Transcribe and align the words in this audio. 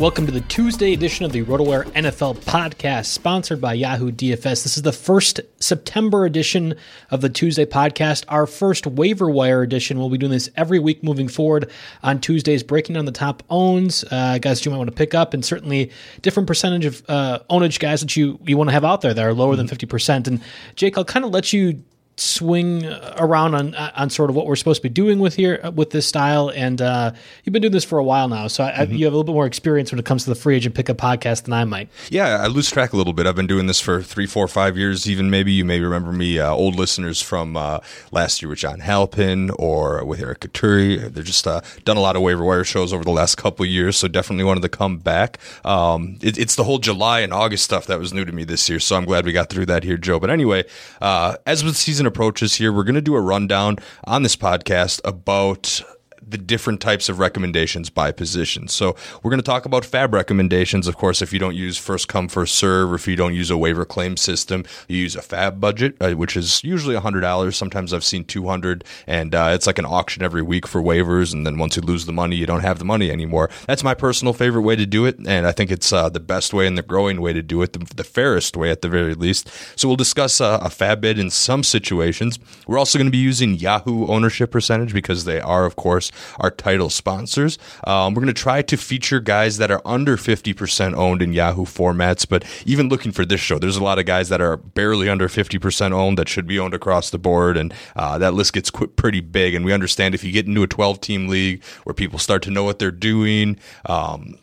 Welcome 0.00 0.24
to 0.24 0.32
the 0.32 0.40
Tuesday 0.40 0.94
edition 0.94 1.26
of 1.26 1.32
the 1.32 1.42
RotoWire 1.42 1.84
NFL 1.92 2.38
podcast, 2.38 3.04
sponsored 3.04 3.60
by 3.60 3.74
Yahoo 3.74 4.10
DFS. 4.10 4.62
This 4.62 4.78
is 4.78 4.82
the 4.82 4.92
first 4.92 5.40
September 5.58 6.24
edition 6.24 6.74
of 7.10 7.20
the 7.20 7.28
Tuesday 7.28 7.66
podcast, 7.66 8.24
our 8.28 8.46
first 8.46 8.86
waiver 8.86 9.28
wire 9.28 9.60
edition. 9.60 9.98
We'll 9.98 10.08
be 10.08 10.16
doing 10.16 10.32
this 10.32 10.48
every 10.56 10.78
week 10.78 11.04
moving 11.04 11.28
forward 11.28 11.70
on 12.02 12.18
Tuesdays, 12.18 12.62
breaking 12.62 12.94
down 12.94 13.04
the 13.04 13.12
top 13.12 13.42
owns, 13.50 14.02
uh, 14.10 14.38
guys 14.38 14.64
you 14.64 14.70
might 14.70 14.78
want 14.78 14.88
to 14.88 14.96
pick 14.96 15.12
up, 15.12 15.34
and 15.34 15.44
certainly 15.44 15.90
different 16.22 16.46
percentage 16.46 16.86
of 16.86 17.02
uh, 17.06 17.40
ownage 17.50 17.78
guys 17.78 18.00
that 18.00 18.16
you, 18.16 18.40
you 18.46 18.56
want 18.56 18.68
to 18.68 18.72
have 18.72 18.86
out 18.86 19.02
there 19.02 19.12
that 19.12 19.22
are 19.22 19.34
lower 19.34 19.54
than 19.54 19.68
50%. 19.68 20.26
And 20.26 20.40
Jake, 20.76 20.96
I'll 20.96 21.04
kind 21.04 21.26
of 21.26 21.30
let 21.30 21.52
you 21.52 21.84
swing 22.16 22.86
around 23.16 23.54
on 23.54 23.74
on 23.74 24.10
sort 24.10 24.30
of 24.30 24.36
what 24.36 24.46
we're 24.46 24.56
supposed 24.56 24.82
to 24.82 24.88
be 24.88 24.92
doing 24.92 25.18
with 25.18 25.34
here 25.34 25.60
with 25.74 25.90
this 25.90 26.06
style. 26.06 26.50
And 26.54 26.80
uh, 26.80 27.12
you've 27.44 27.52
been 27.52 27.62
doing 27.62 27.72
this 27.72 27.84
for 27.84 27.98
a 27.98 28.04
while 28.04 28.28
now, 28.28 28.46
so 28.46 28.64
I, 28.64 28.70
mm-hmm. 28.70 28.94
you 28.94 29.04
have 29.06 29.14
a 29.14 29.16
little 29.16 29.32
bit 29.32 29.34
more 29.34 29.46
experience 29.46 29.90
when 29.90 29.98
it 29.98 30.04
comes 30.04 30.24
to 30.24 30.30
the 30.30 30.36
free 30.36 30.56
agent 30.56 30.74
pickup 30.74 30.98
podcast 30.98 31.44
than 31.44 31.54
I 31.54 31.64
might. 31.64 31.88
Yeah, 32.10 32.38
I 32.42 32.46
lose 32.46 32.70
track 32.70 32.92
a 32.92 32.96
little 32.96 33.12
bit. 33.12 33.26
I've 33.26 33.36
been 33.36 33.46
doing 33.46 33.66
this 33.66 33.80
for 33.80 34.02
three, 34.02 34.26
four, 34.26 34.46
five 34.48 34.76
years. 34.76 35.08
Even 35.08 35.30
maybe 35.30 35.52
you 35.52 35.64
may 35.64 35.80
remember 35.80 36.12
me, 36.12 36.38
uh, 36.38 36.52
old 36.52 36.76
listeners 36.76 37.22
from 37.22 37.56
uh, 37.56 37.80
last 38.10 38.42
year 38.42 38.48
with 38.48 38.58
John 38.58 38.80
Halpin 38.80 39.50
or 39.50 40.04
with 40.04 40.20
Eric 40.20 40.40
Katuri. 40.40 41.12
They've 41.12 41.24
just 41.24 41.46
uh, 41.46 41.62
done 41.84 41.96
a 41.96 42.00
lot 42.00 42.16
of 42.16 42.22
waiver 42.22 42.44
wire 42.44 42.64
shows 42.64 42.92
over 42.92 43.04
the 43.04 43.10
last 43.10 43.36
couple 43.36 43.64
years, 43.64 43.96
so 43.96 44.08
definitely 44.08 44.44
wanted 44.44 44.62
to 44.62 44.68
come 44.68 44.98
back. 44.98 45.38
Um, 45.64 46.18
it, 46.22 46.38
it's 46.38 46.56
the 46.56 46.64
whole 46.64 46.78
July 46.78 47.20
and 47.20 47.32
August 47.32 47.64
stuff 47.64 47.86
that 47.86 47.98
was 47.98 48.12
new 48.12 48.24
to 48.24 48.32
me 48.32 48.44
this 48.44 48.68
year, 48.68 48.80
so 48.80 48.96
I'm 48.96 49.04
glad 49.04 49.24
we 49.24 49.32
got 49.32 49.48
through 49.48 49.66
that 49.66 49.84
here, 49.84 49.96
Joe. 49.96 50.20
But 50.20 50.30
anyway, 50.30 50.64
uh, 51.00 51.36
as 51.46 51.64
with 51.64 51.76
season 51.76 51.99
approaches 52.06 52.54
here, 52.54 52.72
we're 52.72 52.84
going 52.84 52.94
to 52.94 53.00
do 53.00 53.14
a 53.14 53.20
rundown 53.20 53.76
on 54.04 54.22
this 54.22 54.36
podcast 54.36 55.00
about 55.04 55.82
the 56.26 56.38
different 56.38 56.80
types 56.80 57.08
of 57.08 57.18
recommendations 57.18 57.90
by 57.90 58.12
position. 58.12 58.68
So 58.68 58.96
we're 59.22 59.30
going 59.30 59.40
to 59.40 59.44
talk 59.44 59.64
about 59.64 59.84
fab 59.84 60.14
recommendations. 60.14 60.86
Of 60.86 60.96
course, 60.96 61.22
if 61.22 61.32
you 61.32 61.38
don't 61.38 61.54
use 61.54 61.78
first 61.78 62.08
come 62.08 62.28
first 62.28 62.54
serve, 62.54 62.92
or 62.92 62.94
if 62.94 63.08
you 63.08 63.16
don't 63.16 63.34
use 63.34 63.50
a 63.50 63.56
waiver 63.56 63.84
claim 63.84 64.16
system, 64.16 64.64
you 64.88 64.98
use 64.98 65.16
a 65.16 65.22
fab 65.22 65.60
budget, 65.60 65.96
uh, 66.00 66.12
which 66.12 66.36
is 66.36 66.62
usually 66.62 66.96
hundred 66.96 67.20
dollars. 67.20 67.56
Sometimes 67.56 67.92
I've 67.92 68.04
seen 68.04 68.24
two 68.24 68.46
hundred, 68.46 68.84
and 69.06 69.34
uh, 69.34 69.50
it's 69.52 69.66
like 69.66 69.78
an 69.78 69.86
auction 69.86 70.22
every 70.22 70.42
week 70.42 70.66
for 70.66 70.80
waivers. 70.80 71.32
And 71.32 71.46
then 71.46 71.58
once 71.58 71.76
you 71.76 71.82
lose 71.82 72.06
the 72.06 72.12
money, 72.12 72.36
you 72.36 72.46
don't 72.46 72.60
have 72.60 72.78
the 72.78 72.84
money 72.84 73.10
anymore. 73.10 73.50
That's 73.66 73.84
my 73.84 73.94
personal 73.94 74.32
favorite 74.32 74.62
way 74.62 74.76
to 74.76 74.86
do 74.86 75.06
it, 75.06 75.18
and 75.18 75.46
I 75.46 75.52
think 75.52 75.70
it's 75.70 75.92
uh, 75.92 76.08
the 76.08 76.20
best 76.20 76.52
way 76.52 76.66
and 76.66 76.76
the 76.76 76.82
growing 76.82 77.20
way 77.20 77.32
to 77.32 77.42
do 77.42 77.62
it, 77.62 77.72
the, 77.72 77.78
the 77.94 78.04
fairest 78.04 78.56
way 78.56 78.70
at 78.70 78.82
the 78.82 78.88
very 78.88 79.14
least. 79.14 79.50
So 79.76 79.88
we'll 79.88 79.96
discuss 79.96 80.40
uh, 80.40 80.58
a 80.62 80.70
fab 80.70 81.00
bid 81.00 81.18
in 81.18 81.30
some 81.30 81.62
situations. 81.62 82.38
We're 82.66 82.78
also 82.78 82.98
going 82.98 83.06
to 83.06 83.12
be 83.12 83.18
using 83.18 83.54
Yahoo 83.54 84.06
ownership 84.06 84.50
percentage 84.50 84.92
because 84.92 85.24
they 85.24 85.40
are, 85.40 85.64
of 85.64 85.76
course, 85.76 86.09
our 86.38 86.50
title 86.50 86.90
sponsors. 86.90 87.58
Um, 87.84 88.14
we're 88.14 88.22
going 88.22 88.34
to 88.34 88.42
try 88.42 88.62
to 88.62 88.76
feature 88.76 89.20
guys 89.20 89.58
that 89.58 89.70
are 89.70 89.82
under 89.84 90.16
50% 90.16 90.94
owned 90.94 91.22
in 91.22 91.32
Yahoo 91.32 91.64
formats, 91.64 92.28
but 92.28 92.44
even 92.64 92.88
looking 92.88 93.12
for 93.12 93.24
this 93.24 93.40
show, 93.40 93.58
there's 93.58 93.76
a 93.76 93.84
lot 93.84 93.98
of 93.98 94.06
guys 94.06 94.28
that 94.28 94.40
are 94.40 94.56
barely 94.56 95.08
under 95.08 95.28
50% 95.28 95.92
owned 95.92 96.18
that 96.18 96.28
should 96.28 96.46
be 96.46 96.58
owned 96.58 96.74
across 96.74 97.10
the 97.10 97.18
board, 97.18 97.56
and 97.56 97.72
uh, 97.96 98.18
that 98.18 98.34
list 98.34 98.52
gets 98.52 98.70
qu- 98.70 98.88
pretty 98.88 99.20
big. 99.20 99.54
And 99.54 99.64
we 99.64 99.72
understand 99.72 100.14
if 100.14 100.24
you 100.24 100.32
get 100.32 100.46
into 100.46 100.62
a 100.62 100.66
12 100.66 101.00
team 101.00 101.28
league 101.28 101.62
where 101.84 101.94
people 101.94 102.18
start 102.18 102.42
to 102.42 102.50
know 102.50 102.64
what 102.64 102.78
they're 102.78 102.90
doing, 102.90 103.58
um, 103.86 104.36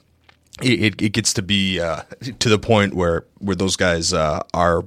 it, 0.62 1.02
it, 1.02 1.10
gets 1.14 1.34
to 1.34 1.42
be 1.42 1.80
uh, 1.80 2.02
to 2.40 2.50
the 2.50 2.58
point 2.58 2.94
where 2.94 3.26
where 3.38 3.56
those 3.56 3.76
guys 3.76 4.12
uh, 4.12 4.42
are 4.54 4.86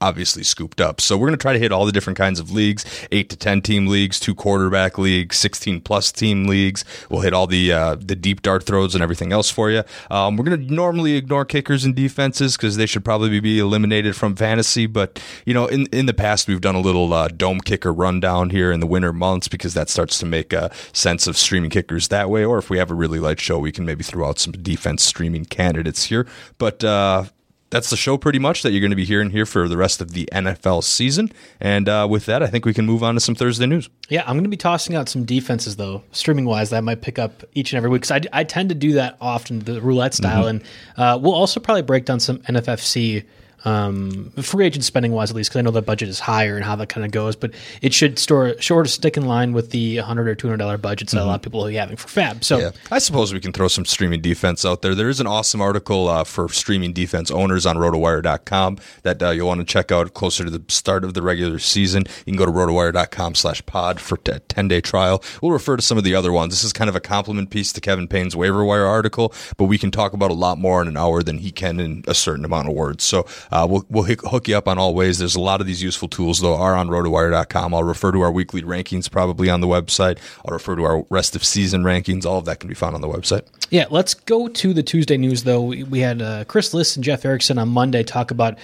obviously 0.00 0.42
scooped 0.42 0.80
up. 0.80 1.00
So 1.00 1.16
we're 1.16 1.28
going 1.28 1.38
to 1.38 1.42
try 1.42 1.52
to 1.52 1.58
hit 1.58 1.72
all 1.72 1.86
the 1.86 1.92
different 1.92 2.16
kinds 2.16 2.40
of 2.40 2.50
leagues, 2.50 2.84
eight 3.10 3.28
to 3.30 3.36
10 3.36 3.62
team 3.62 3.86
leagues, 3.86 4.20
two 4.20 4.34
quarterback 4.34 4.98
leagues, 4.98 5.36
16 5.36 5.80
plus 5.80 6.12
team 6.12 6.46
leagues. 6.46 6.84
We'll 7.08 7.22
hit 7.22 7.32
all 7.32 7.46
the, 7.46 7.72
uh, 7.72 7.96
the 7.96 8.16
deep 8.16 8.42
dart 8.42 8.64
throws 8.64 8.94
and 8.94 9.02
everything 9.02 9.32
else 9.32 9.50
for 9.50 9.70
you. 9.70 9.82
Um, 10.10 10.36
we're 10.36 10.44
going 10.44 10.66
to 10.66 10.72
normally 10.72 11.14
ignore 11.14 11.44
kickers 11.44 11.84
and 11.84 11.94
defenses 11.94 12.56
because 12.56 12.76
they 12.76 12.86
should 12.86 13.04
probably 13.04 13.40
be 13.40 13.58
eliminated 13.58 14.16
from 14.16 14.36
fantasy. 14.36 14.86
But, 14.86 15.22
you 15.44 15.54
know, 15.54 15.66
in, 15.66 15.86
in 15.86 16.06
the 16.06 16.14
past, 16.14 16.48
we've 16.48 16.60
done 16.60 16.74
a 16.74 16.80
little 16.80 17.12
uh, 17.12 17.28
dome 17.28 17.60
kicker 17.60 17.92
rundown 17.92 18.50
here 18.50 18.70
in 18.70 18.80
the 18.80 18.86
winter 18.86 19.12
months 19.12 19.48
because 19.48 19.74
that 19.74 19.88
starts 19.88 20.18
to 20.18 20.26
make 20.26 20.52
a 20.52 20.70
sense 20.92 21.26
of 21.26 21.36
streaming 21.36 21.70
kickers 21.70 22.08
that 22.08 22.30
way. 22.30 22.44
Or 22.44 22.58
if 22.58 22.70
we 22.70 22.78
have 22.78 22.90
a 22.90 22.94
really 22.94 23.18
light 23.18 23.40
show, 23.40 23.58
we 23.58 23.72
can 23.72 23.84
maybe 23.84 24.04
throw 24.04 24.28
out 24.28 24.38
some 24.38 24.52
defense 24.52 25.02
streaming 25.02 25.44
candidates 25.44 26.04
here. 26.04 26.26
But, 26.58 26.84
uh, 26.84 27.24
that's 27.70 27.90
the 27.90 27.96
show 27.96 28.16
pretty 28.16 28.38
much 28.38 28.62
that 28.62 28.70
you're 28.70 28.80
going 28.80 28.90
to 28.90 28.96
be 28.96 29.04
hearing 29.04 29.30
here 29.30 29.46
for 29.46 29.68
the 29.68 29.76
rest 29.76 30.00
of 30.00 30.12
the 30.12 30.28
NFL 30.32 30.82
season. 30.84 31.30
And 31.60 31.88
uh, 31.88 32.06
with 32.08 32.26
that, 32.26 32.42
I 32.42 32.46
think 32.46 32.64
we 32.64 32.72
can 32.72 32.86
move 32.86 33.02
on 33.02 33.14
to 33.14 33.20
some 33.20 33.34
Thursday 33.34 33.66
news. 33.66 33.88
Yeah, 34.08 34.22
I'm 34.22 34.34
going 34.34 34.44
to 34.44 34.50
be 34.50 34.56
tossing 34.56 34.96
out 34.96 35.08
some 35.08 35.24
defenses 35.24 35.76
though, 35.76 36.02
streaming 36.12 36.46
wise, 36.46 36.70
that 36.70 36.78
I 36.78 36.80
might 36.80 37.02
pick 37.02 37.18
up 37.18 37.44
each 37.54 37.72
and 37.72 37.76
every 37.76 37.90
week 37.90 38.02
because 38.02 38.22
I, 38.32 38.40
I 38.40 38.44
tend 38.44 38.70
to 38.70 38.74
do 38.74 38.92
that 38.92 39.16
often, 39.20 39.60
the 39.60 39.80
roulette 39.80 40.14
style, 40.14 40.44
mm-hmm. 40.44 40.48
and 40.48 40.64
uh, 40.96 41.18
we'll 41.20 41.34
also 41.34 41.60
probably 41.60 41.82
break 41.82 42.04
down 42.04 42.20
some 42.20 42.38
NFFC 42.40 43.24
um, 43.64 44.30
free 44.42 44.66
agent 44.66 44.84
spending 44.84 45.12
wise, 45.12 45.30
at 45.30 45.36
least, 45.36 45.50
because 45.50 45.58
I 45.58 45.62
know 45.62 45.70
the 45.70 45.82
budget 45.82 46.08
is 46.08 46.20
higher 46.20 46.56
and 46.56 46.64
how 46.64 46.76
that 46.76 46.88
kind 46.88 47.04
of 47.04 47.10
goes. 47.10 47.36
But 47.36 47.52
it 47.82 47.92
should 47.92 48.18
store 48.18 48.60
sort 48.60 48.86
of 48.86 48.92
stick 48.92 49.16
in 49.16 49.26
line 49.26 49.52
with 49.52 49.70
the 49.70 49.96
100 49.98 50.28
or 50.28 50.34
200 50.34 50.56
dollar 50.56 50.78
budgets 50.78 51.12
that 51.12 51.18
mm-hmm. 51.18 51.26
a 51.26 51.30
lot 51.30 51.36
of 51.36 51.42
people 51.42 51.66
are 51.66 51.70
having 51.70 51.96
for 51.96 52.08
Fab. 52.08 52.44
So 52.44 52.58
yeah. 52.58 52.70
I 52.90 52.98
suppose 52.98 53.32
we 53.32 53.40
can 53.40 53.52
throw 53.52 53.68
some 53.68 53.84
streaming 53.84 54.20
defense 54.20 54.64
out 54.64 54.82
there. 54.82 54.94
There 54.94 55.08
is 55.08 55.20
an 55.20 55.26
awesome 55.26 55.60
article 55.60 56.08
uh, 56.08 56.24
for 56.24 56.48
streaming 56.48 56.92
defense 56.92 57.30
owners 57.30 57.66
on 57.66 57.76
rotowire.com 57.76 58.78
that 59.02 59.22
uh, 59.22 59.30
you'll 59.30 59.48
want 59.48 59.60
to 59.60 59.66
check 59.66 59.90
out 59.92 60.14
closer 60.14 60.44
to 60.44 60.50
the 60.50 60.62
start 60.68 61.04
of 61.04 61.14
the 61.14 61.22
regular 61.22 61.58
season. 61.58 62.04
You 62.26 62.32
can 62.32 62.36
go 62.36 62.46
to 62.46 62.52
rotowire.com 62.52 63.34
slash 63.34 63.64
pod 63.66 64.00
for 64.00 64.18
a 64.26 64.38
10 64.38 64.68
day 64.68 64.80
trial. 64.80 65.22
We'll 65.42 65.52
refer 65.52 65.76
to 65.76 65.82
some 65.82 65.98
of 65.98 66.04
the 66.04 66.14
other 66.14 66.32
ones. 66.32 66.52
This 66.52 66.64
is 66.64 66.72
kind 66.72 66.88
of 66.88 66.96
a 66.96 67.00
compliment 67.00 67.50
piece 67.50 67.72
to 67.72 67.80
Kevin 67.80 68.08
Payne's 68.08 68.36
waiver 68.36 68.64
wire 68.64 68.86
article, 68.86 69.32
but 69.56 69.64
we 69.64 69.78
can 69.78 69.90
talk 69.90 70.12
about 70.12 70.30
a 70.30 70.34
lot 70.34 70.58
more 70.58 70.82
in 70.82 70.88
an 70.88 70.96
hour 70.96 71.22
than 71.22 71.38
he 71.38 71.50
can 71.50 71.80
in 71.80 72.04
a 72.06 72.14
certain 72.14 72.44
amount 72.44 72.68
of 72.68 72.74
words. 72.74 73.04
So 73.04 73.26
uh, 73.50 73.66
we'll, 73.68 73.84
we'll 73.88 74.04
hook 74.04 74.48
you 74.48 74.56
up 74.56 74.68
on 74.68 74.78
all 74.78 74.94
ways. 74.94 75.18
There's 75.18 75.36
a 75.36 75.40
lot 75.40 75.60
of 75.60 75.66
these 75.66 75.82
useful 75.82 76.08
tools, 76.08 76.40
though, 76.40 76.56
are 76.56 76.74
on 76.74 76.88
rotowire.com. 76.88 77.74
I'll 77.74 77.84
refer 77.84 78.12
to 78.12 78.20
our 78.20 78.32
weekly 78.32 78.62
rankings 78.62 79.10
probably 79.10 79.48
on 79.50 79.60
the 79.60 79.66
website. 79.66 80.18
I'll 80.46 80.52
refer 80.52 80.76
to 80.76 80.84
our 80.84 81.04
rest 81.10 81.36
of 81.36 81.44
season 81.44 81.82
rankings. 81.82 82.24
All 82.26 82.38
of 82.38 82.44
that 82.46 82.60
can 82.60 82.68
be 82.68 82.74
found 82.74 82.94
on 82.94 83.00
the 83.00 83.08
website. 83.08 83.42
Yeah, 83.70 83.86
let's 83.90 84.14
go 84.14 84.48
to 84.48 84.72
the 84.72 84.82
Tuesday 84.82 85.16
news, 85.16 85.44
though. 85.44 85.62
We, 85.62 86.00
had 86.00 86.22
uh, 86.22 86.44
Chris 86.44 86.72
Liss 86.74 86.96
and 86.96 87.04
Jeff 87.04 87.24
Erickson 87.24 87.58
on 87.58 87.68
Monday 87.68 88.02
talk 88.02 88.30
about 88.30 88.58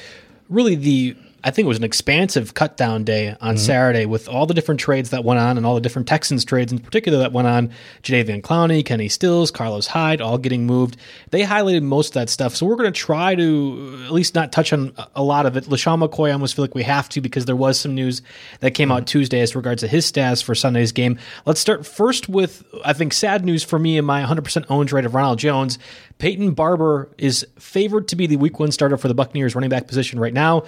really 0.48 0.74
the 0.74 1.16
I 1.44 1.50
think 1.50 1.66
it 1.66 1.68
was 1.68 1.76
an 1.76 1.84
expansive 1.84 2.54
cut 2.54 2.78
down 2.78 3.04
day 3.04 3.28
on 3.28 3.36
mm-hmm. 3.36 3.56
Saturday 3.58 4.06
with 4.06 4.28
all 4.28 4.46
the 4.46 4.54
different 4.54 4.80
trades 4.80 5.10
that 5.10 5.24
went 5.24 5.38
on 5.38 5.58
and 5.58 5.66
all 5.66 5.74
the 5.74 5.80
different 5.82 6.08
Texans 6.08 6.42
trades 6.42 6.72
in 6.72 6.78
particular 6.78 7.18
that 7.18 7.32
went 7.32 7.46
on. 7.46 7.70
Jadeveon 8.02 8.40
Clowney, 8.40 8.84
Kenny 8.84 9.10
Stills, 9.10 9.50
Carlos 9.50 9.86
Hyde, 9.88 10.22
all 10.22 10.38
getting 10.38 10.66
moved. 10.66 10.96
They 11.30 11.42
highlighted 11.42 11.82
most 11.82 12.08
of 12.08 12.14
that 12.14 12.30
stuff. 12.30 12.56
So 12.56 12.64
we're 12.64 12.76
going 12.76 12.90
to 12.90 12.98
try 12.98 13.34
to 13.34 14.04
at 14.06 14.12
least 14.12 14.34
not 14.34 14.52
touch 14.52 14.72
on 14.72 14.94
a 15.14 15.22
lot 15.22 15.44
of 15.44 15.58
it. 15.58 15.64
LeSean 15.64 16.02
McCoy, 16.02 16.30
I 16.30 16.32
almost 16.32 16.56
feel 16.56 16.64
like 16.64 16.74
we 16.74 16.82
have 16.82 17.10
to 17.10 17.20
because 17.20 17.44
there 17.44 17.56
was 17.56 17.78
some 17.78 17.94
news 17.94 18.22
that 18.60 18.70
came 18.70 18.88
mm-hmm. 18.88 18.96
out 18.96 19.06
Tuesday 19.06 19.40
as 19.40 19.54
regards 19.54 19.82
to 19.82 19.88
his 19.88 20.06
status 20.06 20.40
for 20.40 20.54
Sunday's 20.54 20.92
game. 20.92 21.18
Let's 21.44 21.60
start 21.60 21.86
first 21.86 22.26
with, 22.26 22.64
I 22.86 22.94
think, 22.94 23.12
sad 23.12 23.44
news 23.44 23.62
for 23.62 23.78
me 23.78 23.98
and 23.98 24.06
my 24.06 24.22
100% 24.22 24.64
owned 24.70 24.92
rate 24.92 25.04
of 25.04 25.14
Ronald 25.14 25.38
Jones. 25.38 25.78
Peyton 26.16 26.52
Barber 26.52 27.10
is 27.18 27.46
favored 27.58 28.08
to 28.08 28.16
be 28.16 28.26
the 28.26 28.36
week 28.36 28.58
one 28.58 28.72
starter 28.72 28.96
for 28.96 29.08
the 29.08 29.14
Buccaneers 29.14 29.54
running 29.54 29.68
back 29.68 29.86
position 29.86 30.18
right 30.18 30.32
now. 30.32 30.64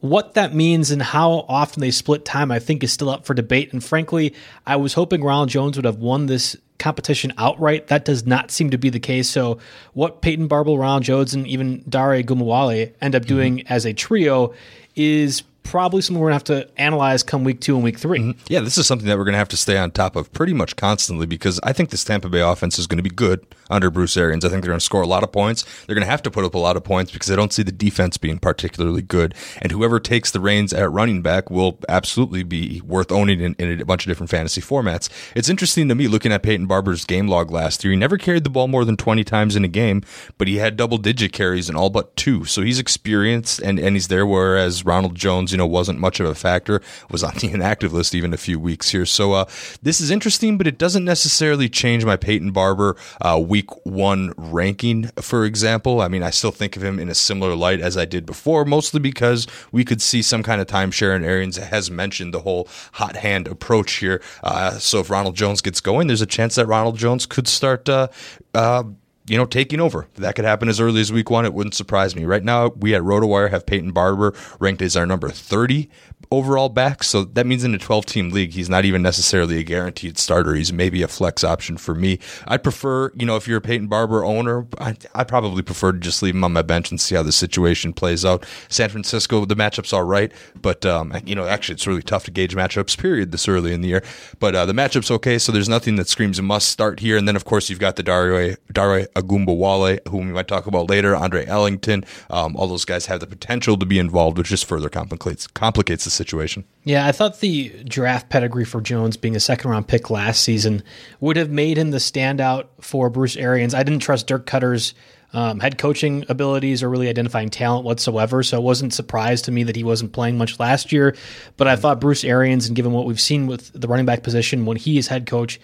What 0.00 0.34
that 0.34 0.54
means 0.54 0.90
and 0.90 1.02
how 1.02 1.44
often 1.48 1.80
they 1.80 1.90
split 1.90 2.24
time, 2.24 2.50
I 2.50 2.58
think, 2.58 2.82
is 2.82 2.92
still 2.92 3.10
up 3.10 3.26
for 3.26 3.34
debate. 3.34 3.72
And 3.72 3.84
frankly, 3.84 4.34
I 4.66 4.76
was 4.76 4.94
hoping 4.94 5.22
Ronald 5.22 5.50
Jones 5.50 5.76
would 5.76 5.84
have 5.84 5.98
won 5.98 6.26
this 6.26 6.56
competition 6.78 7.32
outright. 7.36 7.88
That 7.88 8.04
does 8.04 8.26
not 8.26 8.50
seem 8.50 8.70
to 8.70 8.78
be 8.78 8.88
the 8.88 8.98
case. 8.98 9.28
So, 9.28 9.58
what 9.92 10.22
Peyton 10.22 10.48
Barber, 10.48 10.72
Ronald 10.72 11.04
Jones, 11.04 11.34
and 11.34 11.46
even 11.46 11.84
Dare 11.88 12.22
Ogunbowale 12.22 12.92
end 13.00 13.14
up 13.14 13.26
doing 13.26 13.58
mm-hmm. 13.58 13.72
as 13.72 13.84
a 13.84 13.92
trio 13.92 14.54
is 14.96 15.42
probably 15.62 16.00
something 16.02 16.20
we're 16.20 16.30
going 16.30 16.40
to 16.40 16.52
have 16.54 16.66
to 16.66 16.80
analyze 16.80 17.22
come 17.22 17.44
week 17.44 17.60
two 17.60 17.74
and 17.74 17.84
week 17.84 17.98
3 17.98 18.18
mm-hmm. 18.18 18.40
Yeah, 18.48 18.60
this 18.60 18.78
is 18.78 18.86
something 18.86 19.06
that 19.08 19.18
we're 19.18 19.24
going 19.24 19.34
to 19.34 19.38
have 19.38 19.48
to 19.48 19.56
stay 19.56 19.78
on 19.78 19.90
top 19.90 20.16
of 20.16 20.32
pretty 20.32 20.52
much 20.52 20.76
constantly 20.76 21.26
because 21.26 21.60
I 21.62 21.72
think 21.72 21.90
this 21.90 22.04
Tampa 22.04 22.28
Bay 22.28 22.40
offense 22.40 22.78
is 22.78 22.86
going 22.86 22.96
to 22.96 23.02
be 23.02 23.10
good 23.10 23.46
under 23.70 23.90
Bruce 23.90 24.16
Arians. 24.16 24.44
I 24.44 24.48
think 24.48 24.62
they're 24.62 24.70
going 24.70 24.80
to 24.80 24.84
score 24.84 25.02
a 25.02 25.06
lot 25.06 25.22
of 25.22 25.32
points. 25.32 25.64
They're 25.86 25.94
going 25.94 26.04
to 26.04 26.10
have 26.10 26.22
to 26.22 26.30
put 26.30 26.44
up 26.44 26.54
a 26.54 26.58
lot 26.58 26.76
of 26.76 26.84
points 26.84 27.12
because 27.12 27.30
I 27.30 27.36
don't 27.36 27.52
see 27.52 27.62
the 27.62 27.72
defense 27.72 28.18
being 28.18 28.38
particularly 28.38 29.02
good. 29.02 29.34
And 29.62 29.70
whoever 29.70 30.00
takes 30.00 30.30
the 30.30 30.40
reins 30.40 30.72
at 30.72 30.90
running 30.90 31.22
back 31.22 31.50
will 31.50 31.78
absolutely 31.88 32.42
be 32.42 32.80
worth 32.82 33.12
owning 33.12 33.40
in, 33.40 33.54
in 33.58 33.80
a 33.80 33.84
bunch 33.84 34.04
of 34.04 34.10
different 34.10 34.30
fantasy 34.30 34.60
formats. 34.60 35.08
It's 35.34 35.48
interesting 35.48 35.88
to 35.88 35.94
me 35.94 36.08
looking 36.08 36.32
at 36.32 36.42
Peyton 36.42 36.66
Barber's 36.66 37.04
game 37.04 37.28
log 37.28 37.50
last 37.50 37.84
year. 37.84 37.92
He 37.92 37.96
never 37.96 38.18
carried 38.18 38.44
the 38.44 38.50
ball 38.50 38.68
more 38.68 38.84
than 38.84 38.96
20 38.96 39.22
times 39.24 39.56
in 39.56 39.64
a 39.64 39.68
game, 39.68 40.02
but 40.36 40.48
he 40.48 40.56
had 40.56 40.76
double 40.76 40.98
digit 40.98 41.32
carries 41.32 41.68
in 41.70 41.76
all 41.76 41.90
but 41.90 42.16
two. 42.16 42.44
So 42.44 42.62
he's 42.62 42.78
experienced 42.78 43.60
and, 43.60 43.78
and 43.78 43.94
he's 43.94 44.08
there, 44.08 44.26
whereas 44.26 44.84
Ronald 44.84 45.14
Jones, 45.14 45.49
you 45.52 45.58
know, 45.58 45.66
wasn't 45.66 45.98
much 45.98 46.20
of 46.20 46.26
a 46.26 46.34
factor, 46.34 46.80
was 47.10 47.22
on 47.22 47.34
the 47.36 47.50
inactive 47.52 47.92
list 47.92 48.14
even 48.14 48.32
a 48.32 48.36
few 48.36 48.58
weeks 48.58 48.90
here. 48.90 49.06
So 49.06 49.32
uh, 49.32 49.44
this 49.82 50.00
is 50.00 50.10
interesting, 50.10 50.58
but 50.58 50.66
it 50.66 50.78
doesn't 50.78 51.04
necessarily 51.04 51.68
change 51.68 52.04
my 52.04 52.16
Peyton 52.16 52.52
Barber 52.52 52.96
uh, 53.20 53.38
week 53.44 53.84
one 53.86 54.32
ranking, 54.36 55.10
for 55.20 55.44
example. 55.44 56.00
I 56.00 56.08
mean, 56.08 56.22
I 56.22 56.30
still 56.30 56.52
think 56.52 56.76
of 56.76 56.84
him 56.84 56.98
in 56.98 57.08
a 57.08 57.14
similar 57.14 57.54
light 57.54 57.80
as 57.80 57.96
I 57.96 58.04
did 58.04 58.26
before, 58.26 58.64
mostly 58.64 59.00
because 59.00 59.46
we 59.72 59.84
could 59.84 60.02
see 60.02 60.22
some 60.22 60.42
kind 60.42 60.60
of 60.60 60.66
timeshare, 60.66 61.14
and 61.14 61.24
Arians 61.24 61.56
has 61.56 61.90
mentioned 61.90 62.34
the 62.34 62.40
whole 62.40 62.68
hot 62.92 63.16
hand 63.16 63.48
approach 63.48 63.94
here. 63.94 64.22
Uh, 64.42 64.72
so 64.72 65.00
if 65.00 65.10
Ronald 65.10 65.36
Jones 65.36 65.60
gets 65.60 65.80
going, 65.80 66.06
there's 66.06 66.22
a 66.22 66.26
chance 66.26 66.54
that 66.54 66.66
Ronald 66.66 66.96
Jones 66.96 67.26
could 67.26 67.48
start 67.48 67.88
uh, 67.88 68.08
uh, 68.54 68.84
you 69.30 69.36
know, 69.36 69.46
taking 69.46 69.80
over. 69.80 70.08
That 70.16 70.34
could 70.34 70.44
happen 70.44 70.68
as 70.68 70.80
early 70.80 71.00
as 71.00 71.12
week 71.12 71.30
one. 71.30 71.46
It 71.46 71.54
wouldn't 71.54 71.74
surprise 71.74 72.16
me. 72.16 72.24
Right 72.24 72.42
now, 72.42 72.70
we 72.70 72.96
at 72.96 73.02
RotoWire 73.02 73.50
have 73.50 73.64
Peyton 73.64 73.92
Barber 73.92 74.34
ranked 74.58 74.82
as 74.82 74.96
our 74.96 75.06
number 75.06 75.30
30 75.30 75.88
overall 76.32 76.68
back. 76.68 77.02
So 77.02 77.24
that 77.24 77.44
means 77.44 77.64
in 77.64 77.74
a 77.74 77.78
12 77.78 78.06
team 78.06 78.30
league, 78.30 78.52
he's 78.52 78.70
not 78.70 78.84
even 78.84 79.02
necessarily 79.02 79.58
a 79.58 79.64
guaranteed 79.64 80.16
starter. 80.16 80.54
He's 80.54 80.72
maybe 80.72 81.02
a 81.02 81.08
flex 81.08 81.42
option 81.42 81.76
for 81.76 81.94
me. 81.94 82.20
I'd 82.46 82.62
prefer, 82.62 83.10
you 83.14 83.26
know, 83.26 83.36
if 83.36 83.48
you're 83.48 83.58
a 83.58 83.62
Peyton 83.62 83.88
Barber 83.88 84.24
owner, 84.24 84.66
I, 84.78 84.96
would 85.16 85.28
probably 85.28 85.62
prefer 85.62 85.90
to 85.92 85.98
just 85.98 86.22
leave 86.22 86.34
him 86.34 86.44
on 86.44 86.52
my 86.52 86.62
bench 86.62 86.90
and 86.90 87.00
see 87.00 87.16
how 87.16 87.24
the 87.24 87.32
situation 87.32 87.92
plays 87.92 88.24
out. 88.24 88.46
San 88.68 88.90
Francisco, 88.90 89.44
the 89.44 89.56
matchup's 89.56 89.92
all 89.92 90.04
right, 90.04 90.30
but, 90.60 90.86
um, 90.86 91.12
you 91.24 91.34
know, 91.34 91.46
actually 91.46 91.74
it's 91.74 91.86
really 91.86 92.02
tough 92.02 92.24
to 92.24 92.30
gauge 92.30 92.54
matchups, 92.54 92.96
period, 92.96 93.32
this 93.32 93.48
early 93.48 93.72
in 93.72 93.80
the 93.80 93.88
year. 93.88 94.04
But 94.38 94.54
uh, 94.54 94.66
the 94.66 94.72
matchup's 94.72 95.10
okay, 95.10 95.38
so 95.38 95.50
there's 95.50 95.68
nothing 95.68 95.96
that 95.96 96.08
screams 96.08 96.38
a 96.38 96.42
must 96.42 96.68
start 96.68 97.00
here. 97.00 97.16
And 97.16 97.26
then, 97.26 97.34
of 97.34 97.44
course, 97.44 97.68
you've 97.68 97.80
got 97.80 97.96
the 97.96 98.04
Dare, 98.04 98.56
Dare 98.72 99.06
Ogunbowale, 99.16 100.06
whom 100.08 100.28
we 100.28 100.32
might 100.32 100.46
talk 100.46 100.66
about 100.66 100.88
later, 100.88 101.16
Andre 101.16 101.44
Ellington. 101.46 102.04
Um, 102.28 102.54
all 102.56 102.68
those 102.68 102.84
guys 102.84 103.06
have 103.06 103.18
the 103.18 103.26
potential 103.26 103.76
to 103.76 103.86
be 103.86 103.98
involved, 103.98 104.38
which 104.38 104.48
just 104.48 104.66
further 104.66 104.88
complicates 104.88 105.48
complicates 105.48 106.04
the 106.04 106.10
situation. 106.20 106.64
Yeah, 106.84 107.06
I 107.06 107.12
thought 107.12 107.40
the 107.40 107.70
draft 107.84 108.28
pedigree 108.28 108.66
for 108.66 108.80
Jones 108.80 109.16
being 109.16 109.36
a 109.36 109.40
second 109.40 109.70
round 109.70 109.88
pick 109.88 110.10
last 110.10 110.42
season 110.42 110.82
would 111.20 111.36
have 111.36 111.50
made 111.50 111.78
him 111.78 111.90
the 111.90 111.98
standout 111.98 112.66
for 112.80 113.08
Bruce 113.08 113.36
Arians. 113.36 113.74
I 113.74 113.82
didn't 113.82 114.00
trust 114.00 114.26
Dirk 114.26 114.44
Koetter's 114.46 114.94
um, 115.32 115.60
head 115.60 115.78
coaching 115.78 116.24
abilities 116.28 116.82
or 116.82 116.90
really 116.90 117.08
identifying 117.08 117.50
talent 117.50 117.84
whatsoever. 117.84 118.42
So 118.42 118.58
it 118.58 118.62
wasn't 118.62 118.92
surprised 118.92 119.44
to 119.46 119.52
me 119.52 119.62
that 119.64 119.76
he 119.76 119.84
wasn't 119.84 120.12
playing 120.12 120.36
much 120.36 120.58
last 120.58 120.92
year. 120.92 121.16
But 121.56 121.68
I 121.68 121.76
thought 121.76 122.00
Bruce 122.00 122.24
Arians, 122.24 122.66
and 122.66 122.76
given 122.76 122.92
what 122.92 123.06
we've 123.06 123.20
seen 123.20 123.46
with 123.46 123.72
the 123.72 123.88
running 123.88 124.06
back 124.06 124.22
position 124.22 124.66
when 124.66 124.76
he 124.76 124.98
is 124.98 125.08
head 125.08 125.26
coach, 125.26 125.60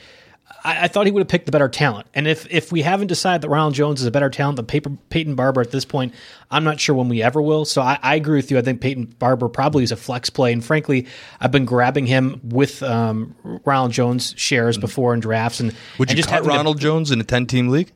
I, 0.64 0.84
I, 0.84 0.88
thought 0.88 1.06
he 1.06 1.12
would 1.12 1.20
have 1.20 1.28
picked 1.28 1.46
the 1.46 1.52
better 1.52 1.68
talent. 1.68 2.06
And 2.14 2.26
if 2.26 2.46
if 2.50 2.70
we 2.72 2.82
haven't 2.82 3.06
decided 3.06 3.42
that 3.42 3.48
Ronald 3.48 3.74
Jones 3.74 4.00
is 4.00 4.06
a 4.06 4.10
better 4.10 4.30
talent 4.30 4.56
than 4.56 4.66
Paper, 4.66 4.90
Peyton 5.10 5.34
Barber 5.34 5.60
at 5.60 5.70
this 5.70 5.84
point, 5.84 6.14
I'm 6.50 6.64
not 6.64 6.80
sure 6.80 6.94
when 6.94 7.08
we 7.08 7.22
ever 7.22 7.40
will. 7.40 7.64
So 7.64 7.82
I, 7.82 7.98
I, 8.02 8.14
agree 8.16 8.38
with 8.38 8.50
you. 8.50 8.58
I 8.58 8.62
think 8.62 8.80
Peyton 8.80 9.14
Barber 9.18 9.48
probably 9.48 9.84
is 9.84 9.92
a 9.92 9.96
flex 9.96 10.30
play. 10.30 10.52
And 10.52 10.64
frankly, 10.64 11.06
I've 11.40 11.52
been 11.52 11.64
grabbing 11.64 12.06
him 12.06 12.40
with 12.44 12.82
um, 12.82 13.34
Ronald 13.64 13.92
Jones 13.92 14.34
shares 14.36 14.78
before 14.78 15.14
in 15.14 15.20
drafts. 15.20 15.60
And 15.60 15.74
would 15.98 16.10
you 16.10 16.18
and 16.18 16.26
cut 16.26 16.44
Ronald 16.44 16.78
to, 16.78 16.82
Jones 16.82 17.10
in 17.10 17.20
a 17.20 17.24
10 17.24 17.46
team 17.46 17.68
league? 17.68 17.92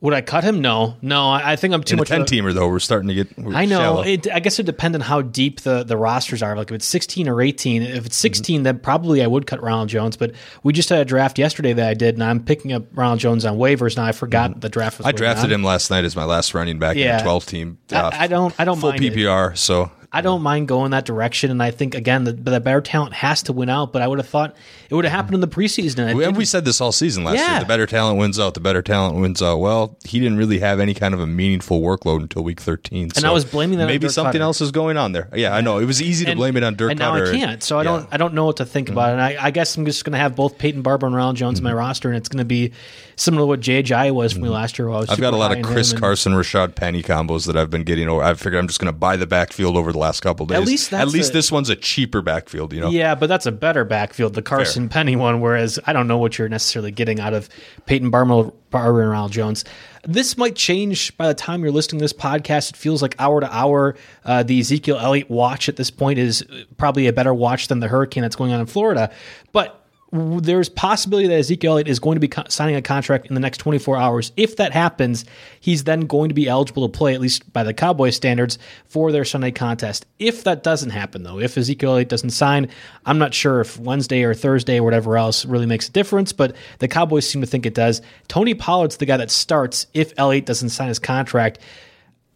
Would 0.00 0.14
I 0.14 0.20
cut 0.20 0.44
him? 0.44 0.60
No, 0.60 0.96
no. 1.02 1.28
I, 1.28 1.52
I 1.52 1.56
think 1.56 1.74
I'm 1.74 1.82
too 1.82 1.94
In 1.94 1.98
much. 1.98 2.08
ten 2.08 2.22
teamer 2.22 2.54
though, 2.54 2.68
we're 2.68 2.78
starting 2.78 3.08
to 3.08 3.14
get. 3.14 3.28
I 3.52 3.64
know. 3.64 4.02
It, 4.02 4.30
I 4.30 4.38
guess 4.38 4.60
it 4.60 4.66
depends 4.66 4.94
on 4.94 5.00
how 5.00 5.22
deep 5.22 5.62
the, 5.62 5.82
the 5.82 5.96
rosters 5.96 6.40
are. 6.40 6.54
Like 6.54 6.70
if 6.70 6.76
it's 6.76 6.86
16 6.86 7.28
or 7.28 7.42
18. 7.42 7.82
If 7.82 8.06
it's 8.06 8.16
16, 8.16 8.58
mm-hmm. 8.58 8.62
then 8.62 8.78
probably 8.78 9.24
I 9.24 9.26
would 9.26 9.48
cut 9.48 9.60
Ronald 9.60 9.88
Jones. 9.88 10.16
But 10.16 10.34
we 10.62 10.72
just 10.72 10.88
had 10.88 11.00
a 11.00 11.04
draft 11.04 11.36
yesterday 11.36 11.72
that 11.72 11.88
I 11.88 11.94
did, 11.94 12.14
and 12.14 12.22
I'm 12.22 12.44
picking 12.44 12.72
up 12.72 12.84
Ronald 12.92 13.18
Jones 13.18 13.44
on 13.44 13.58
waivers 13.58 13.96
now. 13.96 14.04
I 14.04 14.12
forgot 14.12 14.52
mm-hmm. 14.52 14.60
the 14.60 14.68
draft 14.68 14.98
was. 14.98 15.06
I 15.06 15.10
drafted 15.10 15.46
on. 15.46 15.52
him 15.52 15.64
last 15.64 15.90
night 15.90 16.04
as 16.04 16.14
my 16.14 16.24
last 16.24 16.54
running 16.54 16.78
back 16.78 16.96
yeah. 16.96 17.14
in 17.14 17.20
a 17.20 17.24
12 17.24 17.46
team. 17.46 17.78
I, 17.90 18.24
I, 18.24 18.26
don't. 18.28 18.54
I 18.56 18.64
don't 18.64 18.78
full 18.78 18.90
mind 18.90 19.02
PPR. 19.02 19.54
It. 19.54 19.58
So 19.58 19.90
I 20.10 20.22
don't 20.22 20.42
mind 20.42 20.68
going 20.68 20.92
that 20.92 21.04
direction, 21.04 21.50
and 21.50 21.62
I 21.62 21.70
think 21.70 21.94
again 21.94 22.24
the, 22.24 22.32
the 22.32 22.60
better 22.60 22.80
talent 22.80 23.12
has 23.12 23.42
to 23.44 23.52
win 23.52 23.68
out. 23.68 23.92
But 23.92 24.00
I 24.00 24.08
would 24.08 24.18
have 24.18 24.28
thought 24.28 24.56
it 24.88 24.94
would 24.94 25.04
have 25.04 25.12
happened 25.12 25.34
in 25.34 25.40
the 25.40 25.48
preseason. 25.48 25.98
And 25.98 26.16
we, 26.16 26.26
we 26.28 26.44
said 26.46 26.64
this 26.64 26.80
all 26.80 26.92
season 26.92 27.24
last 27.24 27.36
yeah. 27.36 27.52
year. 27.52 27.60
The 27.60 27.66
better 27.66 27.86
talent 27.86 28.18
wins 28.18 28.40
out. 28.40 28.54
The 28.54 28.60
better 28.60 28.80
talent 28.80 29.16
wins 29.16 29.42
out. 29.42 29.58
Well, 29.58 29.98
he 30.04 30.18
didn't 30.18 30.38
really 30.38 30.60
have 30.60 30.80
any 30.80 30.94
kind 30.94 31.12
of 31.12 31.20
a 31.20 31.26
meaningful 31.26 31.82
workload 31.82 32.22
until 32.22 32.42
week 32.42 32.60
thirteen. 32.60 33.04
And 33.04 33.16
so 33.16 33.28
I 33.28 33.32
was 33.32 33.44
blaming 33.44 33.78
that. 33.78 33.86
Maybe 33.86 34.08
something 34.08 34.40
Koetter. 34.40 34.44
else 34.44 34.62
is 34.62 34.70
going 34.70 34.96
on 34.96 35.12
there. 35.12 35.28
Yeah, 35.34 35.54
I 35.54 35.60
know 35.60 35.78
it 35.78 35.84
was 35.84 36.00
easy 36.00 36.24
to 36.24 36.30
and, 36.30 36.38
blame 36.38 36.56
it 36.56 36.62
on 36.62 36.74
Dirk. 36.74 36.92
And 36.92 36.98
now 36.98 37.12
Koetter. 37.12 37.28
I 37.28 37.38
can't. 37.38 37.62
So 37.62 37.78
I 37.78 37.82
don't. 37.82 38.02
Yeah. 38.02 38.08
I 38.12 38.16
don't 38.16 38.32
know 38.32 38.46
what 38.46 38.56
to 38.58 38.64
think 38.64 38.86
mm-hmm. 38.86 38.94
about 38.94 39.10
it. 39.10 39.12
And 39.12 39.20
I, 39.20 39.46
I, 39.46 39.50
guess 39.50 39.76
I'm 39.76 39.84
just 39.84 40.04
going 40.04 40.12
to 40.12 40.18
have 40.18 40.34
both 40.34 40.56
Peyton 40.56 40.80
Barber 40.80 41.06
and 41.06 41.14
Ronald 41.14 41.36
Jones 41.36 41.58
mm-hmm. 41.58 41.66
in 41.66 41.70
my 41.72 41.76
mm-hmm. 41.76 41.86
roster, 41.86 42.08
and 42.08 42.16
it's 42.16 42.30
going 42.30 42.38
to 42.38 42.46
be 42.46 42.72
similar 43.20 43.42
to 43.42 43.46
what 43.46 43.60
Jai 43.60 44.10
was 44.10 44.32
from 44.32 44.42
mm-hmm. 44.42 44.52
last 44.52 44.78
year. 44.78 44.88
I've 44.90 45.20
got 45.20 45.34
a 45.34 45.36
lot 45.36 45.56
of 45.56 45.62
Chris 45.64 45.92
Carson, 45.92 46.32
Rashad 46.32 46.74
Penny 46.74 47.02
combos 47.02 47.46
that 47.46 47.56
I've 47.56 47.70
been 47.70 47.84
getting. 47.84 48.08
Over. 48.08 48.22
I 48.22 48.34
figured 48.34 48.56
I'm 48.56 48.68
just 48.68 48.80
going 48.80 48.92
to 48.92 48.98
buy 48.98 49.16
the 49.16 49.26
backfield 49.26 49.76
over 49.76 49.92
the 49.92 49.98
last 49.98 50.20
couple 50.20 50.46
days. 50.46 50.58
At 50.58 50.66
least 50.66 50.92
at 50.92 51.08
least 51.08 51.30
a- 51.30 51.32
this 51.34 51.52
one's 51.52 51.68
a 51.68 51.76
cheaper 51.76 52.22
backfield. 52.22 52.72
You 52.72 52.80
know, 52.80 52.90
Yeah, 52.90 53.14
but 53.14 53.28
that's 53.28 53.46
a 53.46 53.52
better 53.52 53.84
backfield, 53.84 54.34
the 54.34 54.42
Carson 54.42 54.88
Penny 54.88 55.16
one. 55.16 55.40
Whereas 55.40 55.78
I 55.86 55.92
don't 55.92 56.08
know 56.08 56.18
what 56.18 56.38
you're 56.38 56.48
necessarily 56.48 56.90
getting 56.90 57.20
out 57.20 57.34
of 57.34 57.48
Peyton 57.86 58.10
Barber, 58.10 58.52
Barber 58.70 59.02
and 59.02 59.10
Ronald 59.10 59.32
Jones. 59.32 59.64
This 60.04 60.38
might 60.38 60.54
change 60.54 61.16
by 61.16 61.28
the 61.28 61.34
time 61.34 61.62
you're 61.62 61.72
listening 61.72 61.98
to 61.98 62.04
this 62.04 62.12
podcast. 62.12 62.70
It 62.70 62.76
feels 62.76 63.02
like 63.02 63.14
hour 63.18 63.40
to 63.40 63.54
hour. 63.54 63.96
Uh, 64.24 64.42
the 64.42 64.60
Ezekiel 64.60 64.98
Elliott 64.98 65.28
watch 65.28 65.68
at 65.68 65.76
this 65.76 65.90
point 65.90 66.18
is 66.18 66.44
probably 66.76 67.08
a 67.08 67.12
better 67.12 67.34
watch 67.34 67.68
than 67.68 67.80
the 67.80 67.88
hurricane 67.88 68.22
that's 68.22 68.36
going 68.36 68.52
on 68.52 68.60
in 68.60 68.66
Florida. 68.66 69.12
But 69.52 69.77
there's 70.10 70.70
possibility 70.70 71.28
that 71.28 71.38
Ezekiel 71.38 71.72
Elliott 71.72 71.88
is 71.88 71.98
going 71.98 72.18
to 72.18 72.26
be 72.26 72.32
signing 72.48 72.76
a 72.76 72.82
contract 72.82 73.26
in 73.26 73.34
the 73.34 73.40
next 73.40 73.58
24 73.58 73.96
hours. 73.96 74.32
If 74.36 74.56
that 74.56 74.72
happens, 74.72 75.26
he's 75.60 75.84
then 75.84 76.02
going 76.02 76.30
to 76.30 76.34
be 76.34 76.48
eligible 76.48 76.88
to 76.88 76.96
play, 76.96 77.14
at 77.14 77.20
least 77.20 77.52
by 77.52 77.62
the 77.62 77.74
Cowboys 77.74 78.16
standards, 78.16 78.58
for 78.86 79.12
their 79.12 79.24
Sunday 79.24 79.50
contest. 79.50 80.06
If 80.18 80.44
that 80.44 80.62
doesn't 80.62 80.90
happen, 80.90 81.24
though, 81.24 81.38
if 81.38 81.58
Ezekiel 81.58 81.92
Elliott 81.92 82.08
doesn't 82.08 82.30
sign, 82.30 82.70
I'm 83.04 83.18
not 83.18 83.34
sure 83.34 83.60
if 83.60 83.78
Wednesday 83.78 84.22
or 84.22 84.32
Thursday 84.32 84.78
or 84.78 84.82
whatever 84.82 85.18
else 85.18 85.44
really 85.44 85.66
makes 85.66 85.88
a 85.88 85.92
difference, 85.92 86.32
but 86.32 86.56
the 86.78 86.88
Cowboys 86.88 87.28
seem 87.28 87.42
to 87.42 87.46
think 87.46 87.66
it 87.66 87.74
does. 87.74 88.00
Tony 88.28 88.54
Pollard's 88.54 88.96
the 88.96 89.06
guy 89.06 89.18
that 89.18 89.30
starts 89.30 89.86
if 89.92 90.14
Elliott 90.16 90.46
doesn't 90.46 90.70
sign 90.70 90.88
his 90.88 90.98
contract 90.98 91.58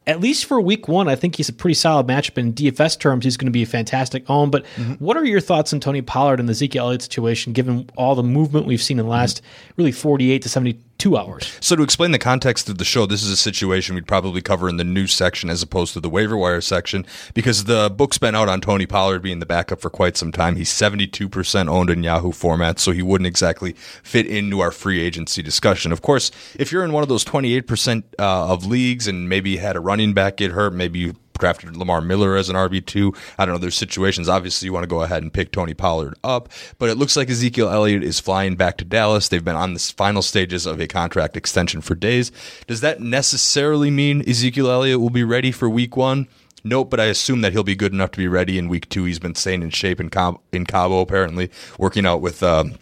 at 0.06 0.20
least 0.20 0.46
for 0.46 0.60
week 0.60 0.88
one, 0.88 1.08
I 1.08 1.14
think 1.14 1.36
he's 1.36 1.48
a 1.48 1.52
pretty 1.52 1.74
solid 1.74 2.06
matchup 2.06 2.36
in 2.36 2.52
DFS 2.52 2.98
terms. 2.98 3.24
He's 3.24 3.36
going 3.36 3.46
to 3.46 3.52
be 3.52 3.62
a 3.62 3.66
fantastic 3.66 4.28
own. 4.28 4.50
But 4.50 4.64
mm-hmm. 4.76 4.94
what 4.94 5.16
are 5.16 5.24
your 5.24 5.40
thoughts 5.40 5.72
on 5.72 5.80
Tony 5.80 6.02
Pollard 6.02 6.40
and 6.40 6.48
the 6.48 6.52
Ezekiel 6.52 6.86
Elliott 6.86 7.02
situation, 7.02 7.52
given 7.52 7.88
all 7.96 8.14
the 8.14 8.22
movement 8.22 8.66
we've 8.66 8.82
seen 8.82 8.98
in 8.98 9.06
the 9.06 9.10
last 9.10 9.42
really 9.76 9.92
48 9.92 10.42
to 10.42 10.48
72 11.02 11.16
hours? 11.16 11.58
So 11.60 11.76
to 11.76 11.82
explain 11.82 12.12
the 12.12 12.18
context 12.18 12.68
of 12.68 12.78
the 12.78 12.84
show, 12.84 13.06
this 13.06 13.22
is 13.22 13.30
a 13.30 13.36
situation 13.36 13.94
we'd 13.94 14.06
probably 14.06 14.40
cover 14.40 14.68
in 14.68 14.76
the 14.76 14.84
news 14.84 15.12
section 15.12 15.50
as 15.50 15.62
opposed 15.62 15.92
to 15.94 16.00
the 16.00 16.08
waiver 16.08 16.36
wire 16.36 16.60
section 16.60 17.04
because 17.34 17.64
the 17.64 17.90
book's 17.90 18.18
been 18.18 18.34
out 18.34 18.48
on 18.48 18.60
Tony 18.60 18.86
Pollard 18.86 19.22
being 19.22 19.40
the 19.40 19.46
backup 19.46 19.80
for 19.80 19.90
quite 19.90 20.16
some 20.16 20.32
time. 20.32 20.56
He's 20.56 20.70
72% 20.70 21.68
owned 21.68 21.90
in 21.90 22.02
Yahoo 22.02 22.32
format, 22.32 22.78
so 22.78 22.92
he 22.92 23.02
wouldn't 23.02 23.26
exactly 23.26 23.72
fit 24.02 24.26
into 24.26 24.60
our 24.60 24.70
free 24.70 25.00
agency 25.00 25.42
discussion. 25.42 25.92
Of 25.92 26.02
course, 26.02 26.30
if 26.56 26.70
you're 26.70 26.84
in 26.84 26.92
one 26.92 27.02
of 27.02 27.08
those 27.08 27.24
28% 27.24 28.04
uh, 28.18 28.52
of 28.52 28.64
leagues 28.64 29.08
and 29.08 29.28
maybe 29.28 29.56
had 29.56 29.76
a 29.76 29.80
running 29.80 30.14
back 30.14 30.36
get 30.36 30.52
hurt, 30.52 30.72
maybe 30.72 31.00
you 31.00 31.16
drafted 31.42 31.76
Lamar 31.76 32.00
Miller 32.00 32.36
as 32.36 32.48
an 32.48 32.54
RB2. 32.54 33.16
I 33.36 33.44
don't 33.44 33.56
know. 33.56 33.58
There's 33.58 33.74
situations. 33.74 34.28
Obviously, 34.28 34.66
you 34.66 34.72
want 34.72 34.84
to 34.84 34.88
go 34.88 35.02
ahead 35.02 35.24
and 35.24 35.32
pick 35.32 35.50
Tony 35.50 35.74
Pollard 35.74 36.14
up, 36.22 36.48
but 36.78 36.88
it 36.88 36.96
looks 36.96 37.16
like 37.16 37.28
Ezekiel 37.28 37.68
Elliott 37.68 38.04
is 38.04 38.20
flying 38.20 38.54
back 38.54 38.76
to 38.76 38.84
Dallas. 38.84 39.28
They've 39.28 39.44
been 39.44 39.56
on 39.56 39.74
the 39.74 39.80
final 39.80 40.22
stages 40.22 40.66
of 40.66 40.80
a 40.80 40.86
contract 40.86 41.36
extension 41.36 41.80
for 41.80 41.96
days. 41.96 42.30
Does 42.68 42.80
that 42.82 43.00
necessarily 43.00 43.90
mean 43.90 44.22
Ezekiel 44.28 44.70
Elliott 44.70 45.00
will 45.00 45.10
be 45.10 45.24
ready 45.24 45.50
for 45.50 45.68
week 45.68 45.96
one? 45.96 46.28
Nope, 46.62 46.90
but 46.90 47.00
I 47.00 47.06
assume 47.06 47.40
that 47.40 47.52
he'll 47.52 47.64
be 47.64 47.74
good 47.74 47.92
enough 47.92 48.12
to 48.12 48.18
be 48.18 48.28
ready 48.28 48.56
in 48.56 48.68
week 48.68 48.88
two. 48.88 49.02
He's 49.02 49.18
been 49.18 49.34
staying 49.34 49.62
in 49.62 49.70
shape 49.70 49.98
in, 49.98 50.10
Cabo, 50.10 50.40
in 50.52 50.64
Cabo 50.64 51.00
apparently, 51.00 51.50
working 51.76 52.06
out 52.06 52.20
with. 52.20 52.40
Um, 52.44 52.76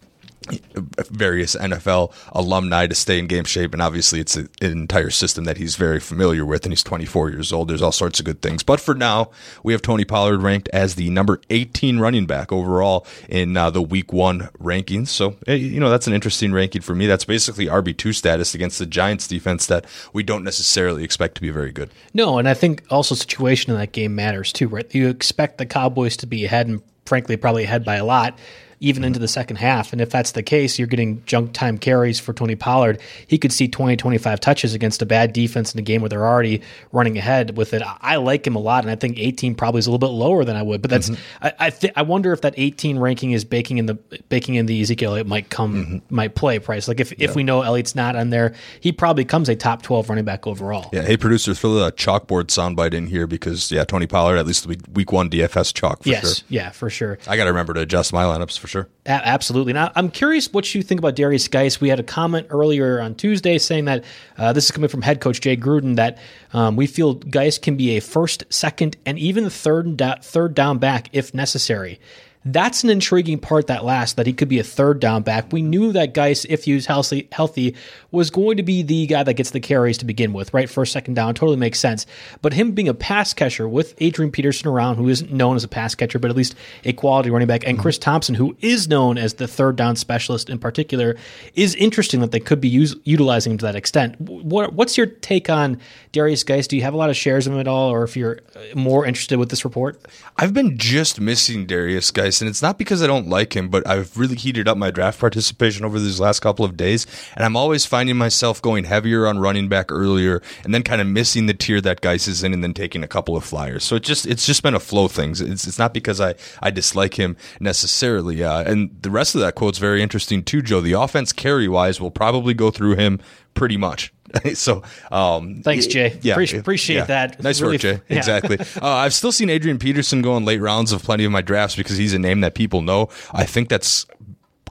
various 1.11 1.57
NFL 1.57 2.13
alumni 2.33 2.87
to 2.87 2.95
stay 2.95 3.19
in 3.19 3.27
game 3.27 3.45
shape. 3.45 3.73
And 3.73 3.83
obviously, 3.83 4.21
it's 4.21 4.37
an 4.37 4.49
entire 4.61 5.11
system 5.11 5.45
that 5.45 5.57
he's 5.57 5.77
very 5.77 6.01
familiar 6.01 6.45
with. 6.45 6.65
And 6.65 6.73
he's 6.73 6.83
24 6.83 7.31
years 7.31 7.53
old. 7.53 7.69
There's 7.69 7.83
all 7.83 7.93
sorts 7.93 8.19
of 8.21 8.27
good 8.27 8.43
things. 8.43 8.63
But 8.63 8.81
for 8.81 8.95
now, 8.95 9.31
we 9.63 9.73
have 9.73 9.83
Tony 9.83 10.05
Pollard 10.05 10.43
ranked 10.43 10.69
as 10.73 10.95
the 10.95 11.11
number 11.11 11.41
18 11.51 11.99
running 11.99 12.27
back 12.27 12.53
overall 12.53 13.07
in 13.29 13.57
uh, 13.57 13.71
the 13.71 13.83
week 13.83 14.13
one 14.13 14.49
rankings. 14.61 15.09
So, 15.09 15.37
eh, 15.47 15.55
you 15.55 15.81
know, 15.81 15.91
that's 15.91 16.07
an 16.07 16.13
interesting 16.13 16.53
ranking 16.53 16.83
for 16.83 16.95
me. 16.95 17.07
That's 17.07 17.25
basically 17.25 17.67
RB2 17.67 18.15
status 18.15 18.55
against 18.55 18.79
the 18.79 18.87
Giants 18.87 19.27
defense 19.27 19.67
that 19.67 19.85
we 20.13 20.23
don't 20.23 20.45
necessarily 20.45 21.05
expect 21.05 21.35
to 21.37 21.41
be 21.41 21.51
very 21.51 21.73
good. 21.73 21.91
No, 22.15 22.39
and 22.39 22.49
I 22.49 22.55
think 22.55 22.83
also 22.91 23.15
situation 23.15 23.73
in 23.73 23.79
that 23.79 23.93
game 23.93 24.15
matters 24.15 24.53
too, 24.53 24.69
right? 24.69 24.93
You 24.95 25.09
expect 25.09 25.59
the 25.59 25.67
Cowboys 25.67 26.17
to 26.19 26.27
be 26.27 26.45
ahead 26.45 26.69
and 26.69 26.83
frankly 27.07 27.37
probably 27.37 27.65
ahead 27.65 27.85
by 27.85 27.97
a 27.97 28.05
lot 28.05 28.39
even 28.81 29.05
into 29.05 29.19
the 29.19 29.29
second 29.29 29.57
half. 29.57 29.93
And 29.93 30.01
if 30.01 30.11
that's 30.11 30.33
the 30.33 30.43
case, 30.43 30.79
you're 30.79 30.89
getting 30.89 31.23
junk 31.27 31.53
time 31.53 31.77
carries 31.77 32.19
for 32.19 32.33
Tony 32.33 32.57
Pollard. 32.57 32.99
He 33.27 33.37
could 33.37 33.53
see 33.53 33.69
20, 33.69 33.97
25 33.97 34.41
touches 34.41 34.75
against 34.75 35.03
a 35.03 35.07
bad 35.07 35.35
defense 35.35 35.75
in 35.75 35.79
a 35.79 35.83
game 35.83 36.01
where 36.01 36.09
they're 36.09 36.27
already 36.27 36.63
running 36.91 37.19
ahead 37.19 37.57
with 37.57 37.75
it. 37.75 37.83
I 38.01 38.17
like 38.17 38.47
him 38.47 38.57
a 38.57 38.59
lot, 38.59 38.85
and 38.85 38.91
I 38.91 38.97
think 38.97 39.19
18 39.19 39.55
probably 39.55 39.81
is 39.81 39.87
a 39.87 39.91
little 39.91 40.07
bit 40.07 40.15
lower 40.15 40.45
than 40.45 40.57
I 40.57 40.63
would. 40.63 40.81
But 40.81 40.91
that's 40.91 41.11
mm-hmm. 41.11 41.47
I 41.47 41.53
I, 41.59 41.71
th- 41.71 41.93
I 41.95 42.03
wonder 42.03 42.33
if 42.33 42.41
that 42.41 42.55
18 42.57 42.99
ranking 42.99 43.33
is 43.33 43.45
baking 43.45 43.79
in 43.79 43.87
the 43.87 43.95
baking 44.29 44.55
in 44.55 44.67
the 44.67 44.81
Ezekiel 44.81 45.11
Elliott 45.11 45.27
might 45.27 45.51
come 45.51 45.75
mm-hmm. 45.75 46.15
might 46.15 46.35
play 46.35 46.59
price. 46.59 46.89
Like 46.89 47.01
if, 47.01 47.13
if 47.21 47.37
we 47.37 47.43
know 47.43 47.63
Elliott's 47.63 47.95
not 47.95 48.17
on 48.17 48.31
there, 48.31 48.55
he 48.81 48.93
probably 48.93 49.25
comes 49.25 49.49
a 49.49 49.57
top 49.57 49.83
12 49.83 50.09
running 50.09 50.25
back 50.25 50.47
overall. 50.47 50.89
Yeah, 50.93 51.03
hey 51.03 51.17
producer, 51.17 51.55
throw 51.55 51.75
the 51.75 51.93
chalkboard 51.93 52.47
soundbite 52.47 52.95
in 52.95 53.09
here 53.09 53.27
because 53.27 53.71
yeah, 53.71 53.85
Tony 53.85 54.07
Pollard 54.07 54.39
at 54.39 54.47
least 54.47 54.67
week, 54.67 54.81
week 54.93 55.13
one 55.13 55.29
DFS 55.29 55.75
chalk 55.75 56.03
for 56.03 56.09
yes, 56.09 56.39
sure. 56.39 56.47
yeah, 56.49 56.71
for 56.71 56.89
sure. 56.89 57.19
I 57.27 57.37
got 57.37 57.45
to 57.45 57.51
remember 57.51 57.75
to 57.75 57.81
adjust 57.81 58.13
my 58.13 58.25
lineups 58.25 58.59
for 58.59 58.70
sure. 58.71 58.89
A- 59.05 59.11
absolutely. 59.11 59.73
Now, 59.73 59.91
I'm 59.95 60.11
curious 60.11 60.53
what 60.53 60.75
you 60.75 60.83
think 60.83 61.01
about 61.01 61.17
Derrius 61.17 61.51
Guice. 61.51 61.81
We 61.81 61.89
had 61.89 62.01
a 62.01 62.05
comment 62.05 62.47
earlier 62.51 63.01
on 63.01 63.15
Tuesday 63.15 63.59
saying 63.59 63.87
that 63.87 64.05
uh, 64.39 64.53
this 64.53 64.65
is 64.67 64.71
coming 64.71 64.89
from 64.89 65.03
head 65.03 65.21
coach 65.21 65.41
Jay 65.41 65.57
Gruden 65.57 65.97
that 65.97 66.19
um, 66.53 66.77
we 66.77 66.87
feel 66.87 67.15
Guice 67.15 67.59
can 67.59 67.77
be 67.77 67.97
a 67.97 68.01
first, 68.01 68.45
second, 68.49 68.97
and 69.05 69.19
even 69.19 69.51
third 69.51 70.01
third 70.23 70.55
down 70.55 70.79
back 70.79 71.09
if 71.13 71.35
necessary. 71.35 72.01
That's 72.45 72.83
an 72.85 72.91
intriguing 72.91 73.39
part 73.39 73.67
that 73.67 73.85
last 73.85 74.17
that 74.17 74.27
he 74.27 74.33
could 74.33 74.49
be 74.49 74.59
a 74.59 74.65
third 74.65 74.99
down 74.99 75.23
back. 75.23 75.53
We 75.53 75.61
knew 75.61 75.93
that 75.93 76.15
Guice, 76.15 76.47
if 76.47 76.65
he 76.65 76.73
was 76.73 76.87
healthy, 76.87 77.29
healthy, 77.33 77.77
was 78.11 78.31
going 78.31 78.57
to 78.57 78.63
be 78.63 78.83
the 78.83 79.07
guy 79.07 79.23
that 79.23 79.35
gets 79.35 79.51
the 79.51 79.61
carries 79.61 79.99
to 79.99 80.05
begin 80.07 80.33
with, 80.33 80.53
right? 80.55 80.69
First, 80.69 80.93
second 80.93 81.15
down, 81.15 81.35
totally 81.35 81.59
makes 81.59 81.79
sense. 81.79 82.07
But 82.41 82.55
him 82.55 82.73
being 82.73 82.89
a 82.89 82.95
pass 82.95 83.35
catcher 83.35 83.69
with 83.69 83.95
Adrian 83.99 84.33
Peterson 84.33 84.69
around, 84.69 84.97
who 84.97 85.09
isn't 85.09 85.31
known 85.31 85.57
as 85.57 85.65
a 85.65 85.69
pass 85.69 85.95
catcher, 85.95 86.19
but 86.19 86.31
at 86.31 86.37
least 86.37 86.55
a 86.85 86.93
quality 86.93 87.31
running 87.31 87.49
back, 87.49 87.67
and 87.67 87.79
Chris 87.79 87.99
Thompson, 87.99 88.35
who 88.35 88.57
is 88.61 88.89
known 88.89 89.19
as 89.19 89.35
the 89.35 89.47
third 89.47 89.77
down 89.77 89.97
specialist 89.97 90.49
in 90.49 90.59
particular, 90.59 91.17
is 91.55 91.75
interesting 91.75 92.21
that 92.21 92.31
they 92.31 92.41
could 92.41 92.61
be 92.61 92.69
use, 92.69 92.97
utilizing 93.05 93.53
him 93.53 93.59
to 93.59 93.67
that 93.67 93.77
extent. 93.77 94.19
What, 94.21 94.73
what's 94.73 94.97
your 94.97 95.07
take 95.07 95.51
on 95.51 95.79
Derrius 96.13 96.45
Guice? 96.47 96.67
Do 96.67 96.77
you 96.77 96.83
have 96.83 96.95
a 96.95 96.97
lot 96.97 97.11
of 97.11 97.17
shares 97.17 97.47
of 97.47 97.53
him 97.53 97.61
at 97.61 97.69
all, 97.69 97.91
or 97.91 98.03
if 98.03 98.17
you're 98.17 98.39
uh, 98.57 98.77
more 98.77 99.05
interested 99.05 99.39
with 99.39 99.51
this 99.51 99.65
report? 99.65 100.01
I've 100.39 100.55
been 100.55 100.79
just 100.79 101.21
missing 101.21 101.67
Derrius 101.67 102.13
Guice, 102.13 102.30
and 102.39 102.49
it's 102.49 102.63
not 102.63 102.79
because 102.79 103.03
I 103.03 103.07
don't 103.07 103.29
like 103.29 103.57
him, 103.57 103.69
but 103.69 103.87
I've 103.87 104.17
really 104.17 104.37
heated 104.37 104.69
up 104.69 104.77
my 104.77 104.91
draft 104.91 105.19
participation 105.19 105.85
over 105.85 105.99
these 105.99 106.21
last 106.21 106.41
couple 106.41 106.65
of 106.65 106.77
days, 106.77 107.07
and 107.35 107.45
I'm 107.45 107.57
always 107.57 107.87
finding 107.87 108.17
myself 108.17 108.61
going 108.61 108.85
heavier 108.85 109.27
on 109.27 109.39
running 109.39 109.69
back 109.69 109.91
earlier, 109.91 110.43
and 110.65 110.75
then 110.75 110.83
kind 110.83 111.01
of 111.01 111.07
missing 111.07 111.47
the 111.47 111.55
tier 111.55 111.81
that 111.81 112.03
Guice 112.03 112.29
is 112.29 112.45
in, 112.45 112.53
and 112.53 112.63
then 112.63 112.75
taking 112.75 113.03
a 113.03 113.09
couple 113.09 113.37
of 113.37 113.45
flyers. 113.45 113.85
So 113.85 113.97
it 113.97 114.03
just 114.03 114.27
it's 114.27 114.45
just 114.45 114.63
been 114.63 114.75
a 114.75 114.81
flow 114.81 115.09
thing. 115.09 115.31
It's 115.31 115.67
it's 115.67 115.79
not 115.79 115.95
because 115.95 116.21
I 116.21 116.35
I 116.63 116.71
dislike 116.71 117.15
him 117.15 117.37
necessarily. 117.59 118.45
Uh, 118.45 118.63
and 118.63 118.91
the 119.03 119.11
rest 119.11 119.35
of 119.35 119.41
that 119.41 119.55
quote's 119.55 119.79
very 119.79 120.03
interesting 120.03 120.43
too, 120.43 120.61
Joe. 120.61 120.81
The 120.81 120.93
offense 120.93 121.33
carry 121.33 121.69
wise 121.69 122.01
will 122.01 122.11
probably 122.11 122.55
go 122.55 122.71
through 122.71 122.97
him 122.97 123.21
pretty 123.55 123.77
much. 123.77 124.13
so 124.55 124.83
um, 125.11 125.63
Thanks, 125.63 125.87
Jay. 125.87 126.19
Yeah, 126.23 126.37
Appreci- 126.37 126.59
appreciate 126.59 126.97
yeah. 126.97 127.05
that. 127.05 127.43
Nice 127.43 127.61
Really 127.61 127.75
work, 127.75 127.81
Jay. 127.81 128.01
yeah. 128.09 128.19
Exactly. 128.19 128.59
uh, 128.83 128.87
I've 128.87 129.15
still 129.15 129.33
seen 129.33 129.51
Adrian 129.51 129.79
Peterson 129.79 130.23
go 130.23 130.37
in 130.37 130.45
late 130.45 130.61
rounds 130.61 130.93
of 130.93 131.03
plenty 131.03 131.25
of 131.25 131.33
my 131.33 131.43
drafts 131.43 131.77
because 131.77 131.97
he's 131.97 132.15
a 132.15 132.19
name 132.19 132.41
that 132.41 132.55
people 132.55 132.83
know. 132.83 133.09
I 133.33 133.45
think 133.45 133.69
that's 133.69 134.07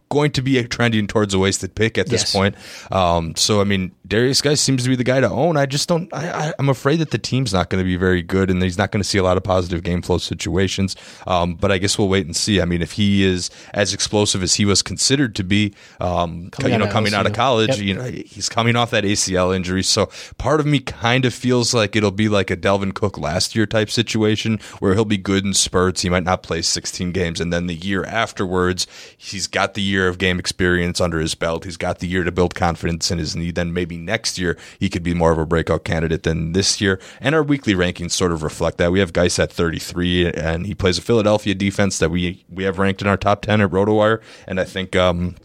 going 0.10 0.32
to 0.32 0.42
be 0.42 0.58
a 0.58 0.68
trending 0.68 1.08
towards 1.08 1.34
a 1.34 1.39
wasted 1.39 1.75
pick 1.75 1.98
at 1.98 2.08
this 2.08 2.22
Yes. 2.22 2.34
point. 2.34 2.56
Um, 2.92 3.36
so 3.36 3.62
I 3.62 3.63
mean, 3.63 3.92
Derrius 4.08 4.42
Guice 4.42 4.60
seems 4.60 4.84
to 4.84 4.89
be 4.89 4.96
the 4.96 5.04
guy 5.04 5.20
to 5.20 5.30
own. 5.30 5.56
I 5.56 5.66
just 5.68 5.88
don't. 5.88 6.12
I, 6.13 6.48
I, 6.50 6.54
I'm 6.58 6.68
afraid 6.70 6.98
that 7.00 7.12
the 7.12 7.18
team's 7.20 7.54
not 7.54 7.70
going 7.70 7.84
to 7.84 7.86
be 7.86 7.96
very 7.96 8.22
good, 8.24 8.50
and 8.50 8.62
he's 8.63 8.78
not 8.78 8.92
going 8.92 9.01
to 9.04 9.08
see 9.08 9.18
a 9.20 9.24
lot 9.24 9.38
of 9.38 9.44
positive 9.44 9.84
game 9.84 10.01
flow 10.01 10.18
situations. 10.18 10.96
Um, 11.28 11.54
but 11.56 11.72
I 11.72 11.78
guess 11.78 11.98
we'll 11.98 12.10
wait 12.10 12.25
and 12.25 12.36
see. 12.36 12.60
I 12.60 12.66
mean, 12.66 12.82
if 12.82 12.94
he 12.94 13.24
is 13.24 13.51
as 13.74 13.94
explosive 13.94 14.42
as 14.42 14.56
he 14.56 14.66
was 14.66 14.82
considered 14.82 15.36
to 15.36 15.44
be, 15.44 15.74
um, 16.01 16.50
you 16.63 16.78
know, 16.78 16.88
coming 16.88 17.13
out 17.13 17.28
of 17.28 17.34
college, 17.34 17.70
Yep. 17.70 17.80
you 17.80 17.94
know, 17.94 18.04
he's 18.25 18.50
coming 18.50 18.75
off 18.75 18.89
that 18.92 19.04
ACL 19.04 19.56
injury. 19.56 19.84
So 19.84 20.10
part 20.39 20.60
of 20.60 20.66
me 20.66 20.80
kind 20.80 21.24
of 21.25 21.34
feels 21.34 21.74
like 21.74 21.96
it'll 21.96 22.10
be 22.12 22.30
like 22.30 22.50
a 22.50 22.58
Dalvin 22.58 22.94
Cook 22.96 23.18
last 23.20 23.56
year 23.56 23.68
type 23.68 23.92
situation 23.92 24.60
where 24.80 24.96
he'll 24.96 25.06
be 25.06 25.18
good 25.18 25.46
in 25.46 25.54
spurts. 25.54 26.01
He 26.01 26.10
might 26.10 26.24
not 26.24 26.42
play 26.42 26.62
16 26.63 27.12
games. 27.12 27.39
And 27.39 27.54
then 27.54 27.68
the 27.68 27.75
year 27.75 28.04
afterwards, 28.06 28.88
he's 29.16 29.46
got 29.46 29.75
the 29.75 29.82
year 29.84 29.99
of 30.08 30.18
game 30.18 30.39
experience 30.39 31.01
under 31.01 31.20
his 31.20 31.36
belt. 31.36 31.63
He's 31.65 31.77
got 31.77 32.00
the 32.00 32.08
year 32.08 32.24
to 32.24 32.32
build 32.32 32.56
confidence 32.56 33.12
in 33.12 33.18
his 33.18 33.36
knee. 33.36 33.51
Then 33.51 33.74
maybe 33.74 33.98
next 33.98 34.38
year 34.38 34.58
he 34.79 34.89
could 34.89 35.03
be 35.03 35.13
more 35.13 35.32
of 35.32 35.38
a 35.38 35.46
breakout 35.46 35.84
candidate 35.84 36.24
than 36.24 36.53
this 36.53 36.79
year. 36.79 37.00
And 37.20 37.36
our 37.36 37.44
weekly 37.44 37.74
rankings 37.74 38.12
sort 38.12 38.32
of 38.32 38.44
reflect 38.44 38.77
that. 38.77 38.91
We 38.91 39.00
have 39.00 39.13
Guice 39.13 39.39
at 39.39 39.51
33 39.51 40.32
and 40.34 40.65
he 40.65 40.74
plays 40.75 40.98
a 40.98 41.01
Philadelphia 41.01 41.53
defense 41.56 41.98
that 42.00 42.10
we, 42.12 42.46
we 42.50 42.63
have 42.63 42.79
ranked 42.79 43.01
in 43.01 43.08
our 43.08 43.18
top 43.18 43.41
10 43.41 43.62
at 43.62 43.70
RotoWire. 43.72 44.22
And 44.48 44.60
I 44.60 44.63
think, 44.63 44.96
um, 44.96 45.36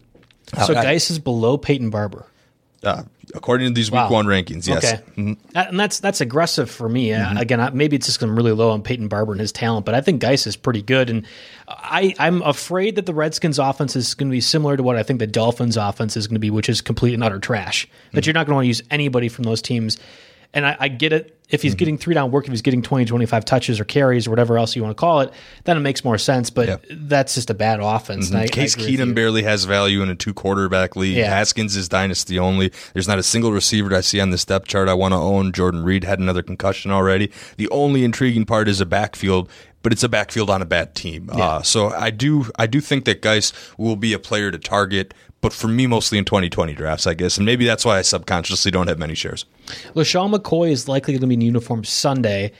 So 0.65 0.73
I- 0.75 0.83
Guice 0.83 1.09
is 1.11 1.19
below 1.19 1.57
Peyton 1.57 1.89
Barber. 1.89 2.25
Uh, 2.83 3.03
according 3.33 3.67
to 3.69 3.73
these 3.73 3.89
week 3.89 3.95
Wow. 3.95 4.09
one 4.11 4.25
rankings, 4.25 4.67
yes. 4.67 4.93
Mm-hmm. 5.17 5.33
And 5.55 5.79
that's 5.79 5.99
that's 5.99 6.21
aggressive 6.21 6.69
for 6.69 6.87
me. 6.87 7.13
Uh, 7.13 7.39
again, 7.39 7.71
maybe 7.75 7.95
it's 7.95 8.05
just 8.05 8.21
I'm 8.21 8.35
really 8.35 8.51
low 8.51 8.69
on 8.71 8.81
Peyton 8.83 9.07
Barber 9.07 9.31
and 9.31 9.41
his 9.41 9.51
talent, 9.51 9.85
but 9.85 9.95
I 9.95 10.01
think 10.01 10.21
Guice 10.21 10.45
is 10.45 10.55
pretty 10.55 10.81
good. 10.81 11.09
And 11.09 11.25
I, 11.67 12.13
I'm 12.19 12.41
afraid 12.43 12.95
that 12.95 13.05
the 13.07 13.13
Redskins' 13.13 13.57
offense 13.57 13.95
is 13.95 14.13
going 14.13 14.29
to 14.29 14.31
be 14.31 14.41
similar 14.41 14.77
to 14.77 14.83
what 14.83 14.95
I 14.97 15.03
think 15.03 15.19
the 15.19 15.27
Dolphins' 15.27 15.77
offense 15.77 16.15
is 16.15 16.27
going 16.27 16.35
to 16.35 16.39
be, 16.39 16.51
which 16.51 16.69
is 16.69 16.81
complete 16.81 17.13
and 17.13 17.23
utter 17.23 17.39
trash. 17.39 17.87
That 18.13 18.25
you're 18.27 18.33
not 18.33 18.45
going 18.45 18.51
to 18.53 18.55
want 18.55 18.63
to 18.65 18.67
use 18.69 18.83
anybody 18.91 19.29
from 19.29 19.43
those 19.45 19.61
teams. 19.61 19.97
And 20.53 20.65
I, 20.65 20.77
I 20.79 20.87
get 20.87 21.11
it. 21.11 21.34
If 21.49 21.61
he's 21.61 21.75
getting 21.75 21.97
three 21.97 22.13
down 22.15 22.31
work, 22.31 22.45
if 22.45 22.51
he's 22.51 22.61
getting 22.63 22.81
20, 22.81 23.05
25 23.05 23.45
touches 23.45 23.79
or 23.79 23.85
carries 23.85 24.25
or 24.25 24.31
whatever 24.31 24.57
else 24.57 24.75
you 24.75 24.81
want 24.81 24.97
to 24.97 24.99
call 24.99 25.21
it, 25.21 25.31
then 25.65 25.77
it 25.77 25.81
makes 25.81 26.03
more 26.03 26.17
sense. 26.17 26.49
But 26.49 26.67
Yeah. 26.67 26.77
that's 26.91 27.35
just 27.35 27.49
a 27.49 27.53
bad 27.53 27.79
offense. 27.81 28.29
And 28.29 28.37
I- 28.39 28.43
I 28.43 28.47
Case 28.47 28.75
you. 28.77 28.85
Keenum 28.97 29.13
barely 29.13 29.43
has 29.43 29.65
value 29.65 30.01
in 30.01 30.09
a 30.09 30.15
two 30.15 30.33
quarterback 30.33 30.95
league. 30.95 31.17
Yeah. 31.17 31.29
Haskins 31.29 31.75
is 31.75 31.87
dynasty 31.87 32.39
only. 32.39 32.71
There's 32.93 33.07
not 33.07 33.19
a 33.19 33.23
single 33.23 33.51
receiver 33.51 33.93
I 33.95 34.01
see 34.01 34.19
on 34.19 34.31
the 34.31 34.37
depth 34.37 34.67
chart 34.67 34.89
I 34.89 34.93
want 34.95 35.11
to 35.13 35.17
own. 35.17 35.51
Jordan 35.51 35.83
Reed 35.83 36.03
had 36.03 36.19
another 36.19 36.41
concussion 36.41 36.89
already. 36.91 37.31
The 37.57 37.69
only 37.69 38.03
intriguing 38.03 38.45
part 38.45 38.67
is 38.67 38.81
a 38.81 38.85
backfield, 38.85 39.47
but 39.83 39.91
it's 39.93 40.03
a 40.03 40.09
backfield 40.09 40.49
on 40.49 40.61
a 40.61 40.65
bad 40.65 40.95
team. 40.95 41.29
Uh, 41.31 41.61
so 41.61 41.89
I 41.91 42.09
do 42.09 42.47
I 42.57 42.65
do 42.65 42.81
think 42.81 43.05
that 43.05 43.21
Guice 43.21 43.53
will 43.77 43.95
be 43.95 44.13
a 44.13 44.19
player 44.19 44.49
to 44.51 44.57
target. 44.57 45.13
But 45.41 45.53
for 45.53 45.67
me, 45.67 45.85
mostly 45.85 46.17
in 46.17 46.25
2020 46.25 46.73
drafts, 46.73 47.05
I 47.05 47.13
guess, 47.13 47.37
and 47.37 47.45
maybe 47.45 47.65
that's 47.67 47.85
why 47.85 47.99
I 47.99 48.01
subconsciously 48.01 48.71
don't 48.71 48.87
have 48.87 48.97
many 48.97 49.13
shares. 49.13 49.45
LeSean 49.95 50.33
McCoy 50.33 50.71
is 50.71 50.87
likely 50.87 51.13
going 51.13 51.21
to 51.21 51.27
be 51.27 51.33
in 51.35 51.41
uniform 51.41 51.83
Sunday. 51.83 52.51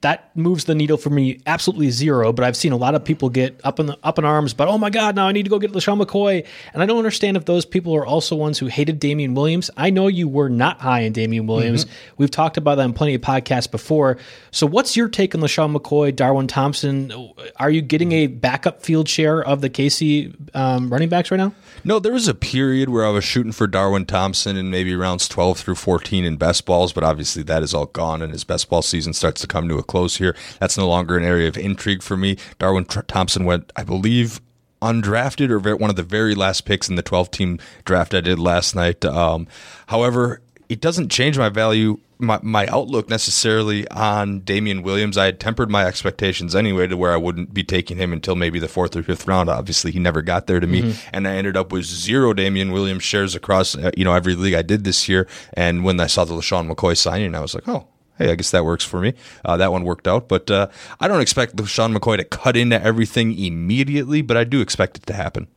That 0.00 0.36
moves 0.36 0.64
the 0.64 0.74
needle 0.74 0.96
for 0.96 1.10
me 1.10 1.40
absolutely 1.46 1.90
zero. 1.90 2.32
But 2.32 2.44
I've 2.44 2.56
seen 2.56 2.72
a 2.72 2.76
lot 2.76 2.94
of 2.94 3.04
people 3.04 3.28
get 3.30 3.60
up 3.64 3.80
in 3.80 3.86
the, 3.86 3.98
up 4.02 4.18
in 4.18 4.24
arms. 4.24 4.54
But 4.54 4.68
oh 4.68 4.78
my 4.78 4.90
God, 4.90 5.16
now 5.16 5.26
I 5.26 5.32
need 5.32 5.42
to 5.44 5.50
go 5.50 5.58
get 5.58 5.72
LeSean 5.72 6.00
McCoy. 6.00 6.46
And 6.72 6.82
I 6.82 6.86
don't 6.86 6.98
understand 6.98 7.36
if 7.36 7.44
those 7.46 7.64
people 7.64 7.94
are 7.96 8.06
also 8.06 8.36
ones 8.36 8.58
who 8.58 8.66
hated 8.66 9.00
Damien 9.00 9.34
Williams. 9.34 9.70
I 9.76 9.90
know 9.90 10.06
you 10.06 10.28
were 10.28 10.48
not 10.48 10.80
high 10.80 11.00
in 11.00 11.12
Damien 11.12 11.46
Williams. 11.46 11.86
We've 12.16 12.30
talked 12.30 12.56
about 12.56 12.76
that 12.76 12.84
in 12.84 12.92
plenty 12.92 13.14
of 13.14 13.20
podcasts 13.22 13.70
before. 13.70 14.18
So 14.50 14.66
what's 14.66 14.96
your 14.96 15.08
take 15.08 15.34
on 15.34 15.40
LeSean 15.40 15.76
McCoy, 15.76 16.14
Darwin 16.14 16.46
Thompson? 16.46 17.12
Are 17.56 17.70
you 17.70 17.82
getting 17.82 18.12
a 18.12 18.26
backup 18.28 18.82
field 18.82 19.08
share 19.08 19.42
of 19.42 19.60
the 19.60 19.68
Casey 19.68 20.34
um, 20.54 20.90
running 20.90 21.08
backs 21.08 21.30
right 21.30 21.36
now? 21.38 21.52
No, 21.84 21.98
there 21.98 22.12
was 22.12 22.28
a 22.28 22.34
period 22.34 22.88
where 22.88 23.04
I 23.04 23.10
was 23.10 23.24
shooting 23.24 23.52
for 23.52 23.66
Darwin 23.66 24.04
Thompson 24.06 24.56
in 24.56 24.70
maybe 24.70 24.94
rounds 24.94 25.28
12 25.28 25.58
through 25.58 25.74
14 25.76 26.24
in 26.24 26.36
best 26.36 26.66
balls, 26.66 26.92
but 26.92 27.04
obviously 27.04 27.42
that 27.44 27.62
is 27.62 27.74
all 27.74 27.86
gone 27.86 28.22
and 28.22 28.32
his 28.32 28.44
best 28.44 28.68
ball 28.68 28.82
season 28.82 29.12
starts 29.12 29.40
to 29.40 29.46
come 29.46 29.68
to 29.68 29.78
a 29.78 29.82
close 29.88 30.18
here. 30.18 30.36
That's 30.60 30.78
no 30.78 30.88
longer 30.88 31.16
an 31.16 31.24
area 31.24 31.48
of 31.48 31.58
intrigue 31.58 32.02
for 32.02 32.16
me. 32.16 32.36
Darwin 32.60 32.84
Tr- 32.84 33.00
Thompson 33.00 33.44
went, 33.44 33.72
I 33.74 33.82
believe, 33.82 34.40
undrafted 34.80 35.50
or 35.50 35.76
one 35.76 35.90
of 35.90 35.96
the 35.96 36.02
very 36.02 36.34
last 36.34 36.64
picks 36.64 36.88
in 36.88 36.94
the 36.94 37.02
12 37.02 37.30
team 37.30 37.58
draft 37.84 38.14
I 38.14 38.20
did 38.20 38.38
last 38.38 38.76
night. 38.76 39.04
Um, 39.04 39.48
however, 39.88 40.40
it 40.68 40.80
doesn't 40.80 41.10
change 41.10 41.38
my 41.38 41.48
value, 41.48 41.98
my, 42.18 42.38
my 42.42 42.66
outlook 42.66 43.08
necessarily 43.08 43.88
on 43.88 44.40
Damien 44.40 44.82
Williams. 44.82 45.16
I 45.16 45.24
had 45.24 45.40
tempered 45.40 45.70
my 45.70 45.84
expectations 45.84 46.54
anyway 46.54 46.86
to 46.86 46.96
where 46.96 47.12
I 47.12 47.16
wouldn't 47.16 47.54
be 47.54 47.64
taking 47.64 47.96
him 47.96 48.12
until 48.12 48.36
maybe 48.36 48.58
the 48.58 48.68
fourth 48.68 48.94
or 48.94 49.02
fifth 49.02 49.26
round. 49.26 49.48
Obviously, 49.48 49.90
he 49.90 49.98
never 49.98 50.20
got 50.20 50.46
there 50.46 50.60
to 50.60 50.66
me, 50.66 50.94
and 51.12 51.26
I 51.26 51.36
ended 51.36 51.56
up 51.56 51.72
with 51.72 51.84
zero 51.84 52.34
Damien 52.34 52.70
Williams 52.70 53.02
shares 53.02 53.34
across 53.34 53.76
uh, 53.76 53.90
you 53.96 54.04
know 54.04 54.12
every 54.12 54.34
league 54.34 54.54
I 54.54 54.62
did 54.62 54.84
this 54.84 55.08
year. 55.08 55.26
And 55.54 55.84
when 55.84 55.98
I 56.00 56.06
saw 56.06 56.24
the 56.24 56.34
LeSean 56.34 56.70
McCoy 56.70 56.96
signing, 56.96 57.34
I 57.34 57.40
was 57.40 57.54
like, 57.54 57.66
oh. 57.66 57.88
Hey, 58.18 58.30
I 58.30 58.34
guess 58.34 58.50
that 58.50 58.64
works 58.64 58.84
for 58.84 59.00
me. 59.00 59.14
Uh, 59.44 59.56
that 59.56 59.72
one 59.72 59.84
worked 59.84 60.08
out, 60.08 60.28
but 60.28 60.50
uh, 60.50 60.68
I 61.00 61.08
don't 61.08 61.20
expect 61.20 61.56
LeSean 61.56 61.96
McCoy 61.96 62.16
to 62.16 62.24
cut 62.24 62.56
into 62.56 62.82
everything 62.82 63.38
immediately, 63.38 64.22
but 64.22 64.36
I 64.36 64.44
do 64.44 64.60
expect 64.60 64.96
it 64.96 65.06
to 65.06 65.14
happen. 65.14 65.48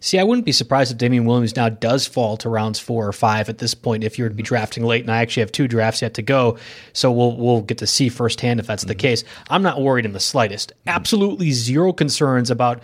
See, 0.00 0.18
I 0.18 0.24
wouldn't 0.24 0.46
be 0.46 0.52
surprised 0.52 0.92
if 0.92 0.98
Damien 0.98 1.24
Williams 1.24 1.56
now 1.56 1.68
does 1.68 2.06
fall 2.06 2.36
to 2.38 2.48
rounds 2.48 2.78
four 2.78 3.06
or 3.06 3.12
five 3.12 3.48
at 3.48 3.58
this 3.58 3.74
point 3.74 4.04
if 4.04 4.18
you 4.18 4.24
were 4.24 4.28
to 4.28 4.34
be 4.34 4.42
drafting 4.42 4.84
late. 4.84 5.02
And 5.02 5.10
I 5.10 5.18
actually 5.18 5.42
have 5.42 5.52
two 5.52 5.68
drafts 5.68 6.02
yet 6.02 6.14
to 6.14 6.22
go, 6.22 6.58
so 6.92 7.10
we'll 7.10 7.36
we'll 7.36 7.62
get 7.62 7.78
to 7.78 7.86
see 7.86 8.08
firsthand 8.08 8.60
if 8.60 8.66
that's 8.66 8.84
the 8.84 8.94
case. 8.94 9.24
I'm 9.48 9.62
not 9.62 9.80
worried 9.80 10.04
in 10.04 10.12
the 10.12 10.20
slightest. 10.20 10.72
Absolutely 10.86 11.52
zero 11.52 11.92
concerns 11.92 12.50
about 12.50 12.82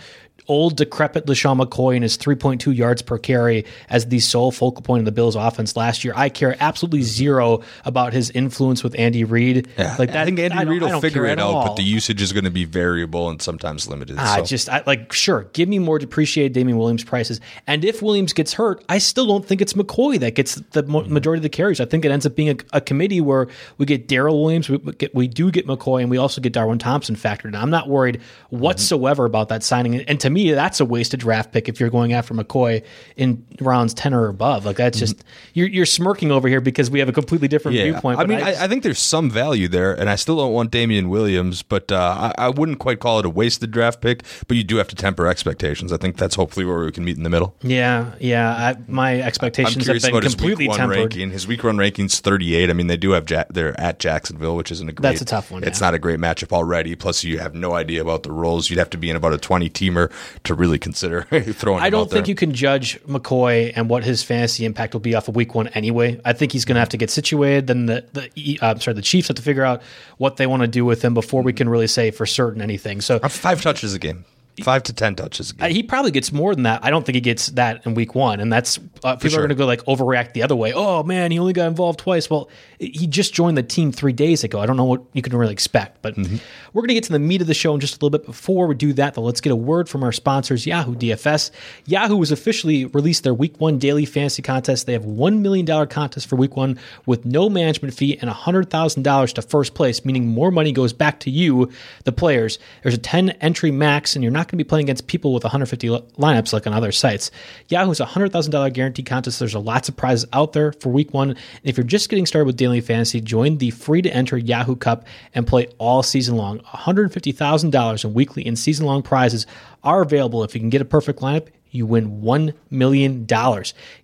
old 0.49 0.77
decrepit 0.77 1.27
LeSean 1.27 1.61
McCoy 1.63 1.95
and 1.95 2.03
his 2.03 2.17
3.2 2.17 2.75
yards 2.75 3.03
per 3.03 3.19
carry 3.19 3.65
as 3.89 4.07
the 4.07 4.21
sole 4.21 4.51
focal 4.51 4.83
point 4.83 5.01
of 5.01 5.05
the 5.05 5.13
Bills 5.13 5.37
offense 5.37 5.77
last 5.77 6.05
year. 6.05 6.13
I 6.17 6.29
care 6.29 6.57
absolutely 6.61 7.01
mm-hmm. 7.01 7.07
zero 7.07 7.61
about 7.85 8.13
his 8.13 8.31
influence 8.31 8.83
with 8.83 8.99
Andy 8.99 9.25
Reid. 9.25 9.69
Like 9.79 10.13
that, 10.13 10.23
I 10.23 10.25
think 10.25 10.39
Andy 10.39 10.65
Reid 10.65 10.83
will 10.83 11.01
figure 11.01 11.27
it 11.27 11.39
out, 11.39 11.55
all. 11.55 11.67
but 11.69 11.77
the 11.77 11.83
usage 11.83 12.21
is 12.23 12.33
going 12.33 12.45
to 12.45 12.51
be 12.51 12.65
variable 12.65 13.29
and 13.29 13.41
sometimes 13.41 13.89
limited. 13.89 14.19
I 14.19 14.39
so. 14.39 14.45
just 14.45 14.69
I, 14.69 14.83
like 14.87 15.13
sure, 15.13 15.45
give 15.53 15.69
me 15.69 15.79
more 15.79 15.99
depreciated 15.99 16.53
Damien 16.53 16.79
Williams 16.79 17.05
prices. 17.05 17.41
And 17.67 17.85
if 17.85 18.03
Williams 18.03 18.33
gets 18.33 18.53
hurt, 18.53 18.85
I 18.89 18.99
still 18.99 19.27
don't 19.27 19.45
think 19.45 19.61
it's 19.61 19.73
McCoy 19.73 20.19
that 20.21 20.35
gets 20.35 20.57
the 20.73 20.83
mo- 20.83 21.03
mm-hmm. 21.03 21.13
majority 21.13 21.39
of 21.39 21.43
the 21.43 21.49
carries. 21.49 21.81
I 21.81 21.85
think 21.85 22.05
it 22.05 22.11
ends 22.11 22.27
up 22.27 22.35
being 22.35 22.51
a, 22.51 22.77
a 22.77 22.81
committee 22.81 23.21
where 23.21 23.49
we 23.79 23.87
get 23.87 24.09
Daryl 24.09 24.41
Williams, 24.41 24.69
we, 24.69 24.79
get, 24.79 25.15
we 25.15 25.29
do 25.29 25.51
get 25.51 25.67
McCoy, 25.67 26.03
and 26.03 26.11
we 26.11 26.19
also 26.19 26.41
get 26.41 26.53
Darwin 26.53 26.79
Thompson 26.79 27.17
factored 27.17 27.47
in. 27.47 27.55
I'm 27.55 27.71
not 27.71 27.89
worried 27.89 28.19
mm-hmm. 28.19 28.59
whatsoever 28.59 29.25
about 29.25 29.49
that 29.49 29.63
signing. 29.63 29.97
And 30.03 30.21
to 30.21 30.31
me, 30.31 30.36
that's 30.37 30.81
a 30.81 30.85
wasted 30.85 31.21
draft 31.21 31.53
pick 31.53 31.69
if 31.69 31.81
you're 31.81 31.91
going 31.91 32.13
after 32.13 32.35
McCoy 32.35 32.85
in 33.17 33.45
rounds 33.61 33.95
ten 33.95 34.15
or 34.15 34.29
above. 34.29 34.65
Like 34.65 34.77
that's 34.77 34.99
just 34.99 35.25
you're, 35.55 35.69
you're 35.69 35.87
smirking 35.87 36.31
over 36.31 36.49
here 36.49 36.61
because 36.61 36.91
we 36.91 36.99
have 36.99 37.09
a 37.09 37.13
completely 37.13 37.49
different 37.49 37.77
viewpoint. 37.77 38.19
I 38.19 38.27
mean, 38.27 38.39
I, 38.39 38.51
just- 38.51 38.63
I, 38.63 38.69
think 38.69 38.83
there's 38.83 38.99
some 38.99 39.31
value 39.31 39.69
there, 39.69 39.93
and 39.99 40.09
I 40.11 40.17
still 40.17 40.37
don't 40.37 40.53
want 40.53 40.71
Damien 40.71 41.09
Williams, 41.09 41.63
but 41.63 41.91
uh, 41.91 42.33
I, 42.39 42.47
I 42.47 42.49
wouldn't 42.51 42.79
quite 42.79 43.01
call 43.01 43.19
it 43.19 43.27
a 43.27 43.31
wasted 43.31 43.71
draft 43.71 44.01
pick. 44.01 44.23
But 44.49 44.57
you 44.57 44.65
do 44.65 44.77
have 44.77 44.89
to 44.89 44.97
temper 44.97 45.27
expectations. 45.27 45.93
I 45.93 45.97
think 45.97 46.17
that's 46.17 46.35
hopefully 46.35 46.67
where 46.67 46.85
we 46.85 46.93
can 46.93 47.05
meet 47.05 47.17
in 47.17 47.23
the 47.23 47.31
middle. 47.31 47.57
yeah, 47.63 48.13
yeah. 48.21 48.51
I, 48.51 48.77
my 48.89 49.21
expectations 49.21 49.87
have 49.87 50.03
been 50.03 50.21
completely 50.21 50.69
tempered. 50.69 50.97
ranking. 50.97 51.31
His 51.31 51.47
week 51.47 51.65
one 51.65 51.79
ranking's 51.79 52.21
38. 52.21 52.71
I 52.71 52.73
mean, 52.73 52.87
they 52.87 52.97
do 52.97 53.11
have 53.13 53.29
ja- 53.31 53.45
they're 53.51 53.79
at 53.81 53.99
Jacksonville, 53.99 54.57
which 54.57 54.71
isn't 54.73 54.89
a 54.89 54.93
great. 54.93 55.03
That's 55.03 55.21
a 55.21 55.25
tough 55.25 55.51
one, 55.51 55.65
It's 55.65 55.81
yeah. 55.81 55.87
not 55.87 55.95
a 55.95 55.99
great 55.99 56.19
matchup 56.19 56.53
already. 56.53 56.95
Plus, 56.95 57.25
you 57.25 57.39
have 57.39 57.55
no 57.55 57.75
idea 57.75 58.01
about 58.01 58.23
the 58.23 58.33
roles. 58.33 58.71
You'd 58.71 58.79
have 58.79 58.91
to 58.91 58.99
be 58.99 59.11
in 59.11 59.17
about 59.17 59.33
a 59.33 59.39
20 59.39 59.69
teamer 59.71 60.13
to 60.45 60.55
really 60.55 60.79
consider 60.79 61.23
throwing. 61.53 61.83
I 61.83 61.91
don't 61.91 62.11
think 62.11 62.27
there. 62.27 62.31
you 62.31 62.35
can 62.35 62.53
judge 62.53 63.01
McCoy 63.05 63.73
and 63.75 63.89
what 63.89 64.05
his 64.05 64.23
fantasy 64.23 64.65
impact 64.65 64.95
will 64.95 65.01
be 65.01 65.15
off 65.15 65.29
of 65.29 65.37
Week 65.37 65.55
One 65.55 65.69
anyway. 65.69 66.21
I 66.25 66.33
think 66.33 66.53
he's 66.53 66.65
going 66.65 66.75
to 66.77 66.81
have 66.81 66.89
to 66.91 66.97
get 66.97 67.11
situated. 67.11 67.67
Then 67.67 67.87
the 67.87 68.05
the 68.13 68.59
uh, 68.61 68.79
sorry 68.79 68.95
the 68.95 69.03
Chiefs 69.03 69.29
have 69.29 69.37
to 69.37 69.43
figure 69.43 69.65
out 69.65 69.83
what 70.19 70.37
they 70.37 70.47
want 70.47 70.63
to 70.63 70.69
do 70.69 70.85
with 70.85 71.05
him 71.05 71.15
before 71.15 71.43
we 71.43 71.53
can 71.53 71.69
really 71.69 71.87
say 71.87 72.11
for 72.11 72.27
certain 72.27 72.63
anything. 72.63 73.01
So 73.01 73.19
five 73.21 73.63
touches 73.63 73.95
a 73.95 73.99
game, 73.99 74.25
five 74.63 74.83
to 74.85 74.93
ten 74.93 75.15
touches 75.15 75.53
uh, 75.61 75.67
he 75.67 75.83
probably 75.83 76.11
gets 76.11 76.33
more 76.33 76.55
than 76.55 76.65
that. 76.65 76.85
I 76.85 76.91
don't 76.91 77.05
think 77.05 77.15
he 77.15 77.21
gets 77.21 77.49
that 77.49 77.85
in 77.87 77.95
week 77.95 78.15
one, 78.15 78.41
and 78.41 78.53
that's 78.53 78.79
uh, 79.05 79.17
people 79.17 79.31
sure. 79.31 79.39
are 79.41 79.43
going 79.43 79.51
to 79.51 79.55
go 79.55 79.67
like 79.67 79.85
overreact 79.85 80.33
the 80.33 80.43
other 80.43 80.57
way. 80.57 80.73
Oh 80.75 81.03
man, 81.03 81.31
he 81.31 81.39
only 81.39 81.53
got 81.53 81.67
involved 81.69 81.99
twice. 82.01 82.29
Well, 82.31 82.49
he 82.79 83.07
just 83.07 83.33
joined 83.35 83.57
the 83.57 83.63
team 83.63 83.93
three 83.93 84.13
days 84.13 84.45
ago. 84.45 84.61
I 84.61 84.67
don't 84.67 84.77
know 84.77 84.85
what 84.85 85.03
you 85.13 85.23
can 85.23 85.37
really 85.37 85.53
expect, 85.53 86.03
but 86.03 86.17
Mm-hmm. 86.17 86.37
we're 86.73 86.81
going 86.83 86.89
to 86.89 86.95
get 86.95 87.05
to 87.05 87.13
the 87.13 87.19
meat 87.19 87.41
of 87.43 87.47
the 87.47 87.53
show 87.55 87.75
in 87.75 87.81
just 87.81 87.95
a 87.95 87.97
little 87.97 88.11
bit. 88.19 88.25
Before 88.27 88.67
we 88.67 88.75
do 88.75 88.93
that, 88.95 89.15
though, 89.15 89.21
let's 89.23 89.41
get 89.43 89.53
a 89.53 89.57
word 89.57 89.87
from 89.89 90.03
our 90.03 90.13
sponsors, 90.13 90.67
Yahoo 90.67 90.95
DFS. 90.95 91.51
Yahoo 91.85 92.19
has 92.21 92.33
officially 92.33 92.87
released 92.87 93.23
their 93.23 93.35
Week 93.35 93.61
One 93.61 93.79
daily 93.79 94.07
fantasy 94.07 94.41
contest. 94.43 94.87
They 94.87 94.95
have 94.95 95.05
one 95.05 95.43
million 95.43 95.67
dollar 95.67 95.87
contest 95.87 96.27
for 96.27 96.37
Week 96.37 96.57
One 96.57 96.79
with 97.05 97.27
no 97.27 97.49
management 97.51 97.93
fee 97.95 98.17
and 98.19 98.31
hundred 98.31 98.71
thousand 98.71 99.03
dollars 99.03 99.33
to 99.35 99.43
first 99.43 99.75
place, 99.75 100.05
meaning 100.05 100.27
more 100.29 100.51
money 100.51 100.73
goes 100.73 100.93
back 100.95 101.21
to 101.21 101.31
you, 101.31 101.71
the 102.05 102.13
players. 102.13 102.59
There's 102.83 102.95
a 102.95 102.99
ten 102.99 103.31
entry 103.31 103.71
max, 103.71 104.17
and 104.17 104.23
you're 104.23 104.33
not 104.33 104.46
going 104.49 104.59
to 104.59 104.65
be 104.65 104.69
playing 104.69 104.87
against 104.87 105.07
people 105.07 105.33
with 105.33 105.45
150 105.45 105.89
lineups 105.89 106.53
like 106.53 106.67
on 106.67 106.73
other 106.73 106.93
sites. 106.93 107.31
Yahoo's 107.69 107.99
hundred 107.99 108.33
thousand 108.33 108.53
dollar 108.53 108.71
guarantee 108.71 109.03
contest. 109.03 109.39
There's 109.39 109.55
a 109.55 109.59
lots 109.59 109.89
of 109.89 109.97
prizes 109.97 110.29
out 110.33 110.53
there 110.53 110.73
for 110.73 110.91
Week 110.91 111.13
One. 111.13 111.31
And 111.31 111.39
if 111.65 111.77
you're 111.77 111.85
just 111.85 112.09
getting 112.09 112.27
started 112.27 112.47
with 112.47 112.57
daily 112.57 112.81
fantasy, 112.81 113.21
join 113.21 113.59
the 113.59 113.71
free 113.71 114.03
to 114.03 114.11
enter 114.11 114.37
Yahoo 114.37 114.77
Cup 114.77 115.07
and 115.35 115.47
play 115.47 115.69
all 115.79 116.03
season 116.03 116.37
long. 116.37 116.61
$150,000 116.61 118.05
in 118.05 118.15
weekly 118.15 118.47
and 118.47 118.59
season 118.59 118.87
long 118.87 119.03
prizes 119.03 119.47
are 119.83 120.03
available. 120.03 120.45
If 120.45 120.55
you 120.55 120.61
can 120.61 120.71
get 120.71 120.81
a 120.81 120.87
perfect 120.87 121.21
lineup, 121.21 121.49
you 121.71 121.87
win 121.87 122.23
$1 122.23 122.55
million. 122.71 123.27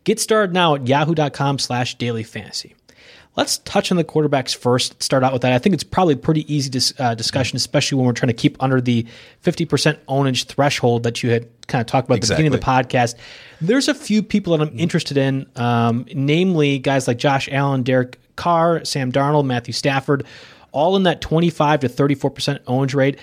Get 0.05 0.21
started 0.21 0.53
now 0.53 0.75
at 0.75 0.87
yahoo.com 0.87 1.59
slash 1.59 1.97
daily 1.97 2.23
fantasy. 2.23 2.75
Let's 3.35 3.59
touch 3.59 3.90
on 3.90 3.97
the 3.97 4.05
quarterbacks 4.05 4.55
first. 4.55 5.03
Start 5.03 5.25
out 5.25 5.33
with 5.33 5.40
that. 5.42 5.53
I 5.53 5.59
think 5.59 5.73
it's 5.75 5.85
probably 5.85 6.16
pretty 6.16 6.53
easy 6.55 6.68
dis- 6.68 6.92
uh, 6.99 7.14
discussion, 7.14 7.57
especially 7.57 7.97
when 7.97 8.07
we're 8.07 8.12
trying 8.12 8.29
to 8.29 8.35
keep 8.35 8.62
under 8.62 8.81
the 8.81 9.07
50% 9.42 9.97
ownage 10.09 10.45
threshold 10.45 11.05
that 11.05 11.23
you 11.23 11.31
had 11.31 11.49
kind 11.66 11.81
of 11.81 11.87
talked 11.87 12.09
about 12.09 12.16
at 12.16 12.21
the 12.23 12.29
beginning 12.29 12.53
of 12.53 12.61
the 12.61 12.66
podcast. 12.66 13.14
There's 13.61 13.88
a 13.88 13.95
few 13.95 14.23
people 14.23 14.57
that 14.57 14.68
I'm 14.68 14.79
interested 14.79 15.16
in, 15.16 15.47
um, 15.57 16.05
namely 16.14 16.79
guys 16.79 17.09
like 17.09 17.16
Josh 17.16 17.49
Allen, 17.51 17.83
Derek 17.83 18.18
Carr, 18.37 18.85
Sam 18.85 19.11
Darnold, 19.11 19.47
Matthew 19.47 19.73
Stafford, 19.73 20.25
all 20.71 20.97
in 20.97 21.05
that 21.05 21.23
25 21.23 21.81
to 21.81 21.88
34% 21.88 22.64
ownage 22.64 22.95
rate 22.95 23.18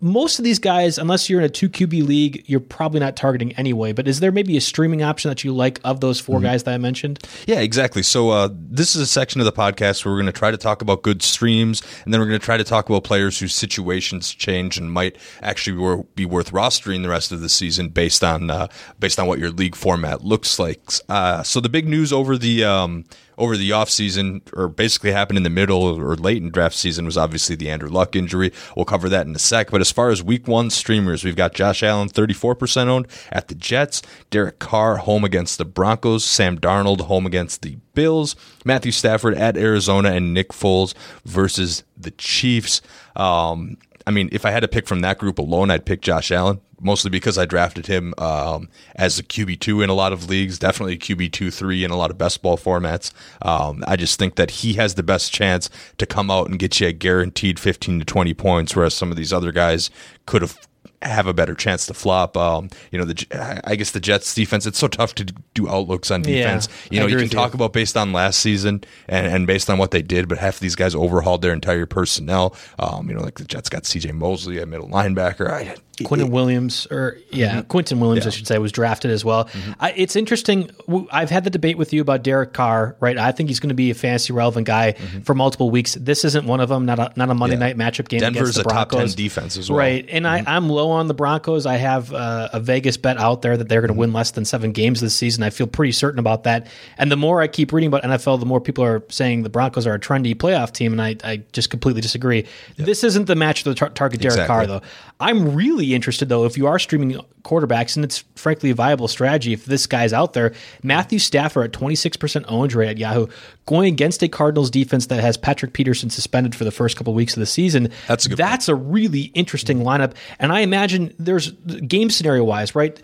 most 0.00 0.38
of 0.38 0.44
these 0.44 0.58
guys, 0.58 0.98
unless 0.98 1.30
you're 1.30 1.40
in 1.40 1.46
a 1.46 1.48
two 1.48 1.70
QB 1.70 2.06
league, 2.06 2.44
you're 2.46 2.60
probably 2.60 3.00
not 3.00 3.16
targeting 3.16 3.52
anyway. 3.54 3.92
But 3.92 4.06
is 4.06 4.20
there 4.20 4.30
maybe 4.30 4.56
a 4.56 4.60
streaming 4.60 5.02
option 5.02 5.30
that 5.30 5.42
you 5.42 5.54
like 5.54 5.80
of 5.84 6.00
those 6.00 6.20
4 6.20 6.40
guys 6.40 6.64
that 6.64 6.74
I 6.74 6.78
mentioned? 6.78 7.26
Yeah, 7.46 7.60
exactly. 7.60 8.02
So 8.02 8.30
uh, 8.30 8.50
this 8.52 8.94
is 8.94 9.02
a 9.02 9.06
section 9.06 9.40
of 9.40 9.46
the 9.46 9.52
podcast 9.52 10.04
where 10.04 10.12
we're 10.12 10.20
going 10.20 10.32
to 10.32 10.38
try 10.38 10.50
to 10.50 10.58
talk 10.58 10.82
about 10.82 11.02
good 11.02 11.22
streams, 11.22 11.82
and 12.04 12.12
then 12.12 12.20
we're 12.20 12.26
going 12.26 12.38
to 12.38 12.44
try 12.44 12.58
to 12.58 12.64
talk 12.64 12.88
about 12.88 13.04
players 13.04 13.38
whose 13.38 13.54
situations 13.54 14.34
change 14.34 14.76
and 14.76 14.92
might 14.92 15.16
actually 15.40 16.04
be 16.14 16.26
worth 16.26 16.52
rostering 16.52 17.02
the 17.02 17.08
rest 17.08 17.32
of 17.32 17.40
the 17.40 17.48
season 17.48 17.88
based 17.88 18.22
on 18.22 18.50
uh, 18.50 18.68
based 18.98 19.18
on 19.18 19.26
what 19.26 19.38
your 19.38 19.50
league 19.50 19.74
format 19.74 20.22
looks 20.22 20.58
like. 20.58 20.80
Uh, 21.08 21.42
so 21.42 21.60
the 21.60 21.68
big 21.68 21.88
news 21.88 22.12
over 22.12 22.36
the 22.36 22.64
um, 22.64 23.04
over 23.38 23.56
the 23.56 23.70
offseason, 23.70 24.42
or 24.54 24.68
basically 24.68 25.12
happened 25.12 25.36
in 25.36 25.42
the 25.42 25.50
middle 25.50 25.82
or 25.82 26.16
late 26.16 26.42
in 26.42 26.50
draft 26.50 26.76
season, 26.76 27.04
was 27.04 27.16
obviously 27.16 27.56
the 27.56 27.70
Andrew 27.70 27.88
Luck 27.88 28.16
injury. 28.16 28.52
We'll 28.74 28.84
cover 28.84 29.08
that 29.08 29.26
in 29.26 29.34
a 29.34 29.38
sec. 29.38 29.70
But 29.70 29.80
as 29.80 29.92
far 29.92 30.10
as 30.10 30.22
week 30.22 30.48
one 30.48 30.70
streamers, 30.70 31.24
we've 31.24 31.36
got 31.36 31.54
Josh 31.54 31.82
Allen, 31.82 32.08
34% 32.08 32.88
owned 32.88 33.06
at 33.30 33.48
the 33.48 33.54
Jets, 33.54 34.02
Derek 34.30 34.58
Carr 34.58 34.96
home 34.96 35.24
against 35.24 35.58
the 35.58 35.64
Broncos, 35.64 36.24
Sam 36.24 36.58
Darnold 36.58 37.02
home 37.02 37.26
against 37.26 37.62
the 37.62 37.76
Bills, 37.94 38.36
Matthew 38.64 38.92
Stafford 38.92 39.34
at 39.34 39.56
Arizona, 39.56 40.10
and 40.12 40.34
Nick 40.34 40.50
Foles 40.50 40.94
versus 41.24 41.82
the 41.96 42.10
Chiefs. 42.12 42.82
Um, 43.16 43.78
I 44.06 44.12
mean, 44.12 44.28
if 44.30 44.44
I 44.44 44.52
had 44.52 44.60
to 44.60 44.68
pick 44.68 44.86
from 44.86 45.00
that 45.00 45.18
group 45.18 45.38
alone, 45.38 45.70
I'd 45.70 45.84
pick 45.84 46.00
Josh 46.00 46.30
Allen, 46.30 46.60
mostly 46.80 47.10
because 47.10 47.36
I 47.36 47.44
drafted 47.44 47.86
him 47.86 48.14
um, 48.18 48.68
as 48.94 49.18
a 49.18 49.24
QB2 49.24 49.82
in 49.82 49.90
a 49.90 49.94
lot 49.94 50.12
of 50.12 50.28
leagues, 50.28 50.60
definitely 50.60 50.96
QB2 50.96 51.52
3 51.52 51.84
in 51.84 51.90
a 51.90 51.96
lot 51.96 52.12
of 52.12 52.18
best 52.18 52.40
ball 52.40 52.56
formats. 52.56 53.12
Um, 53.42 53.82
I 53.86 53.96
just 53.96 54.16
think 54.18 54.36
that 54.36 54.50
he 54.50 54.74
has 54.74 54.94
the 54.94 55.02
best 55.02 55.32
chance 55.32 55.68
to 55.98 56.06
come 56.06 56.30
out 56.30 56.48
and 56.48 56.58
get 56.58 56.78
you 56.78 56.86
a 56.86 56.92
guaranteed 56.92 57.58
15 57.58 57.98
to 57.98 58.04
20 58.04 58.34
points, 58.34 58.76
whereas 58.76 58.94
some 58.94 59.10
of 59.10 59.16
these 59.16 59.32
other 59.32 59.50
guys 59.50 59.90
could 60.24 60.42
have 60.42 60.56
have 61.02 61.26
a 61.26 61.34
better 61.34 61.54
chance 61.54 61.86
to 61.86 61.94
flop. 61.94 62.36
Um, 62.36 62.70
you 62.90 62.98
know, 62.98 63.04
the 63.04 63.60
I 63.64 63.76
guess 63.76 63.90
the 63.90 64.00
Jets 64.00 64.34
defense. 64.34 64.66
It's 64.66 64.78
so 64.78 64.88
tough 64.88 65.14
to 65.16 65.24
do 65.24 65.68
outlooks 65.68 66.10
on 66.10 66.22
defense. 66.22 66.68
Yeah, 66.90 66.94
you 66.94 67.00
know, 67.00 67.06
you 67.06 67.18
can 67.18 67.28
talk 67.28 67.52
you. 67.52 67.56
about 67.56 67.72
based 67.72 67.96
on 67.96 68.12
last 68.12 68.40
season 68.40 68.84
and, 69.08 69.26
and 69.26 69.46
based 69.46 69.68
on 69.70 69.78
what 69.78 69.90
they 69.90 70.02
did, 70.02 70.28
but 70.28 70.38
half 70.38 70.54
of 70.54 70.60
these 70.60 70.74
guys 70.74 70.94
overhauled 70.94 71.42
their 71.42 71.52
entire 71.52 71.86
personnel. 71.86 72.54
Um, 72.78 73.08
you 73.08 73.14
know, 73.14 73.22
like 73.22 73.38
the 73.38 73.44
Jets 73.44 73.68
got 73.68 73.86
C.J. 73.86 74.12
Mosley, 74.12 74.58
a 74.58 74.66
middle 74.66 74.88
linebacker. 74.88 75.50
I, 75.50 75.76
Quinnen 75.98 76.30
Williams, 76.30 76.86
or 76.90 77.16
yeah, 77.30 77.60
mm-hmm. 77.60 77.70
Quinnen 77.70 78.00
Williams, 78.00 78.24
yeah. 78.24 78.28
I 78.28 78.30
should 78.30 78.46
say, 78.46 78.58
was 78.58 78.70
drafted 78.70 79.10
as 79.10 79.24
well. 79.24 79.46
Mm-hmm. 79.46 79.72
I, 79.80 79.92
it's 79.92 80.14
interesting. 80.14 80.70
I've 81.10 81.30
had 81.30 81.44
the 81.44 81.50
debate 81.50 81.78
with 81.78 81.94
you 81.94 82.02
about 82.02 82.22
Derek 82.22 82.52
Carr, 82.52 82.96
right? 83.00 83.16
I 83.16 83.32
think 83.32 83.48
he's 83.48 83.60
going 83.60 83.70
to 83.70 83.74
be 83.74 83.90
a 83.90 83.94
fantasy 83.94 84.34
relevant 84.34 84.66
guy 84.66 84.92
mm-hmm. 84.92 85.20
for 85.20 85.34
multiple 85.34 85.70
weeks. 85.70 85.94
This 85.94 86.24
isn't 86.26 86.46
one 86.46 86.60
of 86.60 86.68
them. 86.68 86.84
Not 86.84 86.98
a 86.98 87.12
not 87.16 87.30
a 87.30 87.34
Monday 87.34 87.56
yeah. 87.56 87.72
night 87.72 87.78
matchup 87.78 88.08
game. 88.08 88.20
Denver's 88.20 88.40
against 88.40 88.58
the 88.58 88.64
Broncos. 88.64 88.92
a 88.92 89.06
top 89.06 89.08
ten 89.08 89.16
defense 89.16 89.56
as 89.56 89.70
well, 89.70 89.78
right? 89.78 90.06
And 90.10 90.26
I, 90.28 90.38
am 90.38 90.44
mm-hmm. 90.44 90.70
low 90.70 90.90
on 90.90 91.08
the 91.08 91.14
Broncos. 91.14 91.64
I 91.64 91.76
have 91.76 92.12
uh, 92.12 92.50
a 92.52 92.60
Vegas 92.60 92.98
bet 92.98 93.16
out 93.16 93.40
there 93.40 93.56
that 93.56 93.68
they're 93.68 93.80
going 93.80 93.88
to 93.88 93.94
mm-hmm. 93.94 94.00
win 94.00 94.12
less 94.12 94.32
than 94.32 94.44
seven 94.44 94.72
games 94.72 95.00
this 95.00 95.14
season. 95.14 95.44
I 95.44 95.50
feel 95.50 95.66
pretty 95.66 95.92
certain 95.92 96.18
about 96.18 96.44
that. 96.44 96.66
And 96.98 97.10
the 97.10 97.16
more 97.16 97.40
I 97.40 97.46
keep 97.46 97.72
reading 97.72 97.88
about 97.88 98.02
NFL, 98.02 98.38
the 98.38 98.46
more 98.46 98.60
people 98.60 98.84
are 98.84 99.02
saying 99.08 99.44
the 99.44 99.48
Broncos 99.48 99.86
are 99.86 99.94
a 99.94 99.98
trendy 99.98 100.34
playoff 100.34 100.72
team, 100.72 100.92
and 100.92 101.00
I, 101.00 101.16
I 101.24 101.36
just 101.52 101.70
completely 101.70 102.02
disagree. 102.02 102.44
Yep. 102.76 102.86
This 102.86 103.02
isn't 103.02 103.24
the 103.24 103.34
match 103.34 103.64
to 103.64 103.74
tar- 103.74 103.88
target 103.88 104.20
Derek 104.20 104.34
exactly. 104.34 104.46
Carr, 104.54 104.66
though. 104.66 104.82
I'm 105.18 105.54
really 105.54 105.85
interested 105.94 106.28
though 106.28 106.44
if 106.44 106.56
you 106.56 106.66
are 106.66 106.78
streaming 106.78 107.20
quarterbacks, 107.42 107.96
and 107.96 108.04
it's 108.04 108.24
frankly 108.34 108.70
a 108.70 108.74
viable 108.74 109.08
strategy 109.08 109.52
if 109.52 109.64
this 109.64 109.86
guy's 109.86 110.12
out 110.12 110.32
there. 110.32 110.52
Matthew 110.82 111.18
Stafford 111.18 111.64
at 111.66 111.80
26% 111.80 112.44
owned 112.48 112.74
rate 112.74 112.88
at 112.88 112.98
Yahoo, 112.98 113.26
going 113.66 113.92
against 113.92 114.22
a 114.22 114.28
Cardinals 114.28 114.70
defense 114.70 115.06
that 115.06 115.20
has 115.20 115.36
Patrick 115.36 115.72
Peterson 115.72 116.10
suspended 116.10 116.54
for 116.54 116.64
the 116.64 116.70
first 116.70 116.96
couple 116.96 117.12
of 117.12 117.16
weeks 117.16 117.34
of 117.34 117.40
the 117.40 117.46
season. 117.46 117.90
That's 118.08 118.26
a 118.26 118.30
that's 118.30 118.66
point. 118.66 118.78
a 118.78 118.82
really 118.82 119.22
interesting 119.34 119.80
lineup, 119.80 120.14
and 120.38 120.52
I 120.52 120.60
imagine 120.60 121.14
there's 121.18 121.52
game 121.52 122.10
scenario 122.10 122.44
wise, 122.44 122.74
right? 122.74 123.00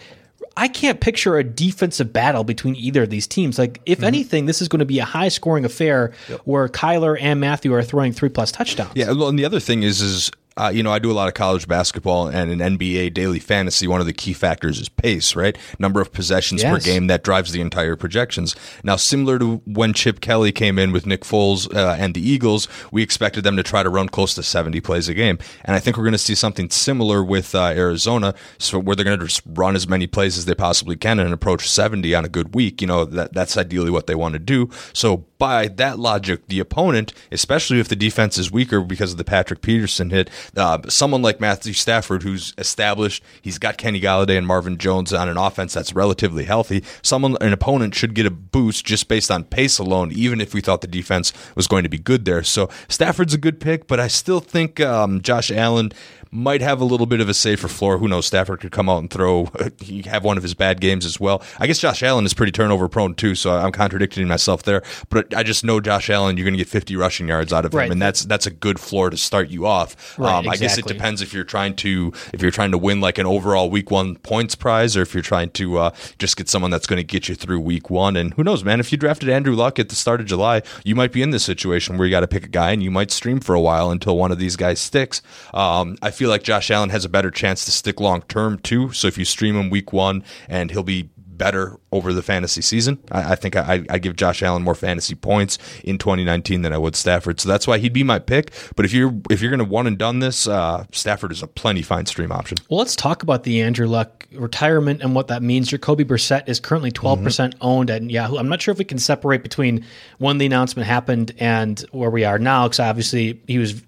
I 0.56 0.68
can't 0.68 1.00
picture 1.00 1.38
a 1.38 1.44
defensive 1.44 2.12
battle 2.12 2.44
between 2.44 2.76
either 2.76 3.04
of 3.04 3.10
these 3.10 3.26
teams. 3.26 3.58
Like, 3.58 3.80
if 3.86 3.98
mm-hmm. 3.98 4.06
anything, 4.06 4.46
this 4.46 4.60
is 4.60 4.68
going 4.68 4.80
to 4.80 4.84
be 4.84 4.98
a 4.98 5.04
high 5.04 5.28
scoring 5.28 5.64
affair 5.64 6.12
yep. 6.28 6.40
where 6.44 6.68
Kyler 6.68 7.16
and 7.20 7.40
Matthew 7.40 7.72
are 7.72 7.82
throwing 7.82 8.12
three 8.12 8.28
plus 8.28 8.52
touchdowns. 8.52 8.92
Yeah, 8.94 9.12
well, 9.12 9.28
and 9.28 9.38
the 9.38 9.44
other 9.44 9.60
thing 9.60 9.82
is, 9.82 10.00
is 10.00 10.30
uh, 10.56 10.70
you 10.72 10.82
know, 10.82 10.92
I 10.92 10.98
do 10.98 11.10
a 11.10 11.14
lot 11.14 11.28
of 11.28 11.34
college 11.34 11.66
basketball 11.66 12.28
and 12.28 12.50
an 12.50 12.76
NBA 12.76 13.14
daily 13.14 13.38
fantasy. 13.38 13.86
One 13.86 14.00
of 14.00 14.06
the 14.06 14.12
key 14.12 14.32
factors 14.32 14.78
is 14.80 14.88
pace, 14.88 15.34
right? 15.34 15.56
Number 15.78 16.00
of 16.00 16.12
possessions 16.12 16.62
yes. 16.62 16.72
per 16.72 16.80
game 16.80 17.06
that 17.06 17.24
drives 17.24 17.52
the 17.52 17.60
entire 17.60 17.96
projections. 17.96 18.54
Now, 18.82 18.96
similar 18.96 19.38
to 19.38 19.62
when 19.66 19.92
Chip 19.92 20.20
Kelly 20.20 20.52
came 20.52 20.78
in 20.78 20.92
with 20.92 21.06
Nick 21.06 21.22
Foles 21.22 21.74
uh, 21.74 21.96
and 21.98 22.14
the 22.14 22.26
Eagles, 22.26 22.68
we 22.90 23.02
expected 23.02 23.44
them 23.44 23.56
to 23.56 23.62
try 23.62 23.82
to 23.82 23.88
run 23.88 24.08
close 24.08 24.34
to 24.34 24.42
70 24.42 24.80
plays 24.80 25.08
a 25.08 25.14
game. 25.14 25.38
And 25.64 25.74
I 25.74 25.80
think 25.80 25.96
we're 25.96 26.04
going 26.04 26.12
to 26.12 26.18
see 26.18 26.34
something 26.34 26.70
similar 26.70 27.24
with 27.24 27.54
uh, 27.54 27.66
Arizona, 27.66 28.34
so 28.58 28.78
where 28.78 28.94
they're 28.94 29.04
going 29.04 29.18
to 29.18 29.26
just 29.26 29.42
run 29.46 29.76
as 29.76 29.88
many 29.88 30.06
plays 30.06 30.36
as 30.36 30.44
they 30.44 30.54
possibly 30.54 30.96
can 30.96 31.18
and 31.18 31.32
approach 31.32 31.68
70 31.68 32.14
on 32.14 32.24
a 32.24 32.28
good 32.28 32.54
week. 32.54 32.80
You 32.80 32.86
know, 32.86 33.04
that, 33.04 33.32
that's 33.32 33.56
ideally 33.56 33.90
what 33.90 34.06
they 34.06 34.14
want 34.14 34.34
to 34.34 34.38
do. 34.38 34.70
So, 34.92 35.24
by 35.38 35.66
that 35.66 35.98
logic, 35.98 36.46
the 36.46 36.60
opponent, 36.60 37.12
especially 37.32 37.80
if 37.80 37.88
the 37.88 37.96
defense 37.96 38.38
is 38.38 38.52
weaker 38.52 38.80
because 38.80 39.10
of 39.10 39.18
the 39.18 39.24
Patrick 39.24 39.60
Peterson 39.60 40.10
hit, 40.10 40.30
uh, 40.56 40.78
someone 40.88 41.22
like 41.22 41.40
Matthew 41.40 41.72
Stafford, 41.72 42.22
who's 42.22 42.54
established, 42.58 43.22
he's 43.40 43.58
got 43.58 43.78
Kenny 43.78 44.00
Golladay 44.00 44.38
and 44.38 44.46
Marvin 44.46 44.78
Jones 44.78 45.12
on 45.12 45.28
an 45.28 45.36
offense 45.36 45.74
that's 45.74 45.94
relatively 45.94 46.44
healthy. 46.44 46.84
Someone, 47.02 47.36
an 47.40 47.52
opponent, 47.52 47.94
should 47.94 48.14
get 48.14 48.26
a 48.26 48.30
boost 48.30 48.84
just 48.84 49.08
based 49.08 49.30
on 49.30 49.44
pace 49.44 49.78
alone, 49.78 50.12
even 50.12 50.40
if 50.40 50.54
we 50.54 50.60
thought 50.60 50.80
the 50.80 50.86
defense 50.86 51.32
was 51.54 51.66
going 51.66 51.82
to 51.82 51.88
be 51.88 51.98
good 51.98 52.24
there. 52.24 52.42
So 52.42 52.68
Stafford's 52.88 53.34
a 53.34 53.38
good 53.38 53.60
pick, 53.60 53.86
but 53.86 54.00
I 54.00 54.08
still 54.08 54.40
think 54.40 54.80
um, 54.80 55.20
Josh 55.22 55.50
Allen 55.50 55.92
might 56.32 56.62
have 56.62 56.80
a 56.80 56.84
little 56.84 57.04
bit 57.04 57.20
of 57.20 57.28
a 57.28 57.34
safer 57.34 57.68
floor. 57.68 57.98
Who 57.98 58.08
knows? 58.08 58.24
Stafford 58.26 58.60
could 58.60 58.72
come 58.72 58.88
out 58.88 58.98
and 58.98 59.10
throw. 59.10 59.50
He 59.82 60.02
have 60.02 60.22
one 60.22 60.36
of 60.36 60.42
his 60.42 60.54
bad 60.54 60.80
games 60.80 61.04
as 61.04 61.18
well. 61.18 61.42
I 61.58 61.66
guess 61.66 61.78
Josh 61.78 62.02
Allen 62.02 62.24
is 62.24 62.34
pretty 62.34 62.52
turnover 62.52 62.88
prone 62.88 63.14
too, 63.14 63.34
so 63.34 63.50
I'm 63.50 63.72
contradicting 63.72 64.28
myself 64.28 64.62
there. 64.62 64.82
But 65.08 65.34
I 65.34 65.42
just 65.42 65.64
know 65.64 65.80
Josh 65.80 66.08
Allen, 66.08 66.36
you're 66.36 66.44
going 66.44 66.54
to 66.54 66.58
get 66.58 66.68
50 66.68 66.94
rushing 66.96 67.28
yards 67.28 67.52
out 67.52 67.64
of 67.64 67.72
him, 67.72 67.78
right. 67.78 67.90
and 67.90 68.00
that's 68.00 68.24
that's 68.24 68.46
a 68.46 68.50
good 68.50 68.78
floor 68.78 69.10
to 69.10 69.16
start 69.16 69.48
you 69.48 69.66
off. 69.66 70.18
Right, 70.18 70.32
um, 70.32 70.44
exactly. 70.44 70.50
I 70.50 70.68
guess 70.68 70.78
it 70.78 70.86
depends 70.86 71.20
if 71.20 71.34
you're 71.34 71.44
trying 71.44 71.74
to 71.76 72.12
if 72.32 72.40
you're 72.40 72.52
trying 72.52 72.70
to 72.70 72.78
win 72.78 73.00
like 73.00 73.18
an 73.18 73.26
overall 73.26 73.70
week 73.70 73.90
one 73.90 74.16
points 74.16 74.54
prize, 74.54 74.96
or 74.96 75.02
if 75.02 75.14
you're 75.14 75.22
trying 75.22 75.50
to 75.50 75.78
uh, 75.78 75.90
just 76.18 76.36
get 76.36 76.48
someone 76.48 76.70
that's 76.70 76.86
going 76.86 76.98
to 76.98 77.04
get 77.04 77.28
you 77.28 77.34
through 77.34 77.60
week 77.60 77.90
one. 77.90 78.16
And 78.16 78.34
who 78.34 78.44
knows, 78.44 78.62
man? 78.62 78.78
If 78.78 78.92
you 78.92 78.98
drafted 78.98 79.28
Andrew 79.28 79.54
Luck 79.54 79.78
at 79.78 79.88
the 79.88 79.96
start 79.96 80.20
of 80.20 80.26
July, 80.26 80.62
you 80.84 80.94
might 80.94 81.12
be 81.12 81.22
in 81.22 81.30
this 81.30 81.44
situation 81.44 81.98
where 81.98 82.06
you 82.06 82.12
got 82.12 82.20
to 82.20 82.28
pick 82.28 82.44
a 82.44 82.48
guy, 82.48 82.72
and 82.72 82.82
you 82.82 82.90
might 82.90 83.10
stream 83.10 83.40
for 83.40 83.54
a 83.54 83.60
while 83.60 83.90
until 83.90 84.16
one 84.16 84.30
of 84.30 84.38
these 84.38 84.56
guys 84.56 84.80
sticks. 84.80 85.22
Um, 85.52 85.96
I 86.02 86.10
feel 86.10 86.21
like 86.28 86.42
Josh 86.42 86.70
Allen 86.70 86.90
has 86.90 87.04
a 87.04 87.08
better 87.08 87.30
chance 87.30 87.64
to 87.64 87.70
stick 87.70 88.00
long 88.00 88.22
term 88.22 88.58
too. 88.58 88.92
So 88.92 89.08
if 89.08 89.18
you 89.18 89.24
stream 89.24 89.56
him 89.56 89.70
week 89.70 89.92
one 89.92 90.24
and 90.48 90.70
he'll 90.70 90.82
be 90.82 91.10
better 91.42 91.76
over 91.90 92.12
the 92.12 92.22
fantasy 92.22 92.62
season. 92.62 92.98
I, 93.10 93.32
I 93.32 93.34
think 93.34 93.56
I, 93.56 93.84
I, 93.90 93.98
give 93.98 94.14
Josh 94.14 94.44
Allen 94.44 94.62
more 94.62 94.76
fantasy 94.76 95.16
points 95.16 95.58
in 95.82 95.98
2019 95.98 96.62
than 96.62 96.72
I 96.72 96.78
would 96.78 96.94
Stafford, 96.94 97.40
so 97.40 97.48
that's 97.48 97.66
why 97.66 97.78
he'd 97.78 97.92
be 97.92 98.04
my 98.04 98.20
pick. 98.20 98.52
But 98.76 98.84
if 98.84 98.92
you're 98.92 99.12
if 99.28 99.40
you're 99.40 99.50
going 99.50 99.58
to 99.58 99.64
one 99.64 99.88
and 99.88 99.98
done 99.98 100.20
this, 100.20 100.46
uh, 100.46 100.84
Stafford 100.92 101.32
is 101.32 101.42
a 101.42 101.48
plenty 101.48 101.82
fine 101.82 102.06
stream 102.06 102.30
option. 102.30 102.58
Well, 102.70 102.78
let's 102.78 102.94
talk 102.94 103.24
about 103.24 103.42
the 103.42 103.60
Andrew 103.60 103.88
Luck 103.88 104.28
retirement 104.32 105.02
and 105.02 105.16
what 105.16 105.26
that 105.28 105.42
means. 105.42 105.68
Jacoby 105.68 106.04
Brissett 106.04 106.48
is 106.48 106.60
currently 106.60 106.92
12 106.92 107.18
mm-hmm. 107.18 107.24
percent 107.24 107.54
owned 107.60 107.90
at 107.90 108.08
Yahoo. 108.08 108.36
I'm 108.36 108.48
not 108.48 108.62
sure 108.62 108.70
if 108.70 108.78
we 108.78 108.84
can 108.84 108.98
separate 108.98 109.42
between 109.42 109.84
when 110.18 110.38
the 110.38 110.46
announcement 110.46 110.86
happened 110.86 111.34
and 111.38 111.80
where 111.90 112.10
we 112.10 112.24
are 112.24 112.38
now, 112.38 112.68
because 112.68 112.78
obviously 112.78 113.40
he 113.48 113.58
was 113.58 113.82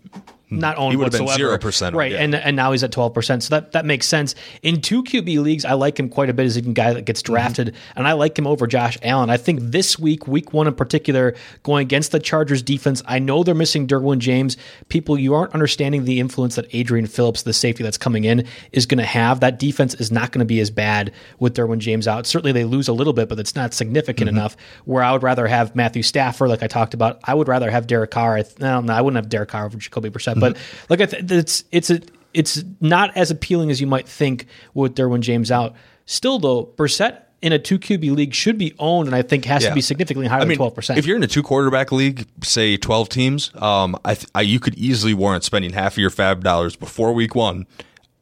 not 0.58 0.76
owned 0.78 0.92
he 0.92 0.96
would 0.96 1.04
whatsoever. 1.04 1.36
Zero 1.36 1.58
percent, 1.58 1.96
right? 1.96 2.12
Yeah. 2.12 2.22
And 2.22 2.34
and 2.34 2.56
now 2.56 2.72
he's 2.72 2.82
at 2.82 2.92
twelve 2.92 3.14
percent, 3.14 3.42
so 3.42 3.54
that 3.54 3.72
that 3.72 3.84
makes 3.84 4.06
sense. 4.06 4.34
In 4.62 4.80
two 4.80 5.02
QB 5.02 5.42
leagues, 5.42 5.64
I 5.64 5.74
like 5.74 5.98
him 5.98 6.08
quite 6.08 6.30
a 6.30 6.34
bit 6.34 6.46
as 6.46 6.56
a 6.56 6.62
guy 6.62 6.92
that 6.92 7.04
gets 7.04 7.22
mm-hmm. 7.22 7.34
drafted, 7.34 7.68
mm-hmm. 7.68 7.98
and 7.98 8.08
I 8.08 8.12
like 8.12 8.38
him 8.38 8.46
over 8.46 8.66
Josh 8.66 8.98
Allen. 9.02 9.30
I 9.30 9.36
think 9.36 9.60
this 9.60 9.98
week, 9.98 10.26
week 10.26 10.52
one 10.52 10.66
in 10.66 10.74
particular, 10.74 11.34
going 11.62 11.82
against 11.82 12.12
the 12.12 12.20
Chargers 12.20 12.62
defense, 12.62 13.02
I 13.06 13.18
know 13.18 13.42
they're 13.42 13.54
missing 13.54 13.86
Derwin 13.86 14.18
James. 14.18 14.56
People, 14.88 15.18
you 15.18 15.34
aren't 15.34 15.52
understanding 15.54 16.04
the 16.04 16.20
influence 16.20 16.56
that 16.56 16.66
Adrian 16.72 17.06
Phillips, 17.06 17.42
the 17.42 17.52
safety 17.52 17.82
that's 17.82 17.98
coming 17.98 18.24
in, 18.24 18.46
is 18.72 18.86
going 18.86 18.98
to 18.98 19.04
have. 19.04 19.40
That 19.40 19.58
defense 19.58 19.94
is 19.94 20.10
not 20.10 20.32
going 20.32 20.40
to 20.40 20.44
be 20.44 20.60
as 20.60 20.70
bad 20.70 21.12
with 21.38 21.54
Derwin 21.54 21.78
James 21.78 22.08
out. 22.08 22.26
Certainly, 22.26 22.52
they 22.52 22.64
lose 22.64 22.88
a 22.88 22.92
little 22.92 23.12
bit, 23.12 23.28
but 23.28 23.38
it's 23.38 23.54
not 23.54 23.74
significant 23.74 24.28
mm-hmm. 24.28 24.38
enough. 24.38 24.56
Where 24.84 25.02
I 25.02 25.12
would 25.12 25.22
rather 25.22 25.46
have 25.46 25.74
Matthew 25.74 26.02
Stafford, 26.02 26.48
like 26.48 26.62
I 26.62 26.66
talked 26.66 26.94
about. 26.94 27.20
I 27.24 27.34
would 27.34 27.48
rather 27.48 27.70
have 27.70 27.86
Derek 27.86 28.10
Carr. 28.10 28.36
I, 28.36 28.42
th- 28.42 28.58
no, 28.58 28.84
I 28.88 29.00
wouldn't 29.00 29.16
have 29.16 29.28
Derek 29.28 29.50
Carr 29.50 29.66
over 29.66 29.76
Jacoby 29.76 30.10
Brissett, 30.10 30.32
mm-hmm. 30.32 30.40
But 30.52 30.56
like 30.88 31.00
I. 31.00 31.06
Th- 31.06 31.30
it's 31.30 31.64
it's 31.70 31.90
a 31.90 32.00
it's 32.32 32.64
not 32.80 33.16
as 33.16 33.30
appealing 33.30 33.70
as 33.70 33.80
you 33.80 33.86
might 33.86 34.08
think 34.08 34.46
with 34.74 34.94
Derwin 34.94 35.20
James 35.20 35.50
out. 35.50 35.74
Still 36.06 36.38
though, 36.38 36.66
Brissett 36.66 37.22
in 37.40 37.52
a 37.52 37.58
two 37.58 37.78
QB 37.78 38.14
league 38.16 38.34
should 38.34 38.58
be 38.58 38.74
owned, 38.78 39.06
and 39.06 39.14
I 39.14 39.22
think 39.22 39.44
has 39.44 39.62
yeah. 39.62 39.68
to 39.68 39.74
be 39.74 39.80
significantly 39.80 40.26
higher 40.26 40.38
I 40.38 40.44
mean, 40.44 40.48
than 40.50 40.56
twelve 40.56 40.74
percent. 40.74 40.98
If 40.98 41.06
you're 41.06 41.16
in 41.16 41.22
a 41.22 41.28
two 41.28 41.42
quarterback 41.42 41.92
league, 41.92 42.26
say 42.42 42.76
twelve 42.76 43.08
teams, 43.08 43.50
um, 43.56 43.96
I, 44.04 44.14
th- 44.14 44.26
I, 44.34 44.40
you 44.42 44.58
could 44.60 44.74
easily 44.74 45.14
warrant 45.14 45.44
spending 45.44 45.72
half 45.72 45.92
of 45.94 45.98
your 45.98 46.10
FAAB 46.10 46.42
dollars 46.42 46.76
before 46.76 47.12
week 47.12 47.34
one 47.34 47.66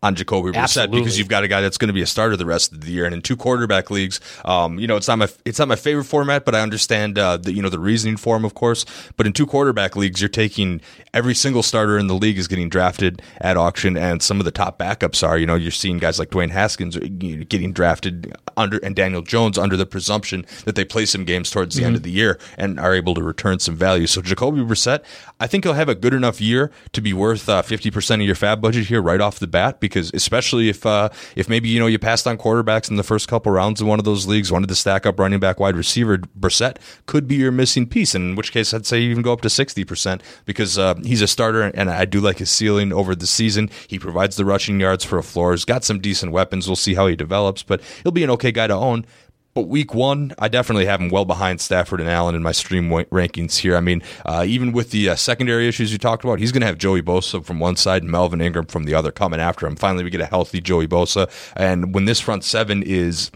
on 0.02 0.16
Jacoby 0.16 0.50
Brissett 0.50 0.62
Absolutely. 0.62 1.00
because 1.00 1.18
you've 1.18 1.28
got 1.28 1.44
a 1.44 1.48
guy 1.48 1.60
that's 1.60 1.78
going 1.78 1.88
to 1.88 1.94
be 1.94 2.02
a 2.02 2.06
starter 2.06 2.36
the 2.36 2.46
rest 2.46 2.72
of 2.72 2.80
the 2.80 2.90
year. 2.90 3.04
And 3.04 3.14
in 3.14 3.22
two 3.22 3.36
quarterback 3.36 3.90
leagues, 3.90 4.20
um, 4.44 4.78
you 4.78 4.86
know, 4.86 4.96
it's 4.96 5.06
not 5.06 5.18
my 5.18 5.28
it's 5.44 5.58
not 5.58 5.68
my 5.68 5.76
favorite 5.76 6.04
format, 6.04 6.44
but 6.44 6.54
I 6.54 6.60
understand 6.60 7.18
uh, 7.18 7.36
the 7.36 7.52
you 7.52 7.62
know 7.62 7.68
the 7.68 7.78
reasoning 7.78 8.16
for 8.16 8.36
him, 8.36 8.44
of 8.44 8.54
course. 8.54 8.84
But 9.16 9.26
in 9.26 9.32
two 9.32 9.46
quarterback 9.46 9.94
leagues, 9.94 10.20
you're 10.20 10.28
taking 10.28 10.80
every 11.14 11.34
single 11.34 11.62
starter 11.62 11.98
in 11.98 12.08
the 12.08 12.14
league 12.14 12.38
is 12.38 12.48
getting 12.48 12.68
drafted 12.68 13.22
at 13.40 13.56
auction, 13.56 13.96
and 13.96 14.22
some 14.22 14.40
of 14.40 14.44
the 14.44 14.50
top 14.50 14.78
backups 14.78 15.26
are. 15.26 15.38
You 15.38 15.46
know, 15.46 15.54
you're 15.54 15.70
seeing 15.70 15.98
guys 15.98 16.18
like 16.18 16.30
Dwayne 16.30 16.50
Haskins 16.50 16.96
getting 16.96 17.72
drafted 17.72 18.34
under 18.56 18.78
and 18.78 18.96
Daniel 18.96 19.22
Jones 19.22 19.56
under 19.56 19.76
the 19.76 19.86
presumption 19.86 20.44
that 20.64 20.74
they 20.74 20.84
play 20.84 21.06
some 21.06 21.24
games 21.24 21.50
towards 21.50 21.76
the 21.76 21.82
mm-hmm. 21.82 21.88
end 21.88 21.96
of 21.96 22.02
the 22.02 22.10
year 22.10 22.38
and 22.58 22.80
are 22.80 22.94
able 22.94 23.14
to 23.14 23.22
return 23.22 23.60
some 23.60 23.76
value. 23.76 24.06
So 24.06 24.20
Jacoby 24.20 24.60
Brissett, 24.60 25.02
I 25.38 25.46
think 25.46 25.64
he'll 25.64 25.74
have 25.74 25.88
a 25.88 25.94
good 25.94 26.14
enough 26.14 26.40
year 26.40 26.72
to 26.92 27.00
be 27.00 27.12
worth 27.12 27.48
uh, 27.48 27.62
fifty 27.62 27.88
uh, 27.88 27.92
percent 27.92 28.20
of 28.20 28.26
your 28.26 28.34
fab 28.34 28.60
budget 28.60 28.86
here 28.86 29.00
right 29.00 29.20
off 29.20 29.38
the 29.38 29.46
bat 29.46 29.78
because 29.78 29.91
because 29.92 30.10
especially 30.14 30.68
if 30.68 30.86
uh, 30.86 31.10
if 31.36 31.48
maybe 31.48 31.68
you 31.68 31.78
know 31.78 31.86
you 31.86 31.98
passed 31.98 32.26
on 32.26 32.38
quarterbacks 32.38 32.90
in 32.90 32.96
the 32.96 33.02
first 33.02 33.28
couple 33.28 33.52
rounds 33.52 33.80
in 33.80 33.86
one 33.86 33.98
of 33.98 34.04
those 34.04 34.26
leagues, 34.26 34.50
wanted 34.50 34.68
to 34.68 34.74
stack 34.74 35.04
up 35.06 35.18
running 35.18 35.40
back, 35.40 35.60
wide 35.60 35.76
receiver, 35.76 36.18
Brissett 36.18 36.76
could 37.06 37.28
be 37.28 37.36
your 37.36 37.52
missing 37.52 37.86
piece. 37.86 38.14
In 38.14 38.34
which 38.34 38.52
case, 38.52 38.72
I'd 38.72 38.86
say 38.86 39.00
you 39.00 39.10
even 39.10 39.22
go 39.22 39.32
up 39.32 39.42
to 39.42 39.50
sixty 39.50 39.84
percent 39.84 40.22
because 40.44 40.78
uh, 40.78 40.94
he's 41.04 41.22
a 41.22 41.28
starter, 41.28 41.62
and 41.62 41.90
I 41.90 42.04
do 42.04 42.20
like 42.20 42.38
his 42.38 42.50
ceiling 42.50 42.92
over 42.92 43.14
the 43.14 43.26
season. 43.26 43.70
He 43.86 43.98
provides 43.98 44.36
the 44.36 44.44
rushing 44.44 44.80
yards 44.80 45.04
for 45.04 45.18
a 45.18 45.22
floor. 45.22 45.52
He's 45.52 45.64
got 45.64 45.84
some 45.84 46.00
decent 46.00 46.32
weapons. 46.32 46.66
We'll 46.66 46.76
see 46.76 46.94
how 46.94 47.06
he 47.06 47.16
develops, 47.16 47.62
but 47.62 47.80
he'll 48.02 48.12
be 48.12 48.24
an 48.24 48.30
okay 48.30 48.52
guy 48.52 48.66
to 48.66 48.74
own. 48.74 49.04
But 49.54 49.68
week 49.68 49.94
one, 49.94 50.34
I 50.38 50.48
definitely 50.48 50.86
have 50.86 51.00
him 51.00 51.10
well 51.10 51.26
behind 51.26 51.60
Stafford 51.60 52.00
and 52.00 52.08
Allen 52.08 52.34
in 52.34 52.42
my 52.42 52.52
stream 52.52 52.88
rankings 52.88 53.58
here. 53.58 53.76
I 53.76 53.80
mean, 53.80 54.02
uh, 54.24 54.44
even 54.46 54.72
with 54.72 54.92
the 54.92 55.10
uh, 55.10 55.14
secondary 55.14 55.68
issues 55.68 55.92
you 55.92 55.98
talked 55.98 56.24
about, 56.24 56.38
he's 56.38 56.52
going 56.52 56.62
to 56.62 56.66
have 56.66 56.78
Joey 56.78 57.02
Bosa 57.02 57.44
from 57.44 57.58
one 57.58 57.76
side 57.76 58.02
and 58.02 58.10
Melvin 58.10 58.40
Ingram 58.40 58.66
from 58.66 58.84
the 58.84 58.94
other 58.94 59.12
coming 59.12 59.40
after 59.40 59.66
him. 59.66 59.76
Finally, 59.76 60.04
we 60.04 60.10
get 60.10 60.22
a 60.22 60.26
healthy 60.26 60.60
Joey 60.60 60.86
Bosa. 60.86 61.30
And 61.54 61.94
when 61.94 62.06
this 62.06 62.18
front 62.18 62.44
seven 62.44 62.82
is 62.82 63.30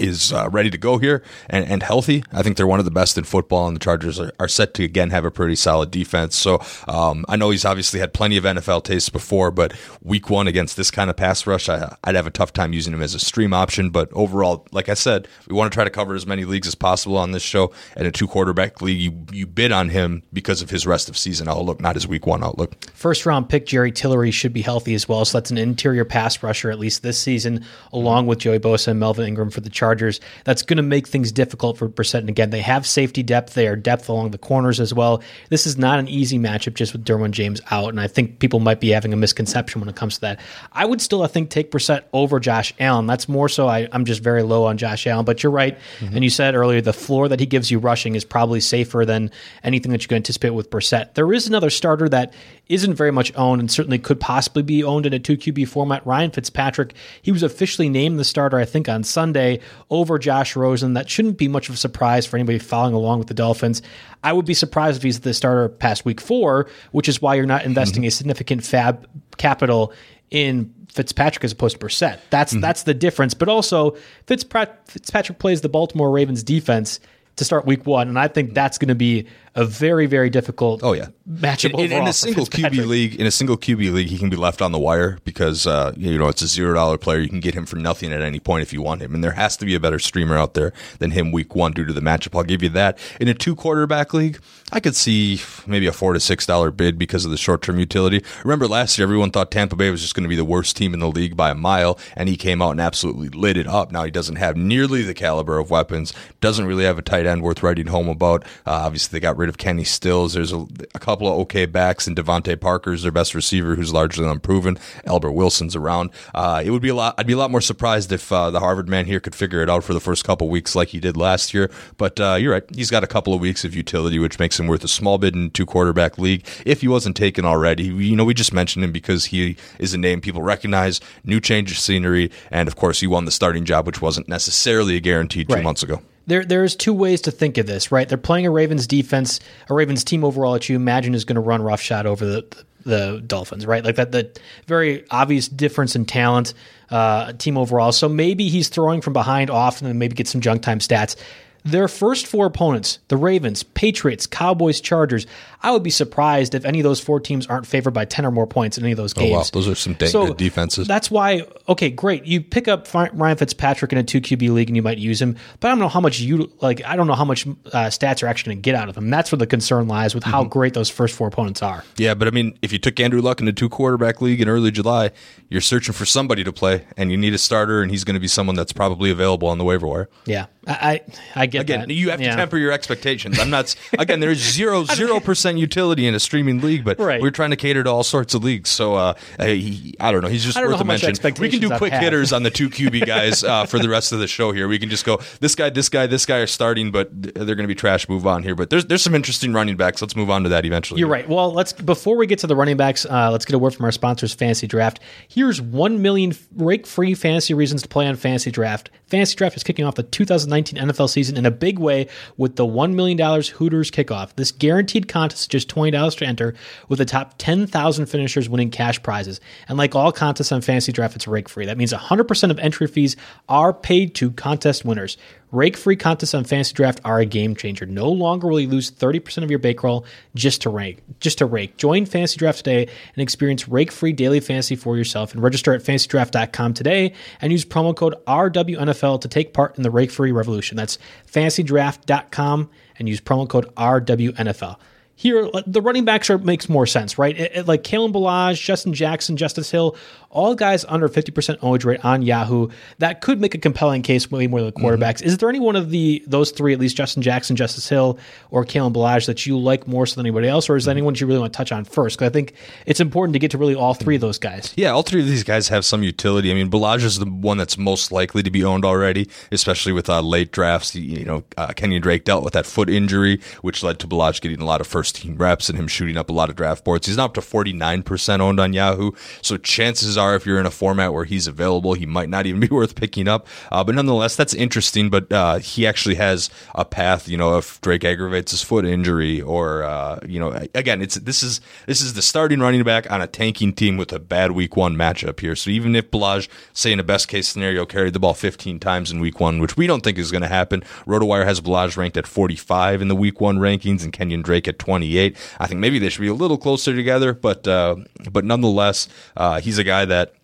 is 0.00 0.32
uh, 0.32 0.48
ready 0.50 0.70
to 0.70 0.78
go 0.78 0.98
here 0.98 1.22
and, 1.48 1.64
and 1.64 1.82
healthy. 1.82 2.24
I 2.32 2.42
think 2.42 2.56
they're 2.56 2.66
one 2.66 2.78
of 2.78 2.84
the 2.84 2.90
best 2.90 3.18
in 3.18 3.24
football, 3.24 3.66
and 3.66 3.76
the 3.76 3.80
Chargers 3.80 4.20
are, 4.20 4.32
are 4.38 4.48
set 4.48 4.74
to 4.74 4.84
again 4.84 5.10
have 5.10 5.24
a 5.24 5.30
pretty 5.30 5.56
solid 5.56 5.90
defense. 5.90 6.36
So 6.36 6.60
um, 6.88 7.24
I 7.28 7.36
know 7.36 7.50
he's 7.50 7.64
obviously 7.64 8.00
had 8.00 8.12
plenty 8.12 8.36
of 8.36 8.44
NFL 8.44 8.84
tastes 8.84 9.08
before, 9.08 9.50
but 9.50 9.74
week 10.02 10.30
one 10.30 10.46
against 10.46 10.76
this 10.76 10.90
kind 10.90 11.10
of 11.10 11.16
pass 11.16 11.46
rush, 11.46 11.68
I, 11.68 11.96
would 12.06 12.14
have 12.14 12.26
a 12.26 12.30
tough 12.30 12.52
time 12.52 12.72
using 12.72 12.94
him 12.94 13.02
as 13.02 13.14
a 13.14 13.18
stream 13.18 13.52
option. 13.52 13.90
But 13.90 14.12
overall, 14.12 14.66
like 14.72 14.88
I 14.88 14.94
said, 14.94 15.28
we 15.48 15.54
want 15.54 15.72
to 15.72 15.74
try 15.74 15.84
to 15.84 15.90
cover 15.90 16.14
as 16.14 16.26
many 16.26 16.44
leagues 16.44 16.68
as 16.68 16.74
possible 16.74 17.16
on 17.16 17.32
this 17.32 17.42
show. 17.42 17.72
And 17.96 18.06
a 18.06 18.12
two 18.12 18.28
quarterback 18.28 18.80
league, 18.82 19.00
you, 19.00 19.26
you 19.32 19.46
bid 19.46 19.72
on 19.72 19.88
him 19.88 20.22
because 20.32 20.62
of 20.62 20.70
his 20.70 20.86
rest 20.86 21.08
of 21.08 21.16
season 21.16 21.48
outlook, 21.48 21.80
not 21.80 21.96
his 21.96 22.06
week 22.06 22.26
one 22.26 22.44
outlook. 22.44 22.84
First 22.92 23.26
round 23.26 23.48
pick 23.48 23.66
Jerry 23.66 23.92
Tillery 23.92 24.30
should 24.30 24.52
be 24.52 24.62
healthy 24.62 24.94
as 24.94 25.08
well. 25.08 25.24
So 25.24 25.38
that's 25.38 25.50
an 25.50 25.58
interior 25.58 26.04
pass 26.04 26.42
rusher, 26.42 26.70
at 26.70 26.78
least 26.78 27.02
this 27.02 27.18
season, 27.18 27.64
along 27.92 28.26
with 28.26 28.38
Joey 28.38 28.58
Bosa 28.58 28.88
and 28.88 29.00
Melvin 29.00 29.26
Ingram 29.26 29.50
for 29.50 29.60
the 29.60 29.70
Chargers. 29.70 29.85
Chargers. 29.86 30.20
That's 30.42 30.62
going 30.62 30.78
to 30.78 30.82
make 30.82 31.06
things 31.06 31.30
difficult 31.30 31.78
for 31.78 31.88
Brissett. 31.88 32.18
And 32.18 32.28
again, 32.28 32.50
they 32.50 32.60
have 32.60 32.84
safety 32.86 33.22
depth 33.22 33.54
there, 33.54 33.76
depth 33.76 34.08
along 34.08 34.32
the 34.32 34.38
corners 34.38 34.80
as 34.80 34.92
well. 34.92 35.22
This 35.48 35.64
is 35.64 35.78
not 35.78 36.00
an 36.00 36.08
easy 36.08 36.40
matchup 36.40 36.74
just 36.74 36.92
with 36.92 37.04
Derwin 37.04 37.30
James 37.30 37.60
out. 37.70 37.90
And 37.90 38.00
I 38.00 38.08
think 38.08 38.40
people 38.40 38.58
might 38.58 38.80
be 38.80 38.88
having 38.88 39.12
a 39.12 39.16
misconception 39.16 39.80
when 39.80 39.88
it 39.88 39.94
comes 39.94 40.16
to 40.16 40.20
that. 40.22 40.40
I 40.72 40.84
would 40.84 41.00
still, 41.00 41.22
I 41.22 41.28
think, 41.28 41.50
take 41.50 41.70
Brissett 41.70 42.02
over 42.12 42.40
Josh 42.40 42.74
Allen. 42.80 43.06
That's 43.06 43.28
more 43.28 43.48
so 43.48 43.68
I, 43.68 43.88
am 43.92 44.04
just 44.04 44.22
very 44.22 44.42
low 44.42 44.64
on 44.64 44.76
Josh 44.76 45.06
Allen. 45.06 45.24
But 45.24 45.44
you're 45.44 45.52
right. 45.52 45.78
Mm-hmm. 46.00 46.14
And 46.16 46.24
you 46.24 46.30
said 46.30 46.56
earlier, 46.56 46.80
the 46.80 46.92
floor 46.92 47.28
that 47.28 47.38
he 47.38 47.46
gives 47.46 47.70
you 47.70 47.78
rushing 47.78 48.16
is 48.16 48.24
probably 48.24 48.60
safer 48.60 49.04
than 49.04 49.30
anything 49.62 49.92
that 49.92 50.02
you 50.02 50.08
can 50.08 50.16
anticipate 50.16 50.50
with 50.50 50.68
Brissett. 50.68 51.14
There 51.14 51.32
is 51.32 51.46
another 51.46 51.70
starter 51.70 52.08
that 52.08 52.34
isn't 52.68 52.94
very 52.94 53.12
much 53.12 53.32
owned 53.36 53.60
and 53.60 53.70
certainly 53.70 53.98
could 53.98 54.18
possibly 54.18 54.62
be 54.62 54.82
owned 54.82 55.06
in 55.06 55.12
a 55.12 55.18
2 55.18 55.36
QB 55.36 55.68
format. 55.68 56.04
Ryan 56.06 56.30
Fitzpatrick, 56.30 56.94
he 57.22 57.30
was 57.30 57.42
officially 57.42 57.88
named 57.88 58.18
the 58.18 58.24
starter, 58.24 58.58
I 58.58 58.64
think, 58.64 58.88
on 58.88 59.04
Sunday 59.04 59.60
over 59.90 60.18
Josh 60.18 60.56
Rosen. 60.56 60.94
That 60.94 61.08
shouldn't 61.08 61.38
be 61.38 61.48
much 61.48 61.68
of 61.68 61.76
a 61.76 61.78
surprise 61.78 62.26
for 62.26 62.36
anybody 62.36 62.58
following 62.58 62.94
along 62.94 63.20
with 63.20 63.28
the 63.28 63.34
Dolphins. 63.34 63.82
I 64.24 64.32
would 64.32 64.46
be 64.46 64.54
surprised 64.54 64.96
if 64.96 65.02
he's 65.04 65.20
the 65.20 65.34
starter 65.34 65.68
past 65.68 66.04
week 66.04 66.20
four, 66.20 66.68
which 66.90 67.08
is 67.08 67.22
why 67.22 67.36
you're 67.36 67.46
not 67.46 67.64
investing 67.64 68.02
mm-hmm. 68.02 68.08
a 68.08 68.12
significant 68.12 68.64
fab 68.64 69.06
capital 69.36 69.92
in 70.30 70.74
Fitzpatrick 70.88 71.44
as 71.44 71.52
opposed 71.52 71.78
to 71.78 71.86
Brissett. 71.86 72.18
That's 72.30 72.52
mm-hmm. 72.52 72.62
that's 72.62 72.82
the 72.82 72.94
difference. 72.94 73.34
But 73.34 73.48
also, 73.48 73.96
Fitzpatrick, 74.26 74.78
Fitzpatrick 74.86 75.38
plays 75.38 75.60
the 75.60 75.68
Baltimore 75.68 76.10
Ravens 76.10 76.42
defense 76.42 77.00
to 77.36 77.44
start 77.44 77.66
week 77.66 77.86
one, 77.86 78.08
and 78.08 78.18
I 78.18 78.28
think 78.28 78.54
that's 78.54 78.78
going 78.78 78.88
to 78.88 78.94
be 78.94 79.26
a 79.56 79.64
very 79.64 80.06
very 80.06 80.30
difficult 80.30 80.82
oh 80.84 80.92
yeah. 80.92 81.06
matchup 81.28 81.72
in, 81.72 81.90
in, 81.90 82.06
a 82.06 82.12
single 82.12 82.44
QB 82.44 82.86
league 82.86 83.14
in 83.16 83.26
a 83.26 83.30
single 83.30 83.56
QB 83.56 83.92
league 83.92 84.08
he 84.08 84.18
can 84.18 84.28
be 84.28 84.36
left 84.36 84.60
on 84.60 84.70
the 84.70 84.78
wire 84.78 85.18
because 85.24 85.66
uh, 85.66 85.92
you 85.96 86.18
know 86.18 86.28
it's 86.28 86.42
a 86.42 86.46
zero 86.46 86.74
dollar 86.74 86.98
player. 86.98 87.18
You 87.18 87.28
can 87.28 87.40
get 87.40 87.54
him 87.54 87.66
for 87.66 87.76
nothing 87.76 88.12
at 88.12 88.20
any 88.20 88.38
point 88.38 88.62
if 88.62 88.72
you 88.72 88.82
want 88.82 89.00
him. 89.00 89.14
And 89.14 89.24
there 89.24 89.32
has 89.32 89.56
to 89.56 89.66
be 89.66 89.74
a 89.74 89.80
better 89.80 89.98
streamer 89.98 90.36
out 90.36 90.54
there 90.54 90.72
than 90.98 91.10
him 91.10 91.32
week 91.32 91.54
one 91.54 91.72
due 91.72 91.84
to 91.84 91.92
the 91.92 92.00
matchup. 92.00 92.36
I'll 92.36 92.44
give 92.44 92.62
you 92.62 92.68
that. 92.70 92.98
In 93.18 93.28
a 93.28 93.34
two 93.34 93.56
quarterback 93.56 94.12
league 94.12 94.38
I 94.72 94.80
could 94.80 94.96
see 94.96 95.40
maybe 95.66 95.86
a 95.86 95.92
four 95.92 96.12
to 96.12 96.20
six 96.20 96.44
dollar 96.44 96.70
bid 96.70 96.98
because 96.98 97.24
of 97.24 97.30
the 97.30 97.36
short 97.36 97.62
term 97.62 97.78
utility. 97.78 98.22
Remember 98.42 98.66
last 98.66 98.98
year 98.98 99.04
everyone 99.04 99.30
thought 99.30 99.50
Tampa 99.50 99.76
Bay 99.76 99.90
was 99.90 100.02
just 100.02 100.14
going 100.14 100.24
to 100.24 100.28
be 100.28 100.36
the 100.36 100.44
worst 100.44 100.76
team 100.76 100.92
in 100.92 101.00
the 101.00 101.08
league 101.08 101.36
by 101.36 101.50
a 101.50 101.54
mile 101.54 101.98
and 102.16 102.28
he 102.28 102.36
came 102.36 102.60
out 102.60 102.72
and 102.72 102.80
absolutely 102.80 103.28
lit 103.28 103.56
it 103.56 103.66
up. 103.68 103.92
Now 103.92 104.04
he 104.04 104.10
doesn't 104.10 104.36
have 104.36 104.56
nearly 104.56 105.02
the 105.02 105.14
caliber 105.14 105.58
of 105.58 105.70
weapons 105.70 106.12
doesn't 106.40 106.66
really 106.66 106.84
have 106.84 106.98
a 106.98 107.02
tight 107.02 107.26
end 107.26 107.42
worth 107.42 107.62
writing 107.62 107.86
home 107.86 108.08
about. 108.08 108.42
Uh, 108.66 108.82
obviously 108.84 109.16
they 109.16 109.22
got 109.22 109.36
rid 109.36 109.45
of 109.48 109.58
Kenny 109.58 109.84
Stills. 109.84 110.34
There's 110.34 110.52
a, 110.52 110.66
a 110.94 110.98
couple 110.98 111.26
of 111.28 111.38
okay 111.40 111.66
backs, 111.66 112.06
and 112.06 112.16
DeVante 112.16 112.60
Parker's 112.60 113.02
their 113.02 113.12
best 113.12 113.34
receiver, 113.34 113.74
who's 113.74 113.92
largely 113.92 114.26
unproven. 114.26 114.78
Albert 115.04 115.32
Wilson's 115.32 115.76
around. 115.76 116.10
Uh, 116.34 116.62
it 116.64 116.70
would 116.70 116.82
be 116.82 116.88
a 116.88 116.94
lot. 116.94 117.14
I'd 117.18 117.26
be 117.26 117.32
a 117.32 117.36
lot 117.36 117.50
more 117.50 117.60
surprised 117.60 118.12
if 118.12 118.30
uh, 118.32 118.50
the 118.50 118.60
Harvard 118.60 118.88
man 118.88 119.06
here 119.06 119.20
could 119.20 119.34
figure 119.34 119.62
it 119.62 119.70
out 119.70 119.84
for 119.84 119.94
the 119.94 120.00
first 120.00 120.24
couple 120.24 120.48
weeks 120.48 120.74
like 120.74 120.88
he 120.88 121.00
did 121.00 121.16
last 121.16 121.54
year. 121.54 121.70
But 121.96 122.20
uh, 122.20 122.34
you're 122.34 122.52
right. 122.52 122.64
He's 122.74 122.90
got 122.90 123.04
a 123.04 123.06
couple 123.06 123.34
of 123.34 123.40
weeks 123.40 123.64
of 123.64 123.74
utility, 123.74 124.18
which 124.18 124.38
makes 124.38 124.58
him 124.58 124.66
worth 124.66 124.84
a 124.84 124.88
small 124.88 125.18
bid 125.18 125.34
in 125.34 125.50
two 125.50 125.66
quarterback 125.66 126.18
league. 126.18 126.46
If 126.64 126.80
he 126.80 126.88
wasn't 126.88 127.16
taken 127.16 127.44
already, 127.44 127.84
you 127.84 128.16
know, 128.16 128.24
we 128.24 128.34
just 128.34 128.52
mentioned 128.52 128.84
him 128.84 128.92
because 128.92 129.26
he 129.26 129.56
is 129.78 129.94
a 129.94 129.98
name 129.98 130.20
people 130.20 130.42
recognize. 130.42 131.00
New 131.24 131.40
change 131.40 131.70
of 131.70 131.78
scenery, 131.78 132.30
and 132.50 132.68
of 132.68 132.76
course, 132.76 133.00
he 133.00 133.06
won 133.06 133.24
the 133.24 133.30
starting 133.30 133.64
job, 133.64 133.86
which 133.86 134.00
wasn't 134.00 134.28
necessarily 134.28 134.96
a 134.96 135.00
guarantee 135.00 135.44
two 135.44 135.54
right. 135.54 135.64
months 135.64 135.82
ago 135.82 136.02
there 136.26 136.44
there's 136.44 136.76
two 136.76 136.92
ways 136.92 137.20
to 137.22 137.30
think 137.30 137.58
of 137.58 137.66
this, 137.66 137.92
right? 137.92 138.08
They're 138.08 138.18
playing 138.18 138.46
a 138.46 138.50
Ravens 138.50 138.86
defense, 138.86 139.40
a 139.68 139.74
Ravens 139.74 140.04
team 140.04 140.24
overall 140.24 140.52
that 140.54 140.68
you 140.68 140.76
imagine 140.76 141.14
is 141.14 141.24
going 141.24 141.36
to 141.36 141.40
run 141.40 141.62
roughshod 141.62 142.06
over 142.06 142.24
the 142.26 142.64
the 142.84 143.22
Dolphins, 143.26 143.66
right? 143.66 143.84
Like 143.84 143.96
that 143.96 144.12
the 144.12 144.30
very 144.66 145.04
obvious 145.10 145.48
difference 145.48 145.96
in 145.96 146.04
talent, 146.04 146.54
uh, 146.90 147.32
team 147.32 147.58
overall. 147.58 147.92
So 147.92 148.08
maybe 148.08 148.48
he's 148.48 148.68
throwing 148.68 149.00
from 149.00 149.12
behind 149.12 149.50
often 149.50 149.88
and 149.88 149.98
maybe 149.98 150.14
get 150.14 150.28
some 150.28 150.40
junk 150.40 150.62
time 150.62 150.78
stats. 150.78 151.16
Their 151.64 151.88
first 151.88 152.28
four 152.28 152.46
opponents, 152.46 153.00
the 153.08 153.16
Ravens, 153.16 153.64
Patriots, 153.64 154.28
Cowboys, 154.28 154.80
Chargers, 154.80 155.26
I 155.66 155.72
would 155.72 155.82
be 155.82 155.90
surprised 155.90 156.54
if 156.54 156.64
any 156.64 156.78
of 156.78 156.84
those 156.84 157.00
four 157.00 157.18
teams 157.18 157.44
aren't 157.48 157.66
favored 157.66 157.90
by 157.90 158.04
10 158.04 158.24
or 158.24 158.30
more 158.30 158.46
points 158.46 158.78
in 158.78 158.84
any 158.84 158.92
of 158.92 158.98
those 158.98 159.12
games. 159.12 159.32
Oh, 159.32 159.38
wow. 159.38 159.44
Those 159.52 159.66
are 159.66 159.74
some 159.74 159.94
dang 159.94 160.10
so 160.10 160.28
good 160.28 160.36
defenses. 160.36 160.86
That's 160.86 161.10
why, 161.10 161.42
okay, 161.68 161.90
great. 161.90 162.24
You 162.24 162.40
pick 162.40 162.68
up 162.68 162.86
Ryan 162.94 163.36
Fitzpatrick 163.36 163.90
in 163.90 163.98
a 163.98 164.04
2 164.04 164.20
QB 164.20 164.50
league 164.50 164.68
and 164.68 164.76
you 164.76 164.82
might 164.82 164.98
use 164.98 165.20
him, 165.20 165.36
but 165.58 165.66
I 165.66 165.70
don't 165.72 165.80
know 165.80 165.88
how 165.88 166.00
much 166.00 166.20
you, 166.20 166.52
like, 166.60 166.84
I 166.84 166.94
don't 166.94 167.08
know 167.08 167.14
how 167.14 167.24
much 167.24 167.48
uh, 167.48 167.88
stats 167.88 168.22
are 168.22 168.28
actually 168.28 168.54
going 168.54 168.62
to 168.62 168.62
get 168.62 168.76
out 168.76 168.88
of 168.88 168.96
him. 168.96 169.10
That's 169.10 169.32
where 169.32 169.38
the 169.38 169.46
concern 169.48 169.88
lies 169.88 170.14
with 170.14 170.22
how 170.22 170.42
mm-hmm. 170.42 170.50
great 170.50 170.74
those 170.74 170.88
first 170.88 171.16
four 171.16 171.26
opponents 171.26 171.64
are. 171.64 171.82
Yeah, 171.96 172.14
but 172.14 172.28
I 172.28 172.30
mean, 172.30 172.56
if 172.62 172.72
you 172.72 172.78
took 172.78 173.00
Andrew 173.00 173.20
Luck 173.20 173.40
in 173.40 173.48
a 173.48 173.52
two 173.52 173.68
quarterback 173.68 174.22
league 174.22 174.40
in 174.40 174.48
early 174.48 174.70
July, 174.70 175.10
you're 175.48 175.60
searching 175.60 175.94
for 175.94 176.06
somebody 176.06 176.44
to 176.44 176.52
play 176.52 176.86
and 176.96 177.10
you 177.10 177.16
need 177.16 177.34
a 177.34 177.38
starter, 177.38 177.82
and 177.82 177.90
he's 177.90 178.04
going 178.04 178.14
to 178.14 178.20
be 178.20 178.28
someone 178.28 178.54
that's 178.54 178.72
probably 178.72 179.10
available 179.10 179.48
on 179.48 179.58
the 179.58 179.64
waiver 179.64 179.88
wire. 179.88 180.08
Yeah. 180.26 180.46
I 180.66 181.02
I 181.34 181.46
get 181.46 181.62
again. 181.62 181.80
That. 181.80 181.90
You 181.94 182.10
have 182.10 182.18
to 182.18 182.26
temper 182.26 182.58
your 182.58 182.72
expectations. 182.72 183.38
I'm 183.38 183.50
not 183.50 183.74
again. 183.98 184.18
There 184.20 184.30
is 184.30 184.38
zero 184.38 184.84
zero 184.94 185.20
percent 185.20 185.55
utility 185.58 186.06
in 186.06 186.14
a 186.14 186.20
streaming 186.20 186.60
league, 186.60 186.84
but 186.84 186.98
right. 186.98 187.20
we're 187.20 187.30
trying 187.30 187.50
to 187.50 187.56
cater 187.56 187.84
to 187.84 187.90
all 187.90 188.02
sorts 188.02 188.34
of 188.34 188.44
leagues. 188.44 188.70
So 188.70 188.94
uh, 188.94 189.14
he, 189.40 189.94
I 190.00 190.12
don't 190.12 190.22
know. 190.22 190.28
He's 190.28 190.44
just 190.44 190.58
worth 190.58 190.80
a 190.80 190.84
mention. 190.84 191.14
We 191.38 191.48
can 191.48 191.60
do 191.60 191.70
quick 191.76 191.92
hitters 191.92 192.32
on 192.32 192.42
the 192.42 192.50
two 192.50 192.68
QB 192.76 193.06
guys 193.06 193.44
uh, 193.44 193.66
for 193.66 193.78
the 193.78 193.88
rest 193.88 194.12
of 194.12 194.18
the 194.18 194.26
show 194.26 194.52
here. 194.52 194.68
We 194.68 194.78
can 194.78 194.88
just 194.88 195.04
go 195.04 195.20
this 195.40 195.54
guy, 195.54 195.70
this 195.70 195.88
guy, 195.88 196.06
this 196.06 196.26
guy 196.26 196.38
are 196.38 196.46
starting, 196.46 196.90
but 196.90 197.08
they're 197.12 197.54
going 197.54 197.58
to 197.58 197.66
be 197.66 197.74
trash. 197.74 198.08
Move 198.08 198.26
on 198.26 198.42
here. 198.42 198.54
But 198.54 198.70
there's 198.70 198.86
there's 198.86 199.02
some 199.02 199.14
interesting 199.14 199.52
running 199.52 199.76
backs. 199.76 200.00
Let's 200.00 200.16
move 200.16 200.30
on 200.30 200.42
to 200.44 200.48
that 200.50 200.64
eventually. 200.64 201.00
You're 201.00 201.08
right. 201.08 201.28
Well, 201.28 201.52
let's 201.52 201.72
before 201.72 202.16
we 202.16 202.26
get 202.26 202.38
to 202.40 202.46
the 202.46 202.56
running 202.56 202.76
backs, 202.76 203.06
uh, 203.06 203.30
let's 203.30 203.44
get 203.44 203.54
a 203.54 203.58
word 203.58 203.74
from 203.74 203.84
our 203.84 203.92
sponsors, 203.92 204.34
Fantasy 204.34 204.66
Draft. 204.66 205.00
Here's 205.28 205.60
one 205.60 206.02
million 206.02 206.32
rake 206.56 206.86
free 206.86 207.14
fantasy 207.14 207.54
reasons 207.54 207.82
to 207.82 207.88
play 207.88 208.06
on 208.06 208.16
Fantasy 208.16 208.50
Draft. 208.50 208.90
Fantasy 209.06 209.36
Draft 209.36 209.56
is 209.56 209.62
kicking 209.62 209.84
off 209.84 209.94
the 209.94 210.02
2019 210.02 210.80
NFL 210.80 211.08
season 211.08 211.36
in 211.36 211.46
a 211.46 211.50
big 211.50 211.78
way 211.78 212.08
with 212.36 212.56
the 212.56 212.66
$1 212.66 212.94
million 212.94 213.18
Hooters 213.18 213.90
kickoff. 213.90 214.34
This 214.34 214.50
guaranteed 214.50 215.06
contest 215.06 215.35
just 215.44 215.68
$20 215.68 216.18
to 216.18 216.24
enter, 216.24 216.54
with 216.88 217.00
the 217.00 217.04
top 217.04 217.34
10,000 217.38 218.06
finishers 218.06 218.48
winning 218.48 218.70
cash 218.70 219.02
prizes. 219.02 219.40
And 219.68 219.76
like 219.76 219.96
all 219.96 220.12
contests 220.12 220.52
on 220.52 220.60
Fantasy 220.60 220.92
Draft, 220.92 221.16
it's 221.16 221.26
rake 221.26 221.48
free. 221.48 221.66
That 221.66 221.78
means 221.78 221.92
100% 221.92 222.50
of 222.50 222.60
entry 222.60 222.86
fees 222.86 223.16
are 223.48 223.72
paid 223.72 224.14
to 224.16 224.30
contest 224.30 224.84
winners. 224.84 225.16
Rake 225.52 225.76
free 225.76 225.96
contests 225.96 226.34
on 226.34 226.44
Fantasy 226.44 226.74
Draft 226.74 227.00
are 227.04 227.20
a 227.20 227.24
game 227.24 227.54
changer. 227.54 227.86
No 227.86 228.10
longer 228.10 228.48
will 228.48 228.60
you 228.60 228.68
lose 228.68 228.90
30% 228.90 229.44
of 229.44 229.50
your 229.50 229.60
bankroll 229.60 230.04
just 230.34 230.62
to 230.62 230.70
rank, 230.70 231.02
Just 231.20 231.38
to 231.38 231.46
rake. 231.46 231.76
Join 231.76 232.04
Fantasy 232.04 232.36
Draft 232.36 232.58
today 232.58 232.82
and 233.14 233.22
experience 233.22 233.68
rake 233.68 233.92
free 233.92 234.12
daily 234.12 234.40
fantasy 234.40 234.74
for 234.74 234.96
yourself 234.96 235.32
and 235.32 235.42
register 235.42 235.72
at 235.72 235.82
fantasydraft.com 235.82 236.74
today 236.74 237.12
and 237.40 237.52
use 237.52 237.64
promo 237.64 237.94
code 237.94 238.16
RWNFL 238.26 239.20
to 239.20 239.28
take 239.28 239.54
part 239.54 239.76
in 239.76 239.82
the 239.82 239.90
rake 239.90 240.10
free 240.10 240.32
revolution. 240.32 240.76
That's 240.76 240.98
fantasydraft.com 241.30 242.68
and 242.98 243.08
use 243.08 243.20
promo 243.20 243.48
code 243.48 243.72
RWNFL. 243.76 244.76
Here 245.18 245.50
the 245.66 245.80
running 245.80 246.04
backs 246.04 246.28
are 246.28 246.36
makes 246.36 246.68
more 246.68 246.86
sense, 246.86 247.18
right? 247.18 247.36
It, 247.36 247.52
it, 247.56 247.66
like 247.66 247.82
Kalen 247.82 248.12
Ballage, 248.12 248.62
Justin 248.62 248.92
Jackson, 248.92 249.38
Justice 249.38 249.70
Hill, 249.70 249.96
all 250.28 250.54
guys 250.54 250.84
under 250.84 251.08
50% 251.08 251.58
ownage 251.60 251.86
rate 251.86 252.04
on 252.04 252.20
Yahoo. 252.20 252.68
That 252.98 253.22
could 253.22 253.40
make 253.40 253.54
a 253.54 253.58
compelling 253.58 254.02
case 254.02 254.30
way 254.30 254.46
more 254.46 254.60
than 254.60 254.72
the 254.74 254.78
quarterbacks. 254.78 255.16
Mm-hmm. 255.16 255.28
Is 255.28 255.38
there 255.38 255.48
any 255.48 255.58
one 255.58 255.74
of 255.74 255.88
the 255.88 256.22
those 256.26 256.50
three, 256.50 256.74
at 256.74 256.78
least 256.78 256.96
Justin 256.96 257.22
Jackson, 257.22 257.56
Justice 257.56 257.88
Hill, 257.88 258.18
or 258.50 258.64
Kalen 258.66 258.92
Ballage, 258.92 259.24
that 259.26 259.46
you 259.46 259.58
like 259.58 259.88
more 259.88 260.04
so 260.04 260.16
than 260.16 260.26
anybody 260.26 260.48
else, 260.48 260.68
or 260.68 260.76
is 260.76 260.84
there 260.84 260.92
mm-hmm. 260.92 260.98
anyone 260.98 261.14
you 261.14 261.26
really 261.26 261.40
want 261.40 261.54
to 261.54 261.56
touch 261.56 261.72
on 261.72 261.86
first? 261.86 262.18
Because 262.18 262.30
I 262.30 262.32
think 262.32 262.52
it's 262.84 263.00
important 263.00 263.32
to 263.32 263.38
get 263.38 263.50
to 263.52 263.58
really 263.58 263.74
all 263.74 263.94
three 263.94 264.16
of 264.16 264.20
those 264.20 264.38
guys. 264.38 264.74
Yeah, 264.76 264.90
all 264.90 265.02
three 265.02 265.22
of 265.22 265.26
these 265.26 265.44
guys 265.44 265.68
have 265.68 265.86
some 265.86 266.02
utility. 266.02 266.50
I 266.50 266.54
mean, 266.54 266.70
Ballage 266.70 267.04
is 267.04 267.18
the 267.18 267.24
one 267.24 267.56
that's 267.56 267.78
most 267.78 268.12
likely 268.12 268.42
to 268.42 268.50
be 268.50 268.62
owned 268.62 268.84
already, 268.84 269.30
especially 269.50 269.92
with 269.92 270.10
uh, 270.10 270.20
late 270.20 270.52
drafts. 270.52 270.94
You 270.94 271.24
know, 271.24 271.44
uh, 271.56 271.68
Kenyon 271.68 272.02
Drake 272.02 272.24
dealt 272.24 272.44
with 272.44 272.52
that 272.52 272.66
foot 272.66 272.90
injury, 272.90 273.40
which 273.62 273.82
led 273.82 273.98
to 274.00 274.06
Ballage 274.06 274.42
getting 274.42 274.60
a 274.60 274.66
lot 274.66 274.82
of 274.82 274.86
first 274.86 275.05
team 275.12 275.36
reps 275.36 275.68
and 275.68 275.78
him 275.78 275.88
shooting 275.88 276.16
up 276.16 276.30
a 276.30 276.32
lot 276.32 276.50
of 276.50 276.56
draft 276.56 276.84
boards. 276.84 277.06
He's 277.06 277.16
now 277.16 277.26
up 277.26 277.34
to 277.34 277.40
49% 277.40 278.40
owned 278.40 278.60
on 278.60 278.72
Yahoo. 278.72 279.12
So 279.42 279.56
chances 279.56 280.16
are, 280.16 280.34
if 280.34 280.46
you're 280.46 280.60
in 280.60 280.66
a 280.66 280.70
format 280.70 281.12
where 281.12 281.24
he's 281.24 281.46
available, 281.46 281.94
he 281.94 282.06
might 282.06 282.28
not 282.28 282.46
even 282.46 282.60
be 282.60 282.68
worth 282.68 282.94
picking 282.94 283.28
up. 283.28 283.46
Uh, 283.70 283.84
but 283.84 283.94
nonetheless, 283.94 284.36
that's 284.36 284.54
interesting. 284.54 285.10
But 285.10 285.30
uh, 285.32 285.58
he 285.58 285.86
actually 285.86 286.16
has 286.16 286.50
a 286.74 286.84
path. 286.84 287.28
You 287.28 287.36
know, 287.36 287.58
if 287.58 287.80
Drake 287.80 288.04
aggravates 288.04 288.50
his 288.52 288.62
foot 288.62 288.84
injury, 288.84 289.40
or 289.40 289.82
uh, 289.84 290.20
you 290.26 290.38
know, 290.38 290.50
again, 290.74 291.02
it's 291.02 291.16
this 291.16 291.42
is 291.42 291.60
this 291.86 292.00
is 292.00 292.14
the 292.14 292.22
starting 292.22 292.60
running 292.60 292.82
back 292.82 293.10
on 293.10 293.20
a 293.20 293.26
tanking 293.26 293.72
team 293.72 293.96
with 293.96 294.12
a 294.12 294.18
bad 294.18 294.52
week 294.52 294.76
one 294.76 294.96
matchup 294.96 295.40
here. 295.40 295.56
So 295.56 295.70
even 295.70 295.94
if 295.94 296.10
Ballage, 296.10 296.48
say 296.72 296.92
in 296.92 297.00
a 297.00 297.04
best 297.04 297.28
case 297.28 297.48
scenario, 297.48 297.86
carried 297.86 298.12
the 298.12 298.20
ball 298.20 298.34
15 298.34 298.78
times 298.78 299.10
in 299.10 299.20
week 299.20 299.40
one, 299.40 299.60
which 299.60 299.76
we 299.76 299.86
don't 299.86 300.02
think 300.02 300.18
is 300.18 300.30
going 300.30 300.42
to 300.42 300.48
happen, 300.48 300.82
RotoWire 301.06 301.44
has 301.44 301.60
Ballage 301.60 301.96
ranked 301.96 302.16
at 302.16 302.26
45 302.26 303.02
in 303.02 303.08
the 303.08 303.16
week 303.16 303.40
one 303.40 303.58
rankings 303.58 304.02
and 304.02 304.12
Kenyon 304.12 304.42
Drake 304.42 304.68
at 304.68 304.78
28. 304.96 305.36
I 305.60 305.66
think 305.66 305.80
maybe 305.80 305.98
they 305.98 306.08
should 306.08 306.22
be 306.22 306.28
a 306.28 306.34
little 306.34 306.56
closer 306.56 306.94
together, 306.94 307.34
but 307.34 307.68
uh, 307.68 307.96
but 308.30 308.44
nonetheless, 308.44 309.08
uh, 309.36 309.60
he's 309.60 309.78
a 309.78 309.84
guy 309.84 310.04
that 310.06 310.34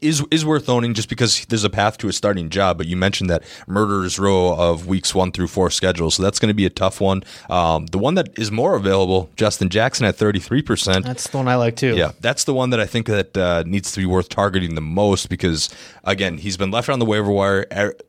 is 0.00 0.22
is 0.30 0.44
worth 0.44 0.68
owning 0.68 0.94
just 0.94 1.08
because 1.08 1.44
there's 1.46 1.64
a 1.64 1.70
path 1.70 1.98
to 1.98 2.08
a 2.08 2.12
starting 2.12 2.50
job. 2.50 2.78
But 2.78 2.86
you 2.86 2.96
mentioned 2.96 3.30
that 3.30 3.42
murderer's 3.66 4.18
row 4.18 4.54
of 4.54 4.86
weeks 4.86 5.14
one 5.14 5.32
through 5.32 5.48
four 5.48 5.70
schedule, 5.70 6.10
so 6.10 6.22
that's 6.22 6.38
going 6.38 6.48
to 6.48 6.54
be 6.54 6.66
a 6.66 6.70
tough 6.70 7.00
one. 7.00 7.22
Um, 7.48 7.86
the 7.86 7.98
one 7.98 8.14
that 8.14 8.38
is 8.38 8.50
more 8.50 8.76
available, 8.76 9.30
Justin 9.36 9.68
Jackson 9.68 10.06
at 10.06 10.16
33 10.16 10.62
percent. 10.62 11.04
That's 11.04 11.28
the 11.28 11.36
one 11.38 11.48
I 11.48 11.56
like 11.56 11.76
too. 11.76 11.96
Yeah, 11.96 12.12
that's 12.20 12.44
the 12.44 12.54
one 12.54 12.70
that 12.70 12.80
I 12.80 12.86
think 12.86 13.06
that 13.06 13.36
uh, 13.36 13.62
needs 13.66 13.92
to 13.92 14.00
be 14.00 14.06
worth 14.06 14.28
targeting 14.28 14.74
the 14.74 14.80
most 14.80 15.28
because 15.28 15.68
again, 16.04 16.38
he's 16.38 16.56
been 16.56 16.70
left 16.70 16.88
on 16.88 16.98
the 16.98 17.04
waiver 17.04 17.30
wire. 17.30 17.64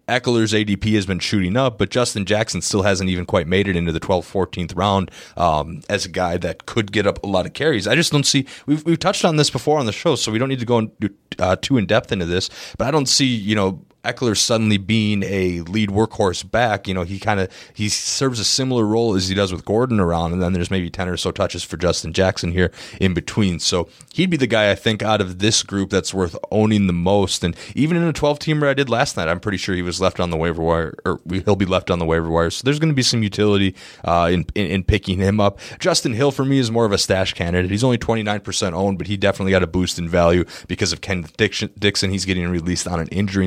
Ekeler's 0.08 0.54
ADP 0.54 0.94
has 0.96 1.06
been 1.06 1.20
shooting 1.20 1.58
up, 1.58 1.78
but 1.78 1.90
Justin 1.90 2.26
Jackson 2.26 2.62
still 2.62 2.84
hasn't 2.84 3.10
even 3.10 3.26
quite 3.26 3.48
made 3.48 3.68
it 3.68 3.76
into 3.76 3.92
the 3.92 4.00
12th, 4.00 4.32
14th 4.32 4.78
round 4.78 5.12
um, 5.38 5.82
as 5.90 6.06
a 6.06 6.10
guy 6.10 6.38
that 6.38 6.66
could 6.66 6.92
get 6.92 7.08
up 7.08 7.24
a 7.24 7.28
lot 7.28 7.46
of 7.46 7.54
carries. 7.54 7.88
I 7.88 7.96
just 7.96 8.12
don't 8.12 8.26
see. 8.26 8.46
We've 8.66 8.84
we've 8.86 9.00
touched 9.00 9.26
on 9.26 9.38
this 9.38 9.50
before 9.50 9.80
on 9.80 9.86
the 9.86 9.92
show, 9.92 10.16
so 10.16 10.32
we 10.32 10.38
don't 10.40 10.50
need 10.50 10.60
to 10.60 10.66
go 10.66 10.80
into, 10.80 11.14
uh, 11.40 11.56
too 11.56 11.75
in 11.78 11.86
depth 11.86 12.12
into 12.12 12.26
this. 12.26 12.50
But 12.78 12.88
I 12.88 12.92
don't 12.92 13.08
see 13.08 13.26
you 13.26 13.56
know 13.56 13.82
Ekeler 14.06 14.38
suddenly 14.38 14.78
being 14.78 15.24
a 15.24 15.62
lead 15.62 15.90
workhorse 15.90 16.50
back, 16.50 16.88
you 16.88 16.94
know, 16.94 17.04
he 17.04 17.20
kind 17.20 17.40
of 17.40 17.50
he 17.74 17.90
serves 17.90 18.40
a 18.40 18.46
similar 18.46 18.86
role 18.86 19.16
as 19.16 19.28
he 19.28 19.36
does 19.36 19.52
with 19.52 19.66
Gordon 19.66 20.00
around, 20.00 20.34
and 20.34 20.42
then 20.42 20.54
there's 20.54 20.72
maybe 20.72 20.90
ten 20.90 21.10
or 21.10 21.18
so 21.18 21.32
touches 21.32 21.64
for 21.64 21.78
Justin 21.78 22.14
Jackson 22.14 22.52
here 22.52 22.72
in 23.00 23.14
between. 23.14 23.60
So 23.60 23.90
he'd 24.14 24.30
be 24.30 24.38
the 24.38 24.48
guy 24.48 24.72
I 24.72 24.76
think 24.76 25.02
out 25.02 25.22
of 25.22 25.40
this 25.40 25.64
group 25.64 25.90
that's 25.90 26.14
worth 26.14 26.36
owning 26.52 26.88
the 26.88 26.94
most. 26.94 27.44
And 27.44 27.56
even 27.76 27.98
in 27.98 28.04
a 28.04 28.14
12 28.14 28.40
teamer 28.40 28.68
I 28.68 28.74
did 28.74 28.90
last 28.90 29.18
night, 29.18 29.28
I'm 29.28 29.40
pretty 29.40 29.58
sure 29.58 29.76
he 29.76 29.82
was 29.82 30.02
left 30.02 30.20
on 30.20 30.30
the 30.30 30.38
waiver 30.38 30.62
wire, 30.62 30.94
or 31.06 31.20
he'll 31.30 31.56
be 31.56 31.66
left 31.66 31.92
on 31.92 32.00
the 32.00 32.06
waiver 32.06 32.30
wire. 32.30 32.50
So 32.50 32.64
there's 32.64 32.80
going 32.80 32.90
to 32.90 32.96
be 32.96 33.04
some 33.04 33.24
utility 33.24 33.76
uh, 34.04 34.30
in, 34.32 34.46
in, 34.56 34.68
in 34.68 34.84
picking 34.84 35.20
him 35.20 35.40
up. 35.40 35.60
Justin 35.80 36.14
Hill 36.14 36.32
for 36.32 36.46
me 36.46 36.60
is 36.60 36.72
more 36.72 36.86
of 36.86 36.92
a 36.92 36.98
stash 36.98 37.34
candidate. 37.34 37.72
He's 37.72 37.84
only 37.84 37.98
29% 37.98 38.74
owned, 38.74 38.98
but 38.98 39.08
he 39.08 39.18
definitely 39.18 39.52
got 39.52 39.64
a 39.64 39.68
boost 39.68 40.00
in 40.00 40.08
value 40.10 40.46
because 40.68 40.94
of 40.94 41.02
Ken 41.02 41.28
Dixon. 41.38 42.12
He's 42.12 42.26
getting 42.26 42.48
released 42.50 42.88
on 42.88 43.00
an 43.00 43.08
injury 43.08 43.46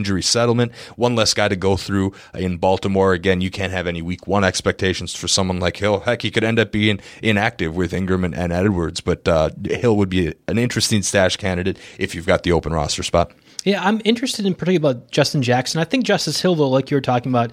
injury 0.00 0.22
settlement. 0.22 0.72
One 0.96 1.14
less 1.14 1.34
guy 1.34 1.48
to 1.48 1.56
go 1.56 1.76
through 1.76 2.14
in 2.32 2.56
Baltimore. 2.56 3.12
Again, 3.12 3.42
you 3.42 3.50
can't 3.50 3.70
have 3.70 3.86
any 3.86 4.00
week 4.00 4.26
one 4.26 4.44
expectations 4.44 5.14
for 5.14 5.28
someone 5.28 5.60
like 5.60 5.76
Hill. 5.76 6.00
Heck, 6.00 6.22
he 6.22 6.30
could 6.30 6.42
end 6.42 6.58
up 6.58 6.72
being 6.72 7.00
inactive 7.22 7.76
with 7.76 7.92
Ingram 7.92 8.24
and, 8.24 8.34
and 8.34 8.50
Edwards, 8.50 9.02
but 9.02 9.28
uh, 9.28 9.50
Hill 9.64 9.96
would 9.98 10.08
be 10.08 10.32
an 10.48 10.56
interesting 10.56 11.02
stash 11.02 11.36
candidate 11.36 11.78
if 11.98 12.14
you've 12.14 12.26
got 12.26 12.44
the 12.44 12.52
open 12.52 12.72
roster 12.72 13.02
spot. 13.02 13.32
Yeah, 13.64 13.84
I'm 13.84 14.00
interested 14.06 14.46
in 14.46 14.54
particular 14.54 14.90
about 14.90 15.10
Justin 15.10 15.42
Jackson. 15.42 15.82
I 15.82 15.84
think 15.84 16.06
Justice 16.06 16.40
Hill, 16.40 16.54
though, 16.54 16.70
like 16.70 16.90
you 16.90 16.96
were 16.96 17.02
talking 17.02 17.30
about, 17.30 17.52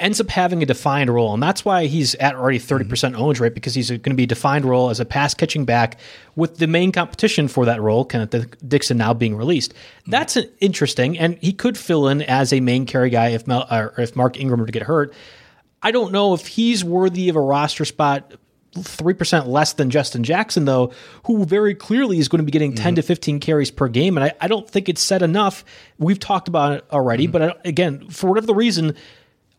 ends 0.00 0.20
up 0.20 0.28
having 0.30 0.62
a 0.62 0.66
defined 0.66 1.10
role, 1.10 1.34
and 1.34 1.42
that's 1.42 1.64
why 1.64 1.86
he's 1.86 2.14
at 2.16 2.34
already 2.34 2.58
30% 2.58 2.86
mm-hmm. 2.86 3.20
ownage 3.20 3.40
rate 3.40 3.54
because 3.54 3.74
he's 3.74 3.90
going 3.90 4.02
to 4.02 4.14
be 4.14 4.24
a 4.24 4.26
defined 4.26 4.64
role 4.64 4.90
as 4.90 5.00
a 5.00 5.04
pass 5.04 5.34
catching 5.34 5.64
back 5.64 5.98
with 6.36 6.58
the 6.58 6.66
main 6.66 6.92
competition 6.92 7.48
for 7.48 7.64
that 7.66 7.80
role, 7.80 8.04
Kenneth 8.04 8.56
Dixon 8.66 8.96
now 8.96 9.14
being 9.14 9.36
released. 9.36 9.74
Mm-hmm. 9.74 10.10
That's 10.10 10.38
interesting, 10.60 11.18
and 11.18 11.38
he 11.38 11.52
could 11.52 11.78
fill 11.78 12.08
in 12.08 12.22
as 12.22 12.52
a 12.52 12.60
main 12.60 12.86
carry 12.86 13.10
guy 13.10 13.28
if 13.28 13.46
Mel, 13.46 13.66
if 13.98 14.16
Mark 14.16 14.38
Ingram 14.38 14.60
were 14.60 14.66
to 14.66 14.72
get 14.72 14.82
hurt. 14.82 15.14
I 15.82 15.92
don't 15.92 16.12
know 16.12 16.34
if 16.34 16.46
he's 16.46 16.84
worthy 16.84 17.28
of 17.28 17.36
a 17.36 17.40
roster 17.40 17.84
spot 17.84 18.34
3% 18.74 19.46
less 19.46 19.72
than 19.72 19.90
Justin 19.90 20.22
Jackson, 20.22 20.64
though, 20.64 20.92
who 21.24 21.44
very 21.44 21.74
clearly 21.74 22.18
is 22.18 22.28
going 22.28 22.38
to 22.38 22.44
be 22.44 22.52
getting 22.52 22.74
10 22.74 22.92
mm-hmm. 22.92 22.94
to 22.96 23.02
15 23.02 23.40
carries 23.40 23.70
per 23.70 23.88
game. 23.88 24.16
And 24.16 24.24
I, 24.24 24.32
I, 24.40 24.48
don't 24.48 24.68
think 24.68 24.88
it's 24.88 25.02
said 25.02 25.22
enough. 25.22 25.64
We've 25.98 26.20
talked 26.20 26.46
about 26.46 26.72
it 26.74 26.84
already, 26.92 27.24
mm-hmm. 27.24 27.32
but 27.32 27.42
I, 27.42 27.54
again, 27.64 28.08
for 28.10 28.28
whatever 28.28 28.46
the 28.46 28.54
reason, 28.54 28.94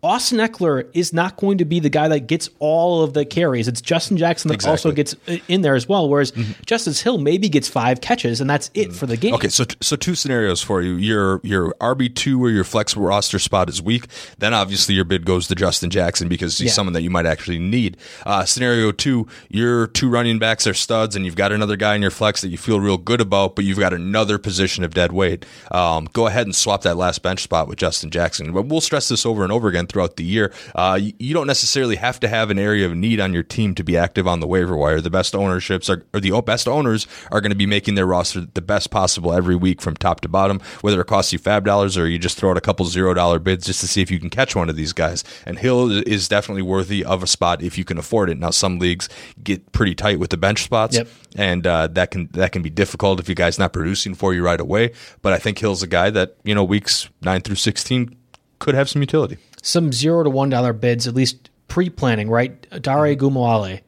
Austin 0.03 0.39
Ekeler 0.39 0.89
is 0.93 1.13
not 1.13 1.37
going 1.37 1.59
to 1.59 1.65
be 1.65 1.79
the 1.79 1.89
guy 1.89 2.07
that 2.07 2.21
gets 2.21 2.49
all 2.57 3.03
of 3.03 3.13
the 3.13 3.23
carries. 3.23 3.67
It's 3.67 3.81
Justin 3.81 4.17
Jackson 4.17 4.49
that 4.49 4.55
exactly. 4.55 4.71
also 4.71 4.91
gets 4.91 5.15
uh, 5.27 5.37
in 5.47 5.61
there 5.61 5.75
as 5.75 5.87
well. 5.87 6.09
Whereas 6.09 6.31
mm-hmm. 6.31 6.53
Justice 6.65 7.01
Hill 7.01 7.19
maybe 7.19 7.49
gets 7.49 7.69
five 7.69 8.01
catches, 8.01 8.41
and 8.41 8.49
that's 8.49 8.71
it 8.73 8.87
mm-hmm. 8.87 8.97
for 8.97 9.05
the 9.05 9.15
game. 9.15 9.35
Okay, 9.35 9.49
so 9.49 9.63
so 9.79 9.95
two 9.95 10.15
scenarios 10.15 10.59
for 10.59 10.81
you: 10.81 10.93
your 10.95 11.39
your 11.43 11.75
RB 11.79 12.13
two 12.15 12.43
or 12.43 12.49
your 12.49 12.63
flex 12.63 12.97
roster 12.97 13.37
spot 13.37 13.69
is 13.69 13.79
weak. 13.79 14.07
Then 14.39 14.55
obviously 14.55 14.95
your 14.95 15.05
bid 15.05 15.23
goes 15.23 15.47
to 15.49 15.55
Justin 15.55 15.91
Jackson 15.91 16.27
because 16.27 16.57
he's 16.57 16.67
yeah. 16.67 16.73
someone 16.73 16.93
that 16.93 17.03
you 17.03 17.11
might 17.11 17.27
actually 17.27 17.59
need. 17.59 17.95
Uh, 18.25 18.43
scenario 18.43 18.91
two: 18.91 19.27
your 19.49 19.85
two 19.85 20.09
running 20.09 20.39
backs 20.39 20.65
are 20.65 20.73
studs, 20.73 21.15
and 21.15 21.25
you've 21.25 21.35
got 21.35 21.51
another 21.51 21.75
guy 21.75 21.93
in 21.93 22.01
your 22.01 22.09
flex 22.09 22.41
that 22.41 22.49
you 22.49 22.57
feel 22.57 22.79
real 22.79 22.97
good 22.97 23.21
about, 23.21 23.55
but 23.55 23.65
you've 23.65 23.77
got 23.77 23.93
another 23.93 24.39
position 24.39 24.83
of 24.83 24.95
dead 24.95 25.11
weight. 25.11 25.45
Um, 25.69 26.09
go 26.11 26.25
ahead 26.25 26.47
and 26.47 26.55
swap 26.55 26.81
that 26.81 26.97
last 26.97 27.21
bench 27.21 27.43
spot 27.43 27.67
with 27.67 27.77
Justin 27.77 28.09
Jackson. 28.09 28.51
But 28.51 28.63
we'll 28.63 28.81
stress 28.81 29.07
this 29.07 29.27
over 29.27 29.43
and 29.43 29.51
over 29.51 29.67
again 29.67 29.85
throughout 29.91 30.15
the 30.15 30.23
year. 30.23 30.53
Uh, 30.73 30.99
you 31.19 31.33
don't 31.33 31.47
necessarily 31.47 31.95
have 31.97 32.19
to 32.21 32.27
have 32.27 32.49
an 32.49 32.57
area 32.57 32.85
of 32.85 32.95
need 32.95 33.19
on 33.19 33.33
your 33.33 33.43
team 33.43 33.75
to 33.75 33.83
be 33.83 33.97
active 33.97 34.27
on 34.27 34.39
the 34.39 34.47
waiver 34.47 34.75
wire. 34.75 35.01
The 35.01 35.09
best 35.09 35.35
ownerships 35.35 35.89
are, 35.89 36.05
or 36.13 36.19
the 36.19 36.39
best 36.41 36.67
owners 36.67 37.07
are 37.31 37.41
going 37.41 37.51
to 37.51 37.57
be 37.57 37.65
making 37.65 37.95
their 37.95 38.05
roster 38.05 38.41
the 38.41 38.61
best 38.61 38.91
possible 38.91 39.33
every 39.33 39.55
week 39.55 39.81
from 39.81 39.95
top 39.95 40.21
to 40.21 40.29
bottom, 40.29 40.59
whether 40.81 41.01
it 41.01 41.07
costs 41.07 41.33
you 41.33 41.39
fab 41.39 41.65
dollars 41.65 41.97
or 41.97 42.07
you 42.07 42.17
just 42.17 42.37
throw 42.37 42.51
out 42.51 42.57
a 42.57 42.61
couple 42.61 42.85
zero 42.85 43.13
dollar 43.13 43.39
bids 43.39 43.65
just 43.65 43.81
to 43.81 43.87
see 43.87 44.01
if 44.01 44.09
you 44.09 44.19
can 44.19 44.29
catch 44.29 44.55
one 44.55 44.69
of 44.69 44.75
these 44.75 44.93
guys. 44.93 45.23
And 45.45 45.59
Hill 45.59 45.91
is 46.07 46.27
definitely 46.27 46.61
worthy 46.61 47.03
of 47.03 47.23
a 47.23 47.27
spot 47.27 47.61
if 47.61 47.77
you 47.77 47.83
can 47.83 47.97
afford 47.97 48.29
it. 48.29 48.37
Now, 48.37 48.51
some 48.51 48.79
leagues 48.79 49.09
get 49.43 49.71
pretty 49.71 49.95
tight 49.95 50.19
with 50.19 50.29
the 50.29 50.37
bench 50.37 50.63
spots, 50.63 50.95
yep. 50.95 51.07
and 51.35 51.65
uh, 51.67 51.87
that 51.87 52.11
can 52.11 52.29
that 52.33 52.51
can 52.51 52.61
be 52.61 52.69
difficult 52.69 53.19
if 53.19 53.27
you 53.27 53.35
guys 53.35 53.59
not 53.59 53.73
producing 53.73 54.15
for 54.15 54.33
you 54.33 54.43
right 54.43 54.59
away. 54.59 54.93
But 55.21 55.33
I 55.33 55.37
think 55.37 55.59
Hill's 55.59 55.83
a 55.83 55.87
guy 55.87 56.09
that 56.11 56.37
you 56.43 56.55
know 56.55 56.63
weeks 56.63 57.09
nine 57.21 57.41
through 57.41 57.55
sixteen 57.55 58.15
could 58.59 58.75
have 58.75 58.89
some 58.89 59.01
utility. 59.01 59.37
Some 59.61 59.91
zero 59.91 60.23
to 60.23 60.29
one 60.29 60.49
dollar 60.49 60.73
bids, 60.73 61.07
at 61.07 61.13
least 61.13 61.49
pre-planning, 61.67 62.29
right? 62.29 62.61
Dare 62.69 62.81
mm-hmm. 62.81 63.25
Ogunbowale, 63.25 63.81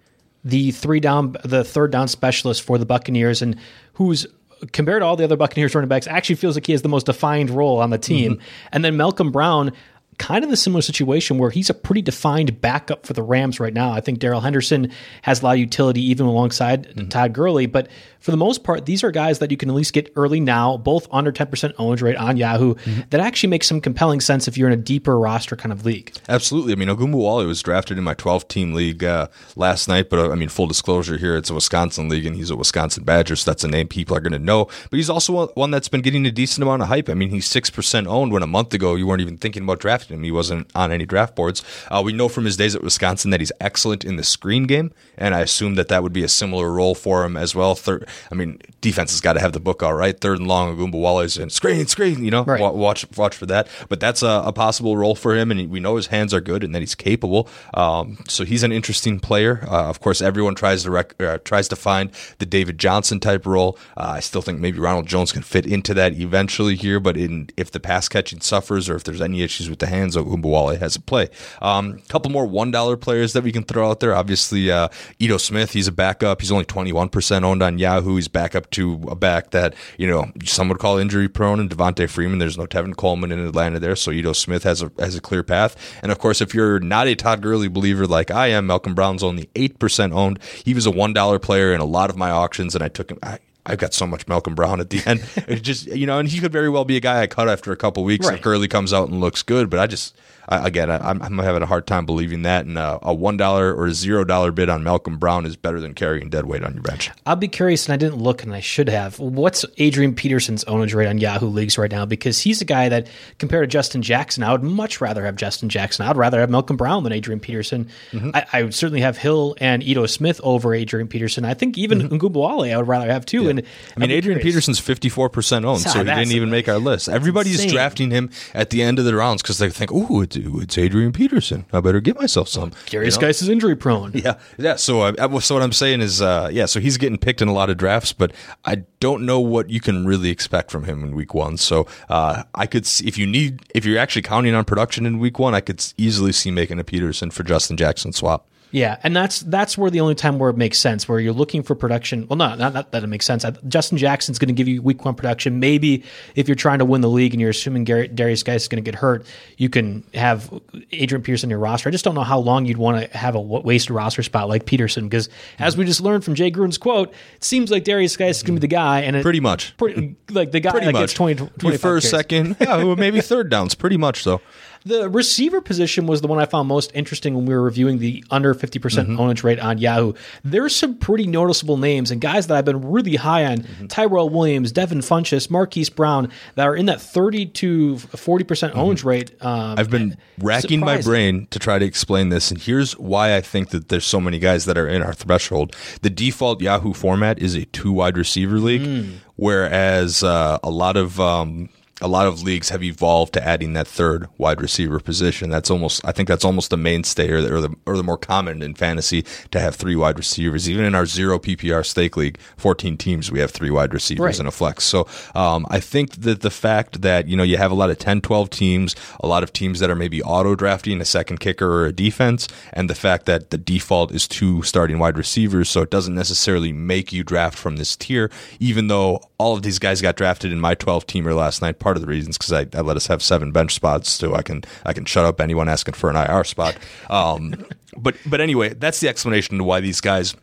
the 0.44 0.72
three 0.72 1.00
down, 1.00 1.36
the 1.44 1.64
third 1.64 1.92
down 1.92 2.08
specialist 2.08 2.62
for 2.62 2.78
the 2.78 2.86
Buccaneers, 2.86 3.42
and 3.42 3.58
who's 3.94 4.28
compared 4.72 5.02
to 5.02 5.06
all 5.06 5.16
the 5.16 5.24
other 5.24 5.36
Buccaneers 5.36 5.76
running 5.76 5.90
backs, 5.90 6.08
actually 6.08 6.36
feels 6.36 6.56
like 6.56 6.66
he 6.66 6.72
has 6.72 6.82
the 6.82 6.90
most 6.90 7.06
defined 7.06 7.50
role 7.50 7.80
on 7.80 7.90
the 7.90 7.98
team. 7.98 8.36
Mm-hmm. 8.36 8.68
And 8.72 8.86
then 8.86 8.96
Malcolm 8.96 9.32
Brown, 9.32 9.74
kind 10.17 10.43
of 10.43 10.49
the 10.49 10.58
similar 10.58 10.82
situation 10.82 11.38
where 11.38 11.49
he's 11.49 11.69
a 11.69 11.73
pretty 11.73 12.02
defined 12.02 12.62
backup 12.62 13.06
for 13.06 13.13
the 13.13 13.23
Rams 13.23 13.60
right 13.60 13.73
now. 13.73 13.91
I 13.91 14.02
think 14.02 14.19
Darrell 14.19 14.41
Henderson 14.41 14.91
has 15.23 15.41
a 15.41 15.45
lot 15.45 15.54
of 15.54 15.60
utility 15.60 16.02
even 16.02 16.26
alongside 16.26 16.88
mm-hmm. 16.88 17.10
Todd 17.10 17.34
Gurley, 17.34 17.65
but 17.65 17.88
for 18.23 18.32
the 18.32 18.38
most 18.38 18.63
part, 18.63 18.86
these 18.86 19.04
are 19.04 19.12
guys 19.12 19.39
that 19.39 19.52
you 19.52 19.58
can 19.58 19.69
at 19.69 19.76
least 19.76 19.91
get 19.91 20.12
early 20.15 20.39
now, 20.39 20.78
both 20.78 21.10
under 21.12 21.30
10% 21.30 21.73
owned 21.78 22.02
rate 22.02 22.15
on 22.15 22.38
Yahoo, 22.38 22.76
mm-hmm. 22.76 23.02
that 23.10 23.19
actually 23.19 23.49
makes 23.49 23.67
some 23.67 23.82
compelling 23.82 24.21
sense 24.21 24.47
if 24.47 24.58
you're 24.58 24.69
in 24.69 24.80
a 24.80 24.82
deeper 24.82 25.19
roster 25.19 25.58
kind 25.58 25.73
of 25.73 25.86
league. 25.86 26.15
Absolutely. 26.30 26.71
I 26.71 26.78
mean, 26.78 26.88
Ogunbowale 26.88 27.45
was 27.45 27.62
drafted 27.62 27.97
in 27.97 28.06
my 28.06 28.13
12 28.13 28.47
team 28.47 28.73
league 28.73 29.04
uh, 29.04 29.28
last 29.58 29.89
night, 29.89 30.10
but 30.10 30.19
uh, 30.19 30.32
I 30.32 30.36
mean, 30.36 30.47
full 30.47 30.67
disclosure 30.67 31.17
here, 31.17 31.36
it's 31.36 31.49
a 31.49 31.54
Wisconsin 31.54 32.08
league 32.08 32.26
and 32.26 32.38
he's 32.38 32.49
a 32.49 32.56
Wisconsin 32.56 33.04
Badger, 33.04 33.36
so 33.36 33.52
that's 33.52 33.65
a 33.65 33.67
name 33.67 33.89
people 33.89 34.15
are 34.15 34.21
going 34.21 34.32
to 34.32 34.39
know. 34.39 34.69
But 34.89 34.97
he's 34.97 35.10
also 35.10 35.47
one 35.47 35.71
that's 35.71 35.89
been 35.89 36.02
getting 36.02 36.26
a 36.26 36.32
decent 36.32 36.63
amount 36.63 36.82
of 36.82 36.88
hype. 36.88 37.10
I 37.10 37.15
mean, 37.15 37.30
he's 37.30 37.49
6% 37.49 38.08
owned 38.08 38.32
when 38.32 38.41
a 38.41 38.47
month 38.47 38.73
ago 38.73 38.95
you 38.95 39.06
weren't 39.06 39.21
even 39.21 39.38
thinking 39.38 39.63
about 39.63 39.80
drafting 39.80 40.03
drafted 40.04 40.16
him. 40.18 40.24
He 40.24 40.32
wasn't 40.32 40.70
on 40.76 40.92
any 40.92 41.06
draft 41.06 41.36
boards. 41.36 41.63
Uh, 41.89 42.02
we 42.04 42.13
know 42.13 42.30
from 42.30 42.46
his 42.46 42.58
days 42.58 42.76
at 42.76 42.84
Wisconsin 42.84 43.32
that 43.32 43.39
he's 43.39 43.52
excellent 43.60 44.04
in 44.04 44.16
the 44.18 44.24
screen 44.24 44.63
game, 44.66 44.92
and 45.18 45.34
I 45.34 45.42
assume 45.42 45.76
that 45.76 45.88
that 45.88 46.04
would 46.04 46.13
be 46.13 46.24
a 46.24 46.28
similar 46.28 46.72
role 46.72 46.96
for 46.96 47.24
him 47.26 47.38
as 47.38 47.56
well. 47.56 47.76
Third, 47.76 48.08
I 48.32 48.36
mean, 48.36 48.60
defense 48.82 49.12
has 49.12 49.22
got 49.22 49.34
to 49.34 49.39
have 49.39 49.54
the 49.54 49.60
book 49.60 49.82
all 49.84 49.94
right. 49.94 50.20
Third 50.20 50.39
and 50.39 50.48
long, 50.48 50.76
Ogunbowale 50.76 51.39
and 51.42 51.52
screen, 51.52 51.88
screen. 51.88 52.24
You 52.24 52.32
know, 52.32 52.44
Right. 52.44 52.60
wa- 52.62 52.72
watch 52.72 53.06
watch 53.18 53.36
for 53.36 53.46
that. 53.48 53.68
But 53.89 54.00
that's 54.00 54.22
a, 54.24 54.44
a 54.46 54.52
possible 54.54 54.98
role 54.98 55.16
for 55.16 55.36
him, 55.36 55.52
and 55.52 55.60
he, 55.60 55.68
we 55.68 55.80
know 55.80 55.96
his 55.96 56.08
hands 56.08 56.34
are 56.34 56.42
good 56.42 56.63
and 56.63 56.74
that 56.76 56.80
he's 56.82 56.96
capable. 56.96 57.48
Um, 57.74 58.18
so 58.28 58.44
he's 58.44 58.63
an 58.63 58.72
interesting 58.72 59.20
player. 59.20 59.66
Uh, 59.68 59.89
of 59.89 60.00
course, 60.00 60.22
everyone 60.22 60.56
tries 60.56 60.84
to 60.84 60.92
rec- 60.92 61.22
uh, 61.22 61.38
tries 61.44 61.68
to 61.70 61.76
find 61.76 62.12
the 62.39 62.46
David 62.46 62.78
Johnson 62.78 63.20
type 63.20 63.46
role. 63.46 63.78
Uh, 63.98 64.13
I 64.18 64.20
still 64.20 64.42
think 64.42 64.60
maybe 64.60 64.80
Ronald 64.80 65.08
Jones 65.08 65.32
can 65.32 65.42
fit 65.44 65.66
into 65.66 65.94
that 65.94 66.13
eventually 66.13 66.76
here, 66.76 67.00
but 67.00 67.16
in 67.18 67.50
if 67.58 67.72
the 67.72 67.80
pass 67.80 68.10
catching 68.10 68.42
suffers 68.42 68.89
or 68.89 68.96
if 68.96 69.04
there's 69.04 69.22
any 69.22 69.42
issues 69.42 69.70
with 69.70 69.80
the 69.80 69.86
hands, 69.93 70.15
Ogunbowale 70.15 70.77
has 70.79 70.95
a 70.95 71.01
play. 71.01 71.29
A 71.62 71.67
um, 71.67 71.99
couple 72.10 72.32
more 72.32 72.45
one 72.45 72.71
dollar 72.71 72.98
players 72.98 73.33
that 73.33 73.44
we 73.44 73.52
can 73.52 73.63
throw 73.63 73.89
out 73.89 74.00
there. 74.00 74.15
Obviously, 74.15 74.71
uh, 74.71 74.89
Ito 75.19 75.37
Smith. 75.37 75.71
He's 75.71 75.87
a 75.87 75.91
backup. 75.91 76.41
He's 76.41 76.52
only 76.52 76.65
twenty 76.65 76.91
one 76.91 77.10
percent 77.10 77.46
owned 77.46 77.63
on 77.63 77.77
Yahoo. 77.77 78.15
He's 78.15 78.27
backup 78.27 78.69
to 78.71 79.02
a 79.08 79.15
back 79.15 79.52
that 79.52 79.75
you 79.98 80.08
know 80.08 80.31
some 80.44 80.69
would 80.69 80.79
call 80.79 80.98
injury 80.98 81.29
prone, 81.29 81.60
and 81.60 81.69
Devonta 81.69 82.10
Freeman. 82.10 82.39
There's 82.39 82.58
no 82.58 82.65
Tevin 82.65 82.96
Coleman 82.96 83.31
in 83.31 83.39
Atlanta 83.39 83.79
there, 83.79 83.96
so 83.96 84.12
Ito 84.12 84.33
Smith 84.33 84.63
has 84.63 84.81
a 84.81 84.91
has 85.00 85.15
a 85.15 85.21
clear 85.21 85.44
path. 85.44 85.75
And 86.02 86.12
of 86.12 86.19
course, 86.19 86.41
if 86.41 86.54
you're 86.54 86.79
not 86.79 87.08
a 87.08 87.15
Todd 87.15 87.41
Gurley 87.41 87.67
believer 87.67 88.08
like 88.08 88.31
I 88.31 88.48
am, 88.48 88.67
Malcolm 88.67 88.96
Brown's 88.96 89.23
only 89.23 89.50
eight 89.56 89.79
percent 89.79 90.13
owned. 90.13 90.39
He 90.65 90.73
was 90.73 90.85
a 90.85 90.91
one 90.91 91.13
dollar 91.13 91.39
player 91.39 91.73
in 91.73 91.81
a 91.81 91.85
lot 91.85 92.10
of 92.10 92.17
my 92.17 92.31
auctions, 92.31 92.75
and 92.75 92.83
I 92.83 92.87
took 92.87 93.12
him. 93.12 93.19
I, 93.21 93.39
I've 93.66 93.78
got 93.78 93.94
so 93.94 94.06
much 94.06 94.28
Malcolm 94.28 94.56
Brown 94.56 94.80
at 94.82 94.90
the 94.90 95.02
end. 95.06 95.24
It 95.48 95.62
just 95.62 95.88
you 95.88 96.06
know, 96.06 96.20
and 96.20 96.28
he 96.28 96.40
could 96.40 96.52
very 96.52 96.70
well 96.70 96.86
be 96.86 96.98
a 96.98 97.00
guy 97.00 97.22
I 97.22 97.28
cut 97.28 97.48
after 97.50 97.72
a 97.72 97.78
couple 97.78 98.04
weeks 98.04 98.26
Right. 98.28 98.36
if 98.36 98.42
Gurley 98.42 98.68
comes 98.68 98.92
out 98.94 99.10
and 99.10 99.22
looks 99.22 99.42
good. 99.44 99.70
But 99.70 99.80
I 99.80 99.88
just 99.88 100.16
I, 100.48 100.67
again, 100.67 100.91
I, 100.91 100.98
I'm, 101.10 101.21
I'm 101.21 101.37
having 101.39 101.63
a 101.63 101.65
hard 101.65 101.87
time 101.87 102.06
believing 102.06 102.44
that. 102.44 102.65
And 102.65 102.77
uh, 102.77 103.00
a 103.02 103.13
one 103.13 103.37
dollar 103.37 103.73
or 103.73 103.87
a 103.87 103.94
zero 103.94 104.23
dollar 104.23 104.52
bid 104.52 104.69
on 104.69 104.83
Malcolm 104.83 105.17
Brown 105.17 105.46
is 105.46 105.56
better 105.56 105.79
than 105.81 105.94
carrying 105.94 106.29
dead 106.29 106.46
weight 106.46 106.63
on 106.63 106.73
your 106.73 106.83
bench. 106.83 107.10
I'll 107.25 107.35
be 107.35 107.48
curious, 107.48 107.87
and 107.87 107.94
I 107.94 107.98
didn't 107.98 108.21
look, 108.21 108.44
and 108.44 108.54
I 108.54 108.60
should 108.60 108.89
have. 108.89 109.19
What's 109.19 109.65
Adrian 109.77 110.13
Peterson's 110.15 110.63
ownage 110.65 110.94
rate 110.94 111.08
on 111.08 111.17
Yahoo 111.17 111.48
leagues 111.48 111.77
right 111.77 111.91
now? 111.91 112.06
Because 112.06 112.39
he's 112.39 112.62
a 112.62 112.65
guy 112.65 112.89
that, 112.89 113.08
compared 113.39 113.69
to 113.69 113.73
Justin 113.73 114.02
Jackson, 114.02 114.44
I 114.44 114.52
would 114.52 114.63
much 114.63 115.02
rather 115.02 115.25
have 115.25 115.35
Justin 115.35 115.69
Jackson. 115.69 116.06
I'd 116.06 116.17
rather 116.17 116.39
have 116.39 116.50
Malcolm 116.50 116.77
Brown 116.77 117.04
than 117.04 117.13
Adrian 117.13 117.39
Peterson. 117.39 117.89
Mm-hmm. 118.12 118.31
I, 118.33 118.46
I 118.54 118.63
would 118.63 118.75
certainly 118.75 119.02
have 119.02 119.17
Hill 119.17 119.56
and 119.60 119.81
Ito 119.83 120.06
Smith 120.06 120.39
over 120.44 120.73
Adrian 120.75 121.08
Peterson. 121.08 121.46
I 121.46 121.54
think 121.54 121.77
even 121.77 122.02
mm 122.02 122.23
I 122.23 122.77
would 122.77 122.87
rather 122.87 123.12
have 123.12 123.25
too. 123.25 123.50
And 123.50 123.63
Mm-hmm. 123.63 123.94
I 123.96 124.00
mean, 124.00 124.12
Adrian 124.12 124.39
Peterson's 124.39 124.79
54% 124.79 125.65
owned, 125.65 125.81
so 125.81 126.00
he 126.00 126.06
didn't 126.06 126.31
even 126.31 126.50
make 126.50 126.67
our 126.67 126.79
list. 126.79 127.10
Everybody's 127.10 127.56
insane. 127.56 127.71
drafting 127.71 128.12
him 128.12 128.29
at 128.54 128.69
the 128.69 128.81
end 128.81 129.00
of 129.00 129.06
the 129.06 129.15
rounds 129.15 129.41
because 129.41 129.58
they 129.58 129.69
think, 129.69 129.91
"Ooh, 129.91 130.25
it's, 130.36 130.63
it's 130.63 130.77
Adrian 130.77 131.12
Peterson. 131.12 131.65
I 131.73 131.79
better 131.79 132.00
get 132.02 132.19
myself 132.19 132.48
some." 132.48 132.71
Curious 132.86 133.15
You 133.15 133.21
know? 133.21 133.27
Guice 133.27 133.42
is 133.42 133.50
injury 133.50 133.75
prone. 133.75 134.12
Yeah, 134.13 134.38
yeah. 134.58 134.75
So, 134.75 135.02
I- 135.02 135.40
so 135.40 135.56
what 135.56 135.63
I'm 135.63 135.71
saying 135.73 136.02
is, 136.02 136.21
uh, 136.21 136.50
yeah. 136.52 136.65
So 136.65 136.79
he's 136.79 136.98
getting 136.98 137.17
picked 137.17 137.42
in 137.42 137.48
a 137.48 137.54
lot 137.54 137.69
of 137.69 137.77
drafts, 137.77 138.13
but 138.13 138.31
I 138.65 138.84
don't 139.00 139.25
know 139.25 139.40
what 139.40 139.69
you 139.69 139.79
can 139.79 140.06
really 140.06 140.29
expect 140.29 140.71
from 140.71 140.86
him 140.86 141.04
in 141.04 141.15
week 141.15 141.34
one. 141.34 141.58
So 141.58 141.88
uh, 142.10 142.44
I 142.56 142.65
could, 142.67 142.86
see, 142.86 143.08
if 143.08 143.17
you 143.17 143.25
need, 143.27 143.62
if 143.75 143.86
you're 143.86 144.00
actually 144.00 144.21
counting 144.23 144.54
on 144.56 144.65
production 144.65 145.06
in 145.06 145.19
week 145.19 145.40
one, 145.40 145.54
I 145.54 145.62
could 145.62 145.84
easily 145.98 146.31
see 146.31 146.52
making 146.52 146.79
a 146.79 146.84
Peterson 146.84 147.31
for 147.31 147.44
Justin 147.44 147.77
Jackson 147.77 148.13
swap. 148.13 148.48
Yeah, 148.74 148.98
and 149.04 149.15
that's 149.15 149.42
that's 149.42 149.78
where 149.78 149.92
the 149.92 150.02
only 150.02 150.15
time 150.15 150.40
where 150.40 150.50
it 150.50 150.58
makes 150.58 150.80
sense, 150.80 151.08
where 151.08 151.19
you're 151.19 151.32
looking 151.32 151.62
for 151.62 151.76
production. 151.76 152.26
Well, 152.28 152.38
not 152.38 152.58
not, 152.58 152.74
not 152.74 152.92
that 152.92 153.04
it 153.04 153.08
makes 153.08 153.24
sense. 153.24 153.46
Justin 153.67 154.00
Jackson's 154.00 154.40
going 154.40 154.48
to 154.48 154.54
give 154.54 154.67
you 154.67 154.82
week 154.82 155.06
one 155.06 155.13
production. 155.13 155.60
Maybe 155.60 156.04
if 156.36 156.48
you're 156.48 156.56
trying 156.56 156.80
to 156.80 156.86
win 156.86 157.02
the 157.02 157.10
league 157.10 157.36
and 157.36 157.40
you're 157.40 157.52
assuming 157.52 157.84
Gary, 157.84 158.10
Derrius 158.10 158.44
Guice 158.44 158.63
is 158.63 158.67
going 158.67 158.84
to 158.84 158.92
get 158.92 158.96
hurt, 159.00 159.28
you 159.58 159.69
can 159.69 160.04
have 160.15 160.52
Adrian 160.92 161.21
Peterson 161.21 161.48
in 161.48 161.52
your 161.52 161.60
roster. 161.60 161.88
I 161.88 161.92
just 161.92 162.04
don't 162.04 162.15
know 162.15 162.24
how 162.24 162.40
long 162.40 162.65
you'd 162.65 162.78
want 162.80 163.12
to 163.12 163.15
have 163.15 163.36
a 163.36 163.40
wa- 163.40 163.60
wasted 163.62 163.92
roster 163.92 164.24
spot 164.24 164.50
like 164.50 164.65
Peterson, 164.65 165.08
because 165.08 165.30
as 165.60 165.78
we 165.78 165.86
just 165.86 166.02
learned 166.02 166.26
from 166.26 166.34
Jay 166.34 166.50
Gruden's 166.50 166.80
quote, 166.80 167.13
it 167.36 167.44
seems 167.44 167.69
like 167.69 167.84
Derrius 167.84 168.17
Guice 168.17 168.38
is 168.38 168.44
going 168.44 168.56
to 168.56 168.60
be 168.60 168.67
the 168.67 168.71
guy, 168.76 169.02
and 169.02 169.15
it, 169.15 169.21
Pretty 169.21 169.40
much. 169.40 169.78
pretty, 169.78 170.15
like 170.32 170.52
the 170.52 170.60
guy 170.60 170.71
Pretty 170.71 170.88
that 170.88 170.94
much. 170.94 171.02
gets 171.04 171.13
20, 171.13 171.36
25 171.36 171.63
Your 171.63 171.78
first, 171.78 172.10
carries. 172.10 172.10
second, 172.10 172.58
yeah, 172.62 172.96
maybe 172.96 173.21
third 173.21 173.50
downs. 173.50 173.76
Pretty 173.76 173.98
much 173.98 174.24
so. 174.24 174.42
The 174.86 175.10
receiver 175.10 175.62
position 175.62 176.08
was 176.08 176.21
the 176.21 176.27
one 176.27 176.40
I 176.40 176.46
found 176.46 176.67
most 176.67 176.92
interesting 176.94 177.36
when 177.36 177.46
we 177.46 177.54
were 177.54 177.62
reviewing 177.62 178.00
the 178.00 178.23
under 178.29 178.54
50% 178.54 178.79
Mm-hmm. 178.84 179.17
ownage 179.19 179.44
rate 179.44 179.60
on 179.60 179.77
Yahoo. 179.77 180.13
There's 180.44 180.75
some 180.75 180.98
pretty 180.98 181.25
noticeable 181.25 181.77
names 181.77 182.12
and 182.12 182.19
guys 182.19 182.48
that 182.48 182.58
I've 182.58 182.65
been 182.65 182.92
really 182.92 183.15
high 183.15 183.46
on 183.46 183.60
Mm-hmm. 183.60 183.88
Tyrell 183.88 184.29
Williams, 184.29 184.71
Devin 184.71 185.00
Funchess, 185.00 185.50
Marquise 185.50 185.90
Brown 185.90 186.29
that 186.56 186.67
are 186.67 186.75
in 186.75 186.86
that 186.88 187.02
30 187.02 187.46
to 187.48 187.96
40% 187.96 188.73
ownage 188.73 189.04
rate. 189.06 189.31
Um, 189.42 189.54
Mm-hmm. 189.73 189.79
I've 189.79 189.90
been 189.90 190.17
racking 190.40 190.79
my 190.81 191.00
brain 191.02 191.48
to 191.52 191.60
try 191.60 191.79
to 191.79 191.86
explain 191.86 192.29
this, 192.29 192.52
and 192.52 192.60
here's 192.62 192.98
why 192.98 193.36
I 193.36 193.42
think 193.42 193.69
that 193.69 193.90
there's 193.90 194.06
so 194.06 194.19
many 194.19 194.40
guys 194.40 194.65
that 194.65 194.77
are 194.77 194.88
in 194.88 195.02
our 195.02 195.13
threshold. 195.13 195.75
The 196.02 196.10
default 196.10 196.62
Yahoo 196.62 196.94
format 196.94 197.40
is 197.40 197.56
a 197.56 197.65
two 197.65 197.92
wide 197.94 198.17
receiver 198.17 198.60
league, 198.60 199.08
whereas 199.36 200.23
uh, 200.23 200.58
a 200.63 200.69
lot 200.69 200.98
of 200.98 201.19
um, 201.19 201.69
a 202.04 202.08
lot 202.08 202.27
of 202.27 202.43
leagues 202.43 202.69
have 202.69 202.83
evolved 202.83 203.33
to 203.33 203.47
adding 203.47 203.73
that 203.73 203.87
third 203.87 204.27
wide 204.37 204.62
receiver 204.62 204.99
position. 204.99 205.49
That's 205.49 205.71
almost 205.71 206.06
I 206.06 206.12
think 206.12 206.27
that's 206.27 206.45
almost 206.45 206.69
the 206.69 206.77
mainstay 206.77 207.29
or 207.29 207.41
the, 207.41 207.56
or 207.56 207.62
the 207.62 207.75
or 207.85 207.97
the 207.97 208.04
more 208.04 208.17
common 208.17 208.62
in 208.62 208.75
fantasy 208.75 209.23
to 209.51 209.60
have 209.60 209.75
three 209.75 209.95
wide 209.95 210.17
receivers. 210.17 210.69
Even 210.69 210.85
in 210.85 210.93
our 210.95 211.06
zero 211.06 211.39
PPR 211.39 211.85
stake 211.85 212.17
league, 212.17 212.37
14 212.58 212.97
teams, 212.97 213.31
we 213.31 213.39
have 213.39 213.51
three 213.51 213.69
wide 213.71 213.93
receivers 213.93 214.23
Right. 214.23 214.39
and 214.39 214.47
a 214.47 214.51
flex. 214.51 214.83
So 214.83 215.08
um, 215.33 215.65
I 215.69 215.79
think 215.79 216.15
that 216.21 216.41
the 216.41 216.51
fact 216.51 217.01
that 217.01 217.27
you 217.27 217.35
know 217.37 217.43
you 217.43 217.58
have 217.58 217.71
a 217.71 217.75
lot 217.75 217.89
of 217.89 217.97
10, 217.97 218.21
12 218.21 218.49
teams, 218.49 218.95
a 219.21 219.27
lot 219.27 219.41
of 219.43 219.54
teams 219.54 219.79
that 219.79 219.89
are 219.89 219.95
maybe 219.95 220.21
auto 220.21 220.56
drafting 220.56 220.99
a 221.01 221.06
second 221.06 221.39
kicker 221.39 221.67
or 221.71 221.85
a 221.85 221.93
defense, 221.93 222.47
and 222.73 222.89
the 222.89 222.95
fact 222.95 223.25
that 223.25 223.49
the 223.49 223.58
default 223.58 224.12
is 224.12 224.27
two 224.27 224.62
starting 224.63 224.99
wide 224.99 225.17
receivers, 225.17 225.69
so 225.69 225.81
it 225.81 225.89
doesn't 225.89 226.15
necessarily 226.15 226.73
make 226.73 227.13
you 227.13 227.23
draft 227.23 227.58
from 227.58 227.77
this 227.77 227.95
tier, 227.95 228.29
even 228.60 228.87
though 228.87 229.21
all 229.37 229.56
of 229.56 229.62
these 229.63 229.79
guys 229.79 230.01
got 230.01 230.15
drafted 230.15 230.51
in 230.51 230.60
my 230.60 230.73
12 230.75 231.06
teamer 231.08 231.35
last 231.35 231.62
night. 231.62 231.79
Part 231.79 231.92
of 231.98 232.02
the 232.02 232.08
reasons 232.08 232.37
because 232.37 232.52
I, 232.52 232.67
I 232.77 232.81
let 232.81 232.98
us 232.98 233.08
have 233.08 233.21
seven 233.21 233.52
bench 233.52 233.73
spots, 233.73 234.10
so 234.10 234.35
I 234.35 234.41
can 234.41 234.63
I 234.85 234.94
can 234.94 235.06
shut 235.06 235.25
up 235.25 235.41
anyone 235.41 235.69
asking 235.69 235.96
for 235.96 236.10
an 236.10 236.15
IR 236.15 236.44
spot. 236.44 236.77
Um, 237.10 237.65
but 237.98 238.15
but 238.25 238.41
anyway, 238.41 238.73
that's 238.73 239.00
the 239.00 239.10
explanation 239.10 239.58
to 239.58 239.63
why 239.63 239.79
these 239.79 240.02
guys 240.02 240.35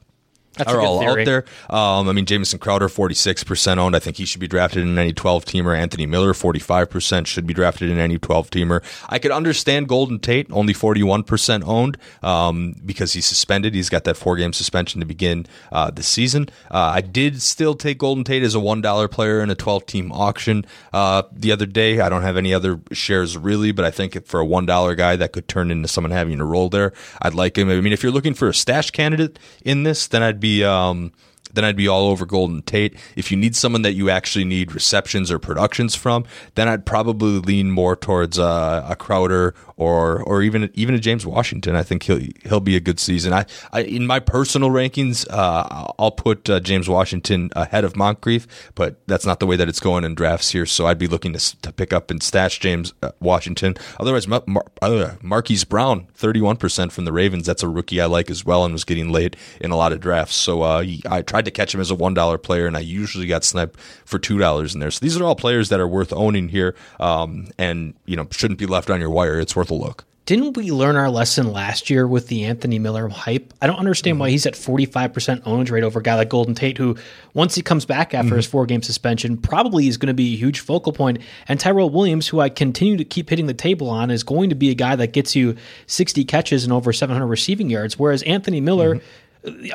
That's 0.55 0.73
are 0.73 0.81
all 0.81 0.99
theory. 1.01 1.23
out 1.23 1.25
there. 1.25 1.45
Um, 1.71 2.09
I 2.09 2.13
mean, 2.13 2.27
Jamison 2.27 2.59
Crowder, 2.59 2.89
46% 2.89 3.79
owned. 3.79 3.95
I 3.95 4.01
think 4.01 4.17
he 4.17 4.25
should 4.25 4.41
be 4.41 4.49
drafted 4.49 4.83
in 4.83 4.99
any 4.99 5.13
12 5.13 5.45
teamer. 5.45 5.79
Anthony 5.79 6.07
Miller, 6.07 6.33
45%, 6.33 7.27
should 7.27 7.47
be 7.47 7.55
drafted 7.55 7.89
in 7.89 7.99
any 7.99 8.19
12 8.19 8.51
teamer. 8.51 8.83
I 9.09 9.21
could 9.21 9.31
understand 9.31 9.89
Golden 9.89 10.19
Tate, 10.19 10.49
only 10.51 10.75
41% 10.75 11.63
owned 11.65 11.99
um, 12.23 12.75
because 12.85 13.13
he's 13.13 13.27
suspended. 13.27 13.75
He's 13.75 13.89
got 13.89 14.05
that 14.05 14.17
four 14.17 14.37
game 14.37 14.53
suspension 14.53 15.01
to 15.01 15.07
begin 15.07 15.47
uh, 15.71 15.93
the 15.93 16.03
season. 16.03 16.49
Uh, 16.71 16.93
I 16.95 17.01
did 17.01 17.41
still 17.43 17.75
take 17.75 17.99
Golden 17.99 18.25
Tate 18.25 18.43
as 18.43 18.57
a 18.57 18.59
$1 18.59 19.11
player 19.11 19.41
in 19.41 19.51
a 19.51 19.55
12 19.55 19.87
team 19.87 20.11
auction 20.11 20.67
uh, 20.93 21.23
the 21.33 21.53
other 21.53 21.67
day. 21.67 22.01
I 22.01 22.09
don't 22.09 22.23
have 22.23 22.37
any 22.37 22.53
other 22.53 22.81
shares 22.91 23.39
really, 23.39 23.71
but 23.71 23.85
I 23.85 23.93
think 23.93 24.27
for 24.27 24.41
a 24.41 24.47
$1 24.47 24.97
guy 24.97 25.15
that 25.15 25.33
could 25.33 25.47
turn 25.47 25.71
into 25.71 25.87
someone 25.87 26.11
having 26.11 26.41
a 26.41 26.45
role 26.45 26.69
there, 26.69 26.93
I'd 27.23 27.35
like 27.35 27.57
him. 27.57 27.71
I 27.71 27.81
mean, 27.81 27.93
if 27.93 28.03
you're 28.03 28.13
looking 28.13 28.35
for 28.35 28.49
a 28.49 28.55
stash 28.55 28.91
candidate 28.91 29.39
in 29.65 29.85
this, 29.85 30.09
then 30.09 30.25
I'd 30.25 30.40
be. 30.41 30.65
Um, 30.65 31.13
then 31.55 31.65
I'd 31.65 31.77
be 31.77 31.89
all 31.89 32.09
over 32.09 32.27
Golden 32.27 32.63
Tate. 32.63 32.97
If 33.17 33.31
you 33.31 33.37
need 33.37 33.57
someone 33.57 33.83
that 33.83 33.93
you 33.93 34.11
actually 34.11 34.45
need 34.45 34.75
receptions 34.75 35.31
or 35.31 35.39
productions 35.39 35.95
from, 35.95 36.25
then 36.55 36.69
I'd 36.69 36.87
probably 36.87 37.39
lean 37.41 37.71
more 37.71 37.97
towards 37.97 38.39
uh, 38.39 38.87
a 38.89 38.97
Crowder 38.97 39.55
or 39.77 40.23
or 40.23 40.43
even 40.43 40.71
even 40.75 40.95
a 40.95 40.99
James 40.99 41.25
Washington. 41.25 41.75
I 41.75 41.83
think 41.83 42.03
he'll 42.03 42.21
he'll 42.45 42.61
be 42.61 42.77
a 42.77 42.81
good 42.81 43.01
season. 43.01 43.33
I, 43.33 43.47
I 43.73 43.83
in 43.83 44.07
my 44.07 44.21
personal 44.21 44.71
rankings, 44.71 45.27
uh, 45.31 45.93
I'll 45.99 46.11
put 46.11 46.51
uh, 46.51 46.61
James 46.61 46.89
Washington 46.89 47.51
ahead 47.57 47.85
of 47.85 47.97
Moncrief, 47.97 48.47
but 48.75 49.01
that's 49.07 49.25
not 49.25 49.41
the 49.41 49.47
way 49.47 49.57
that 49.57 49.69
it's 49.69 49.81
going 49.81 50.05
in 50.05 50.15
drafts 50.15 50.51
here. 50.51 50.67
So 50.67 50.87
I'd 50.87 50.99
be 50.99 51.07
looking 51.07 51.33
to, 51.33 51.61
to 51.63 51.73
pick 51.73 51.93
up 51.93 52.11
and 52.11 52.23
stash 52.23 52.59
James 52.59 52.93
uh, 53.03 53.13
Washington. 53.21 53.75
Otherwise, 53.99 54.29
Mar- 54.29 54.45
Mar- 54.47 54.67
uh, 54.83 55.15
Marquise 55.23 55.65
Brown, 55.65 56.07
thirty 56.15 56.41
one 56.41 56.57
percent 56.57 56.93
from 56.93 57.05
the 57.07 57.13
Ravens. 57.13 57.47
That's 57.47 57.63
a 57.63 57.69
rookie 57.69 58.01
I 58.01 58.07
like 58.07 58.31
as 58.31 58.45
well, 58.45 58.65
and 58.65 58.73
was 58.75 58.85
getting 58.85 59.11
late 59.11 59.35
in 59.61 59.71
a 59.71 59.77
lot 59.77 59.93
of 59.93 60.01
drafts. 60.01 60.37
So 60.37 60.63
uh, 60.63 60.85
I 61.09 61.23
tried 61.41 61.47
to 61.47 61.51
catch 61.51 61.75
him 61.75 61.81
as 61.81 61.91
a 61.91 61.95
one 61.95 62.13
dollar 62.15 62.37
player, 62.39 62.67
and 62.67 62.77
I 62.77 62.81
usually 62.81 63.27
got 63.27 63.45
sniped 63.45 63.79
for 64.05 64.19
two 64.19 64.39
dollars 64.39 64.75
in 64.75 64.81
there. 64.81 64.91
So 64.91 65.01
these 65.01 65.17
are 65.19 65.25
all 65.25 65.35
players 65.37 65.71
that 65.71 65.81
are 65.81 65.89
worth 65.89 66.13
owning 66.13 66.49
here, 66.49 66.75
um, 66.99 67.49
and 67.59 67.95
you 68.05 68.17
know 68.17 68.27
shouldn't 68.31 68.59
be 68.59 68.67
left 68.67 68.91
on 68.91 69.01
your 69.01 69.11
wire. 69.11 69.41
It's 69.41 69.57
worth 69.57 69.71
a 69.71 69.75
look. 69.75 70.05
Didn't 70.27 70.57
we 70.57 70.71
learn 70.71 70.95
our 70.95 71.11
lesson 71.11 71.51
last 71.51 71.91
year 71.91 72.07
with 72.07 72.29
the 72.29 72.45
Anthony 72.45 72.79
Miller 72.79 73.09
hype? 73.09 73.53
I 73.61 73.67
don't 73.67 73.79
understand 73.81 74.15
Mm-hmm. 74.15 74.21
why 74.21 74.31
he's 74.31 74.47
at 74.47 74.53
45% 74.55 75.43
ownage 75.43 75.73
rate 75.73 75.83
over 75.83 75.99
a 75.99 76.03
guy 76.03 76.15
like 76.15 76.29
Golden 76.29 76.55
Tate, 76.55 76.79
who, 76.79 76.97
once 77.35 77.57
he 77.57 77.63
comes 77.63 77.85
back 77.85 78.15
after 78.15 78.29
Mm-hmm. 78.29 78.37
his 78.37 78.47
four 78.47 78.65
game 78.65 78.83
suspension, 78.83 79.39
probably 79.39 79.89
is 79.89 79.97
going 79.97 80.07
to 80.09 80.15
be 80.15 80.35
a 80.35 80.37
huge 80.37 80.61
focal 80.61 80.93
point. 80.93 81.19
And 81.49 81.59
Tyrell 81.59 81.91
Williams, 81.91 82.29
who 82.29 82.39
I 82.39 82.49
continue 82.49 82.97
to 82.99 83.05
keep 83.05 83.29
hitting 83.31 83.47
the 83.47 83.55
table 83.55 83.91
on, 83.91 84.13
is 84.13 84.23
going 84.23 84.51
to 84.51 84.55
be 84.55 84.71
a 84.71 84.75
guy 84.75 84.95
that 84.95 85.13
gets 85.13 85.35
you 85.35 85.57
60 85.89 86.23
catches 86.27 86.63
and 86.63 86.73
over 86.73 86.93
700 86.93 87.27
receiving 87.27 87.69
yards. 87.69 87.99
Whereas 87.99 88.23
Anthony 88.23 88.61
Miller. 88.61 88.97
Mm-hmm. 88.97 89.07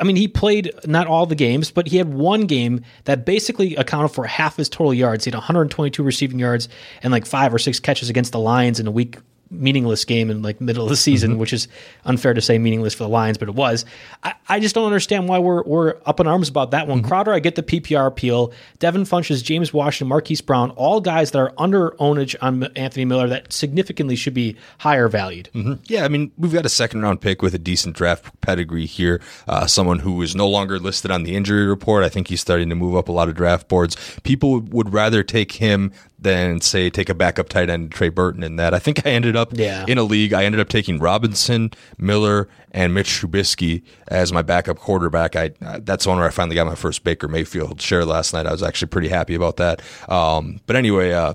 I 0.00 0.04
mean, 0.04 0.16
he 0.16 0.28
played 0.28 0.72
not 0.86 1.06
all 1.06 1.26
the 1.26 1.34
games, 1.34 1.70
but 1.70 1.88
he 1.88 1.96
had 1.96 2.12
one 2.12 2.42
game 2.42 2.82
that 3.04 3.24
basically 3.24 3.74
accounted 3.76 4.12
for 4.12 4.24
half 4.24 4.56
his 4.56 4.68
total 4.68 4.94
yards. 4.94 5.24
He 5.24 5.30
had 5.30 5.34
122 5.34 6.02
receiving 6.02 6.38
yards 6.38 6.68
and 7.02 7.12
like 7.12 7.26
five 7.26 7.52
or 7.52 7.58
six 7.58 7.80
catches 7.80 8.08
against 8.08 8.32
the 8.32 8.38
Lions 8.38 8.78
in 8.78 8.86
a 8.86 8.90
week 8.90 9.18
meaningless 9.50 10.04
game 10.04 10.30
in 10.30 10.42
like 10.42 10.60
middle 10.60 10.84
of 10.84 10.90
the 10.90 10.96
season, 10.96 11.32
Mm-hmm. 11.32 11.40
which 11.40 11.52
is 11.52 11.68
unfair 12.04 12.34
to 12.34 12.40
say 12.40 12.58
meaningless 12.58 12.94
for 12.94 13.04
the 13.04 13.08
Lions, 13.08 13.38
but 13.38 13.48
it 13.48 13.54
was. 13.54 13.84
I, 14.22 14.34
I 14.48 14.60
just 14.60 14.74
don't 14.74 14.86
understand 14.86 15.28
why 15.28 15.38
we're 15.38 15.62
we're 15.64 15.94
up 16.06 16.20
in 16.20 16.26
arms 16.26 16.48
about 16.48 16.70
that 16.72 16.86
one. 16.88 16.98
Mm-hmm. 16.98 17.08
Crowder, 17.08 17.32
I 17.32 17.38
get 17.38 17.54
the 17.54 17.62
PPR 17.62 18.06
appeal. 18.06 18.52
Devin 18.78 19.04
Funchess, 19.04 19.42
James 19.42 19.72
Washington, 19.72 20.08
Marquise 20.08 20.40
Brown, 20.40 20.70
all 20.72 21.00
guys 21.00 21.30
that 21.32 21.38
are 21.38 21.52
under 21.58 21.90
ownage 21.92 22.34
on 22.40 22.64
Anthony 22.76 23.04
Miller 23.04 23.28
that 23.28 23.52
significantly 23.52 24.16
should 24.16 24.34
be 24.34 24.56
higher 24.78 25.08
valued. 25.08 25.48
Yeah, 25.84 26.04
I 26.04 26.08
mean, 26.08 26.32
we've 26.36 26.52
got 26.52 26.66
a 26.66 26.70
second 26.70 27.02
round 27.02 27.20
pick 27.20 27.42
with 27.42 27.54
a 27.54 27.58
decent 27.58 27.96
draft 27.96 28.40
pedigree 28.40 28.86
here. 28.86 29.20
Uh, 29.48 29.66
someone 29.66 30.00
who 30.00 30.20
is 30.22 30.34
no 30.36 30.48
longer 30.48 30.78
listed 30.78 31.10
on 31.10 31.22
the 31.22 31.34
injury 31.36 31.66
report. 31.66 32.04
I 32.04 32.08
think 32.08 32.28
he's 32.28 32.40
starting 32.40 32.68
to 32.68 32.74
move 32.74 32.96
up 32.96 33.08
a 33.08 33.12
lot 33.12 33.28
of 33.28 33.34
draft 33.34 33.68
boards. 33.68 33.96
People 34.22 34.60
would 34.60 34.92
rather 34.92 35.22
take 35.22 35.52
him 35.52 35.92
than 36.18 36.60
say 36.60 36.88
take 36.88 37.08
a 37.10 37.14
backup 37.14 37.48
tight 37.48 37.68
end 37.68 37.92
Trey 37.92 38.08
Burton 38.08 38.42
in 38.42 38.56
that. 38.56 38.72
I 38.72 38.78
think 38.78 39.06
I 39.06 39.10
ended 39.10 39.36
up 39.36 39.50
Yeah. 39.56 39.84
in 39.86 39.98
a 39.98 40.02
league. 40.02 40.32
I 40.32 40.44
ended 40.44 40.60
up 40.60 40.68
taking 40.68 40.98
Robinson, 40.98 41.70
Miller, 41.98 42.48
and 42.72 42.94
Mitch 42.94 43.08
Trubisky 43.08 43.82
as 44.08 44.32
my 44.32 44.42
backup 44.42 44.78
quarterback. 44.78 45.36
I 45.36 45.50
that's 45.80 46.06
one 46.06 46.16
where 46.18 46.26
I 46.26 46.30
finally 46.30 46.54
got 46.56 46.66
my 46.66 46.74
first 46.74 47.04
Baker 47.04 47.28
Mayfield 47.28 47.80
share 47.80 48.04
last 48.04 48.32
night. 48.32 48.46
I 48.46 48.52
was 48.52 48.62
actually 48.62 48.88
pretty 48.88 49.08
happy 49.08 49.34
about 49.34 49.56
that. 49.58 49.82
Um, 50.08 50.60
but 50.66 50.76
anyway, 50.76 51.12
uh, 51.12 51.34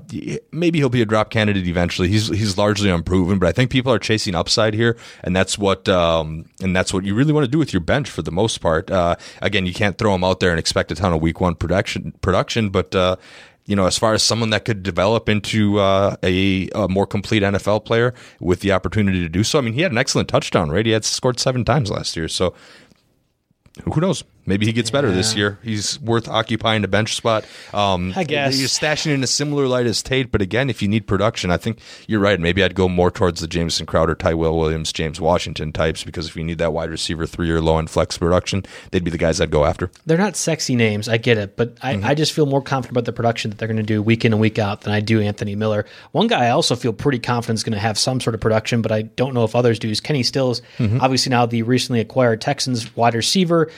maybe 0.52 0.80
he'll 0.80 0.90
be 0.90 1.02
a 1.02 1.06
drop 1.06 1.30
candidate 1.30 1.68
eventually. 1.68 2.08
He's 2.10 2.28
he's 2.30 2.58
largely 2.58 2.90
unproven, 2.90 3.40
but 3.40 3.48
I 3.48 3.52
think 3.52 3.70
people 3.72 3.92
are 3.94 4.00
chasing 4.00 4.36
upside 4.36 4.74
here, 4.74 4.98
and 5.24 5.36
that's 5.36 5.58
what 5.58 5.88
um, 5.90 6.46
and 6.62 6.76
that's 6.76 6.94
what 6.94 7.04
you 7.06 7.14
really 7.16 7.34
want 7.34 7.46
to 7.46 7.52
do 7.52 7.58
with 7.60 7.72
your 7.74 7.82
bench 7.82 8.10
for 8.10 8.22
the 8.24 8.32
most 8.32 8.60
part. 8.62 8.90
Uh, 8.92 9.16
again, 9.42 9.66
you 9.66 9.74
can't 9.74 9.98
throw 9.98 10.14
him 10.16 10.24
out 10.24 10.40
there 10.40 10.50
and 10.52 10.60
expect 10.60 10.92
a 10.92 10.96
ton 10.96 11.14
of 11.14 11.22
week 11.22 11.40
one 11.40 11.56
production 11.56 12.14
production, 12.22 12.70
but 12.70 12.94
uh, 12.96 13.16
you 13.66 13.76
know, 13.76 13.86
as 13.86 13.98
far 13.98 14.14
as 14.14 14.24
someone 14.24 14.50
that 14.50 14.66
could 14.66 14.84
develop 14.84 15.30
into 15.30 15.80
uh, 15.80 16.16
a, 16.24 16.68
a 16.70 16.88
more 16.88 17.06
complete 17.06 17.44
NFL 17.44 17.86
player 17.86 18.14
with 18.40 18.62
the 18.62 18.72
opportunity 18.72 19.20
to 19.20 19.30
do 19.30 19.44
so. 19.44 19.60
I 19.60 19.62
mean, 19.62 19.74
he 19.74 19.82
had 19.82 19.92
an 19.92 19.98
excellent 19.98 20.30
touchdown 20.30 20.70
rate. 20.70 20.86
He 20.86 20.92
had 20.92 21.06
scored 21.06 21.40
seven 21.40 21.64
times 21.64 21.92
last 21.92 22.18
year. 22.18 22.28
So 22.28 22.54
who 23.94 24.02
knows? 24.02 24.24
Maybe 24.52 24.66
he 24.66 24.74
gets 24.74 24.92
better 24.92 25.10
this 25.14 25.34
year. 25.34 25.60
He's 25.64 25.98
worth 26.02 26.28
occupying 26.28 26.84
a 26.84 26.88
bench 26.90 27.16
spot. 27.16 27.46
Um, 27.74 28.12
I 28.18 28.26
guess. 28.26 28.60
you're 28.60 28.68
stashing 28.68 29.14
in 29.14 29.24
a 29.24 29.28
similar 29.28 29.66
light 29.66 29.86
as 29.86 30.04
Tate, 30.04 30.30
but 30.30 30.42
again, 30.42 30.70
if 30.70 30.82
you 30.82 30.90
need 30.90 31.08
production, 31.08 31.52
I 31.52 31.56
think 31.56 31.80
you're 32.06 32.20
right. 32.20 32.38
Maybe 32.38 32.62
I'd 32.62 32.76
go 32.76 32.90
more 32.90 33.10
towards 33.10 33.40
the 33.40 33.48
Jamison 33.48 33.86
Crowder, 33.86 34.14
Ty 34.14 34.34
Will 34.34 34.58
Williams, 34.58 34.92
James 34.92 35.22
Washington 35.22 35.72
types 35.72 36.04
because 36.04 36.28
if 36.28 36.36
you 36.36 36.44
need 36.44 36.58
that 36.58 36.74
wide 36.74 36.90
receiver 36.90 37.26
three 37.26 37.50
or 37.50 37.62
low 37.62 37.80
end 37.80 37.90
flex 37.90 38.18
production, 38.18 38.66
they'd 38.92 39.06
be 39.06 39.10
the 39.10 39.18
guys 39.18 39.40
I'd 39.40 39.52
go 39.52 39.64
after. 39.64 39.90
They're 40.06 40.18
not 40.18 40.36
sexy 40.36 40.76
names, 40.76 41.08
I 41.08 41.16
get 41.16 41.38
it, 41.38 41.56
but 41.56 41.78
I, 41.82 41.94
I 42.04 42.14
just 42.14 42.34
feel 42.34 42.46
more 42.46 42.62
confident 42.62 42.92
about 42.98 43.06
the 43.06 43.14
production 43.14 43.52
that 43.52 43.58
they're 43.58 43.70
going 43.70 43.78
to 43.78 43.84
do 43.84 44.04
week 44.04 44.26
in 44.26 44.34
and 44.34 44.42
week 44.42 44.60
out 44.60 44.82
than 44.82 44.92
I 44.92 45.00
do 45.00 45.22
Anthony 45.22 45.56
Miller. 45.56 45.86
One 46.12 46.28
guy 46.28 46.48
I 46.48 46.50
also 46.50 46.76
feel 46.76 46.92
pretty 46.92 47.20
confident 47.20 47.60
is 47.60 47.64
going 47.64 47.72
to 47.72 47.80
have 47.80 47.98
some 47.98 48.20
sort 48.20 48.34
of 48.36 48.42
production, 48.42 48.82
but 48.82 48.92
I 48.92 49.04
don't 49.04 49.34
know 49.34 49.46
if 49.46 49.56
others 49.56 49.80
do. 49.80 49.90
Is 49.90 50.02
Kenny 50.02 50.24
Stills, 50.24 50.62
obviously 51.00 51.30
now 51.30 51.46
the 51.46 51.64
recently 51.64 52.02
acquired 52.02 52.42
Texans 52.42 52.94
wide 52.98 53.16
receiver. 53.16 53.72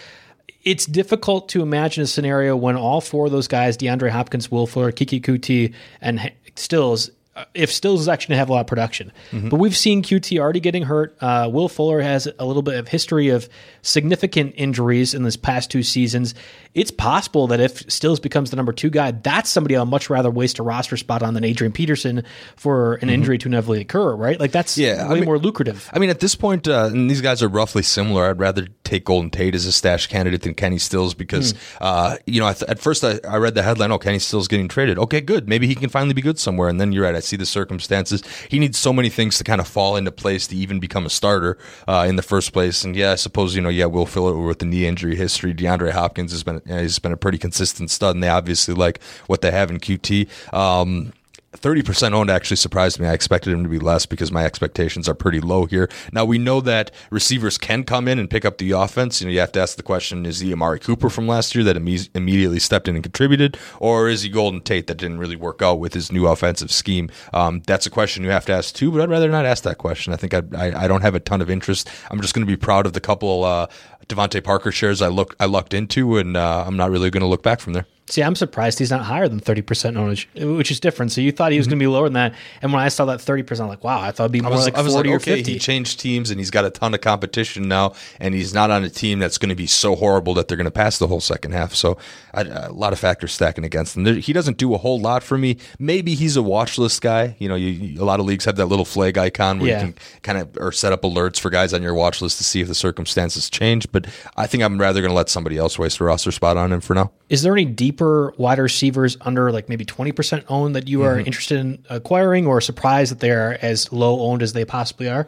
It's 0.64 0.86
difficult 0.86 1.50
to 1.50 1.62
imagine 1.62 2.04
a 2.04 2.08
scenario 2.08 2.56
when 2.56 2.78
all 2.78 3.02
four 3.02 3.26
of 3.26 3.32
those 3.32 3.48
guys, 3.48 3.78
DeAndre 3.78 4.10
Hopkins, 4.10 4.50
Will 4.50 4.66
Fuller, 4.66 4.92
Keke 4.92 5.22
Coutee, 5.22 5.74
and 6.00 6.32
Stills, 6.56 7.12
if 7.56 7.72
Stills 7.72 8.02
is 8.02 8.08
actually 8.08 8.34
going 8.34 8.36
to 8.38 8.40
have 8.40 8.50
a 8.50 8.54
lot 8.54 8.62
of 8.62 8.68
production. 8.68 9.12
But 9.32 9.58
we've 9.58 9.76
seen 9.76 10.04
Coutee 10.04 10.40
already 10.40 10.60
getting 10.60 10.84
hurt. 10.84 11.16
Uh, 11.20 11.50
Will 11.52 11.68
Fuller 11.70 12.02
has 12.02 12.28
a 12.38 12.46
little 12.46 12.62
bit 12.62 12.76
of 12.76 12.88
history 12.88 13.30
of 13.30 13.50
significant 13.82 14.54
injuries 14.58 15.14
in 15.14 15.24
this 15.24 15.36
past 15.36 15.70
two 15.70 15.84
seasons. 15.84 16.34
It's 16.74 16.90
possible 16.92 17.48
that 17.48 17.60
if 17.60 17.92
Stills 17.92 18.20
becomes 18.20 18.50
the 18.50 18.56
number 18.56 18.72
two 18.72 18.90
guy, 18.90 19.12
that's 19.12 19.50
somebody 19.50 19.76
I'd 19.76 19.84
much 19.88 20.10
rather 20.10 20.32
waste 20.32 20.58
a 20.60 20.64
roster 20.64 20.98
spot 20.98 21.22
on 21.22 21.34
than 21.34 21.44
Adrian 21.44 21.72
Peterson 21.74 22.24
for 22.56 22.96
an 22.96 23.10
injury 23.10 23.38
to 23.40 23.48
inevitably 23.48 23.82
occur, 23.82 24.16
right? 24.16 24.40
Like 24.40 24.52
that's 24.52 24.78
Yeah, 24.78 25.06
I 25.06 25.10
way 25.10 25.16
mean- 25.16 25.26
more 25.26 25.38
lucrative. 25.38 25.90
I 25.94 26.00
mean, 26.00 26.10
at 26.10 26.20
this 26.20 26.34
point, 26.36 26.68
uh, 26.68 26.86
and 26.92 27.10
these 27.10 27.22
guys 27.22 27.44
are 27.44 27.48
roughly 27.48 27.84
similar. 27.84 28.30
I'd 28.30 28.40
rather 28.40 28.68
take 28.84 29.06
Golden 29.06 29.30
Tate 29.30 29.54
as 29.56 29.66
a 29.66 29.72
stash 29.72 30.08
candidate 30.08 30.42
than 30.44 30.54
Kenny 30.56 30.78
Stills 30.80 31.14
because, 31.14 31.54
uh, 31.82 32.18
you 32.26 32.40
know, 32.40 32.48
I 32.48 32.54
th- 32.54 32.70
at 32.70 32.80
first 32.80 33.04
I, 33.04 33.20
I 33.28 33.38
read 33.38 33.54
the 33.56 33.64
headline, 33.64 33.92
oh, 33.92 33.98
Kenny 34.00 34.20
Stills 34.20 34.48
getting 34.48 34.68
traded. 34.68 34.98
Okay, 34.98 35.22
good. 35.22 35.48
Maybe 35.48 35.68
he 35.68 35.76
can 35.76 35.90
finally 35.90 36.14
be 36.14 36.22
good 36.22 36.40
somewhere. 36.40 36.70
And 36.70 36.80
then 36.80 36.92
you're 36.92 37.04
right. 37.04 37.16
I 37.16 37.20
see 37.24 37.36
the 37.36 37.46
circumstances. 37.46 38.24
He 38.50 38.60
needs 38.60 38.78
so 38.78 38.94
many 38.94 39.10
things 39.10 39.38
to 39.38 39.44
kind 39.44 39.62
of 39.62 39.68
fall 39.68 39.96
into 39.96 40.12
place 40.12 40.48
to 40.48 40.56
even 40.56 40.80
become 40.80 41.06
a 41.06 41.10
starter 41.10 41.58
uh, 41.88 42.06
in 42.08 42.16
the 42.16 42.22
first 42.22 42.54
place. 42.54 42.84
And 42.84 42.96
yeah, 42.96 43.12
I 43.12 43.16
suppose, 43.16 43.56
you 43.56 43.62
know, 43.62 43.70
yeah, 43.70 43.86
Will 43.86 44.06
Fuller 44.06 44.38
with 44.38 44.60
the 44.60 44.66
knee 44.66 44.86
injury 44.86 45.16
history. 45.16 45.54
DeAndre 45.54 45.92
Hopkins 45.92 46.32
has 46.32 46.44
been, 46.44 46.62
he's 46.68 47.00
been 47.00 47.12
a 47.12 47.18
pretty 47.18 47.38
consistent 47.38 47.90
stud, 47.92 48.16
and 48.16 48.24
they 48.24 48.30
obviously 48.30 48.74
like 48.74 49.02
what 49.28 49.42
they 49.42 49.52
have 49.52 49.70
in 49.70 49.80
Coutee. 49.80 50.28
Um, 50.54 51.14
Thirty 51.56 51.84
percent 51.84 52.16
owned 52.16 52.32
actually 52.32 52.58
surprised 52.58 53.00
me. 53.00 53.08
I 53.08 53.14
expected 53.14 53.54
him 53.54 53.62
to 53.64 53.70
be 53.70 53.78
less 53.78 54.08
because 54.08 54.32
my 54.32 54.44
expectations 54.44 55.08
are 55.08 55.14
pretty 55.14 55.40
low 55.40 55.66
here. 55.66 55.88
Now 56.12 56.26
we 56.26 56.40
know 56.40 56.60
that 56.62 56.90
receivers 57.12 57.60
can 57.60 57.84
come 57.84 58.08
in 58.08 58.18
and 58.18 58.28
pick 58.30 58.44
up 58.44 58.58
the 58.58 58.72
offense. 58.72 59.22
You 59.22 59.28
know, 59.28 59.34
you 59.34 59.40
have 59.40 59.52
to 59.54 59.62
ask 59.62 59.78
the 59.78 59.84
question: 59.84 60.26
Is 60.26 60.40
he 60.40 60.52
Amari 60.52 60.80
Cooper 60.80 61.10
from 61.10 61.28
last 61.28 61.54
year 61.54 61.64
that 61.66 61.76
imme- 61.76 62.10
immediately 62.16 62.60
stepped 62.60 62.88
in 62.88 62.96
and 62.96 63.04
contributed, 63.04 63.56
or 63.80 64.10
is 64.10 64.24
he 64.24 64.30
Golden 64.30 64.62
Tate 64.62 64.88
that 64.88 64.98
didn't 64.98 65.20
really 65.20 65.36
work 65.36 65.62
out 65.62 65.80
with 65.80 65.94
his 65.94 66.12
new 66.12 66.26
offensive 66.26 66.72
scheme? 66.72 67.10
Um, 67.34 67.62
that's 67.68 67.86
a 67.86 67.92
question 67.92 68.24
you 68.24 68.32
have 68.32 68.46
to 68.48 68.54
ask 68.54 68.74
too. 68.74 68.92
But 68.92 69.02
I'd 69.02 69.10
rather 69.10 69.30
not 69.30 69.46
ask 69.46 69.64
that 69.64 69.78
question. 69.78 70.12
I 70.12 70.16
think 70.16 70.34
I'd, 70.34 70.56
I 70.56 70.86
I 70.86 70.88
don't 70.88 71.02
have 71.02 71.14
a 71.14 71.20
ton 71.20 71.40
of 71.40 71.52
interest. 71.52 71.88
I'm 72.10 72.20
just 72.20 72.34
going 72.34 72.46
to 72.46 72.52
be 72.52 72.58
proud 72.58 72.88
of 72.88 72.94
the 72.94 73.00
couple 73.00 73.44
uh, 73.44 73.68
DeVante 74.08 74.44
Parker 74.44 74.72
shares 74.72 75.04
I 75.04 75.08
look 75.08 75.36
I 75.40 75.46
lucked 75.46 75.76
into, 75.76 76.18
and 76.18 76.36
uh, 76.36 76.64
I'm 76.66 76.78
not 76.78 76.90
really 76.90 77.12
going 77.12 77.22
to 77.22 77.28
look 77.28 77.44
back 77.44 77.60
from 77.60 77.74
there. 77.74 77.86
See, 78.08 78.22
I'm 78.22 78.36
surprised 78.36 78.80
he's 78.80 78.92
not 78.92 79.02
higher 79.04 79.30
than 79.30 79.40
30% 79.40 79.64
ownage, 79.96 80.58
which 80.58 80.70
is 80.72 80.80
different. 80.82 81.14
So 81.14 81.22
you 81.22 81.32
thought 81.32 81.54
he 81.54 81.58
was 81.58 81.68
going 81.68 81.80
to 81.80 81.84
be 81.84 81.88
lower 81.88 82.04
than 82.04 82.14
that. 82.14 82.34
And 82.62 82.74
when 82.74 82.82
I 82.82 82.90
saw 82.90 83.06
that 83.06 83.20
30%, 83.20 83.62
I'm 83.62 83.70
like, 83.70 83.82
wow, 83.84 84.02
I 84.02 84.12
thought 84.12 84.26
it'd 84.26 84.34
be 84.34 84.42
more 84.42 84.52
like 84.52 84.76
40 84.76 85.10
or 85.10 85.16
okay, 85.16 85.38
50. 85.38 85.54
he 85.54 85.58
changed 85.58 86.02
teams 86.02 86.30
and 86.30 86.38
he's 86.38 86.52
got 86.52 86.66
a 86.66 86.70
ton 86.70 86.94
of 86.94 87.00
competition 87.00 87.70
now, 87.70 87.94
and 88.20 88.36
he's 88.36 88.54
not 88.54 88.72
on 88.72 88.84
a 88.84 88.90
team 88.90 89.20
that's 89.20 89.38
going 89.38 89.50
to 89.50 89.56
be 89.56 89.68
so 89.68 89.96
horrible 89.96 90.34
that 90.34 90.50
they're 90.50 90.58
going 90.58 90.66
to 90.66 90.72
pass 90.72 90.98
the 90.98 91.08
whole 91.08 91.22
second 91.22 91.54
half. 91.54 91.74
So 91.74 91.98
I, 92.34 92.42
a 92.42 92.72
lot 92.74 92.92
of 92.92 93.00
factors 93.00 93.32
stacking 93.32 93.64
against 93.64 93.96
him. 93.96 94.04
There, 94.04 94.16
he 94.16 94.34
doesn't 94.34 94.58
do 94.58 94.74
a 94.74 94.78
whole 94.78 95.00
lot 95.00 95.24
for 95.24 95.38
me. 95.38 95.58
Maybe 95.80 96.14
he's 96.14 96.36
a 96.36 96.44
watch 96.44 96.78
list 96.78 97.02
guy. 97.02 97.38
You 97.40 97.48
know, 97.48 97.56
you, 97.56 98.02
a 98.02 98.06
lot 98.06 98.20
of 98.20 98.26
leagues 98.26 98.44
have 98.46 98.58
that 98.58 98.66
little 98.66 98.86
flag 98.86 99.18
icon 99.18 99.60
where 99.60 99.70
Yeah. 99.70 99.86
you 99.86 99.94
can 99.94 99.96
kind 100.24 100.38
of 100.40 100.58
or 100.58 100.74
set 100.74 100.92
up 100.92 101.04
alerts 101.04 101.40
for 101.40 101.50
guys 101.50 101.74
on 101.74 101.82
your 101.82 101.94
watch 101.94 102.22
list 102.22 102.38
to 102.40 102.44
see 102.44 102.60
if 102.60 102.68
the 102.68 102.76
circumstances 102.76 103.50
change. 103.50 103.90
But 103.94 104.08
I 104.36 104.46
think 104.46 104.62
I'm 104.62 104.78
rather 104.78 105.00
going 105.00 105.12
to 105.12 105.16
let 105.16 105.30
somebody 105.30 105.58
else 105.58 105.80
waste 105.80 106.02
a 106.02 106.04
roster 106.04 106.32
spot 106.32 106.58
on 106.58 106.74
him 106.74 106.82
for 106.82 106.94
now. 106.94 107.12
Is 107.30 107.44
there 107.44 107.54
any 107.54 107.66
deeper 107.94 108.34
wide 108.38 108.58
receivers 108.58 109.18
under 109.22 109.52
like 109.52 109.70
maybe 109.70 109.86
20% 109.86 110.44
owned 110.50 110.76
that 110.76 110.88
you 110.88 111.04
are 111.04 111.14
Mm-hmm. 111.14 111.28
interested 111.28 111.60
in 111.60 111.86
acquiring 111.92 112.48
or 112.48 112.60
surprised 112.60 113.12
that 113.12 113.20
they 113.20 113.30
are 113.30 113.58
as 113.62 113.92
low 113.94 114.22
owned 114.22 114.42
as 114.42 114.54
they 114.54 114.66
possibly 114.66 115.08
are? 115.08 115.28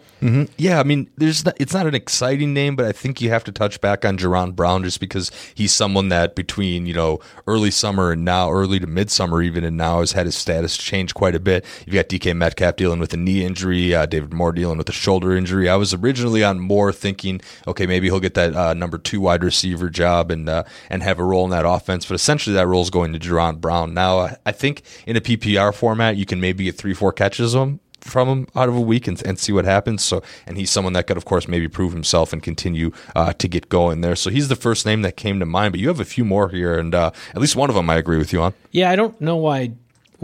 Yeah, 0.57 0.79
I 0.79 0.83
mean, 0.83 1.07
there's 1.17 1.45
not, 1.45 1.55
it's 1.59 1.73
not 1.73 1.85
an 1.85 1.93
exciting 1.93 2.53
name, 2.55 2.75
but 2.75 2.85
I 2.87 2.91
think 2.91 3.21
you 3.21 3.29
have 3.29 3.43
to 3.43 3.51
touch 3.51 3.79
back 3.81 4.03
on 4.03 4.17
Jaron 4.17 4.55
Brown 4.55 4.83
just 4.83 4.99
because 4.99 5.29
he's 5.53 5.71
someone 5.71 6.09
that 6.09 6.33
between 6.35 6.87
you 6.87 6.93
know 6.95 7.19
early 7.45 7.69
summer 7.69 8.11
and 8.11 8.25
now, 8.25 8.49
early 8.51 8.79
to 8.79 8.87
midsummer 8.87 9.43
even, 9.43 9.63
and 9.63 9.77
now 9.77 9.99
has 9.99 10.13
had 10.13 10.25
his 10.25 10.35
status 10.35 10.75
change 10.75 11.13
quite 11.13 11.35
a 11.35 11.39
bit. 11.39 11.63
You've 11.85 11.93
got 11.93 12.09
DK 12.09 12.35
Metcalf 12.35 12.77
dealing 12.77 12.99
with 12.99 13.13
a 13.13 13.17
knee 13.17 13.45
injury, 13.45 13.93
uh, 13.93 14.07
David 14.07 14.33
Moore 14.33 14.51
dealing 14.53 14.79
with 14.79 14.89
a 14.89 14.93
shoulder 14.93 15.35
injury. 15.35 15.69
I 15.69 15.75
was 15.75 15.93
originally 15.93 16.43
on 16.43 16.59
Moore 16.59 16.91
thinking, 16.91 17.41
okay, 17.67 17.85
maybe 17.85 18.07
he'll 18.07 18.19
get 18.19 18.33
that 18.33 18.55
uh, 18.55 18.73
number 18.73 18.97
two 18.97 19.21
wide 19.21 19.43
receiver 19.43 19.89
job 19.91 20.31
and 20.31 20.49
uh, 20.49 20.63
and 20.89 21.03
have 21.03 21.19
a 21.19 21.23
role 21.23 21.45
in 21.45 21.51
that 21.51 21.65
offense, 21.67 22.07
but 22.07 22.15
essentially 22.15 22.54
that 22.55 22.67
role 22.67 22.81
is 22.81 22.89
going 22.89 23.13
to 23.13 23.19
Jaron 23.19 23.61
Brown. 23.61 23.93
Now, 23.93 24.19
I- 24.45 24.51
think 24.55 24.81
in 25.05 25.15
a 25.15 25.21
PPR 25.21 25.73
format, 25.73 26.15
you 26.17 26.25
can 26.25 26.41
maybe 26.41 26.63
get 26.63 26.77
three, 26.77 26.93
four 26.93 27.11
catches 27.11 27.53
from 28.01 28.27
him 28.27 28.47
out 28.55 28.69
of 28.69 28.75
a 28.75 28.81
week 28.81 29.07
and, 29.07 29.21
and 29.25 29.37
see 29.37 29.51
what 29.51 29.65
happens. 29.65 30.03
So, 30.03 30.23
and 30.47 30.57
he's 30.57 30.71
someone 30.71 30.93
that 30.93 31.07
could, 31.07 31.17
of 31.17 31.25
course, 31.25 31.47
maybe 31.47 31.67
prove 31.67 31.91
himself 31.91 32.31
and 32.33 32.41
continue 32.41 32.91
uh, 33.15 33.33
to 33.33 33.47
get 33.47 33.67
going 33.69 34.01
there. 34.01 34.15
So 34.15 34.29
he's 34.29 34.47
the 34.47 34.55
first 34.55 34.85
name 34.85 35.01
that 35.01 35.17
came 35.17 35.39
to 35.39 35.45
mind. 35.45 35.73
But 35.73 35.79
you 35.81 35.87
have 35.89 35.99
a 35.99 36.05
few 36.05 36.23
more 36.25 36.49
here, 36.49 36.77
and 36.77 36.93
uh, 36.95 37.11
at 37.29 37.41
least 37.41 37.55
one 37.55 37.69
of 37.69 37.75
them 37.75 37.89
I 37.89 37.95
agree 37.95 38.17
with 38.17 38.31
you 38.31 38.41
on. 38.41 38.53
Yeah, 38.71 38.91
I 38.91 38.95
don't 38.95 39.19
know 39.19 39.37
why 39.37 39.73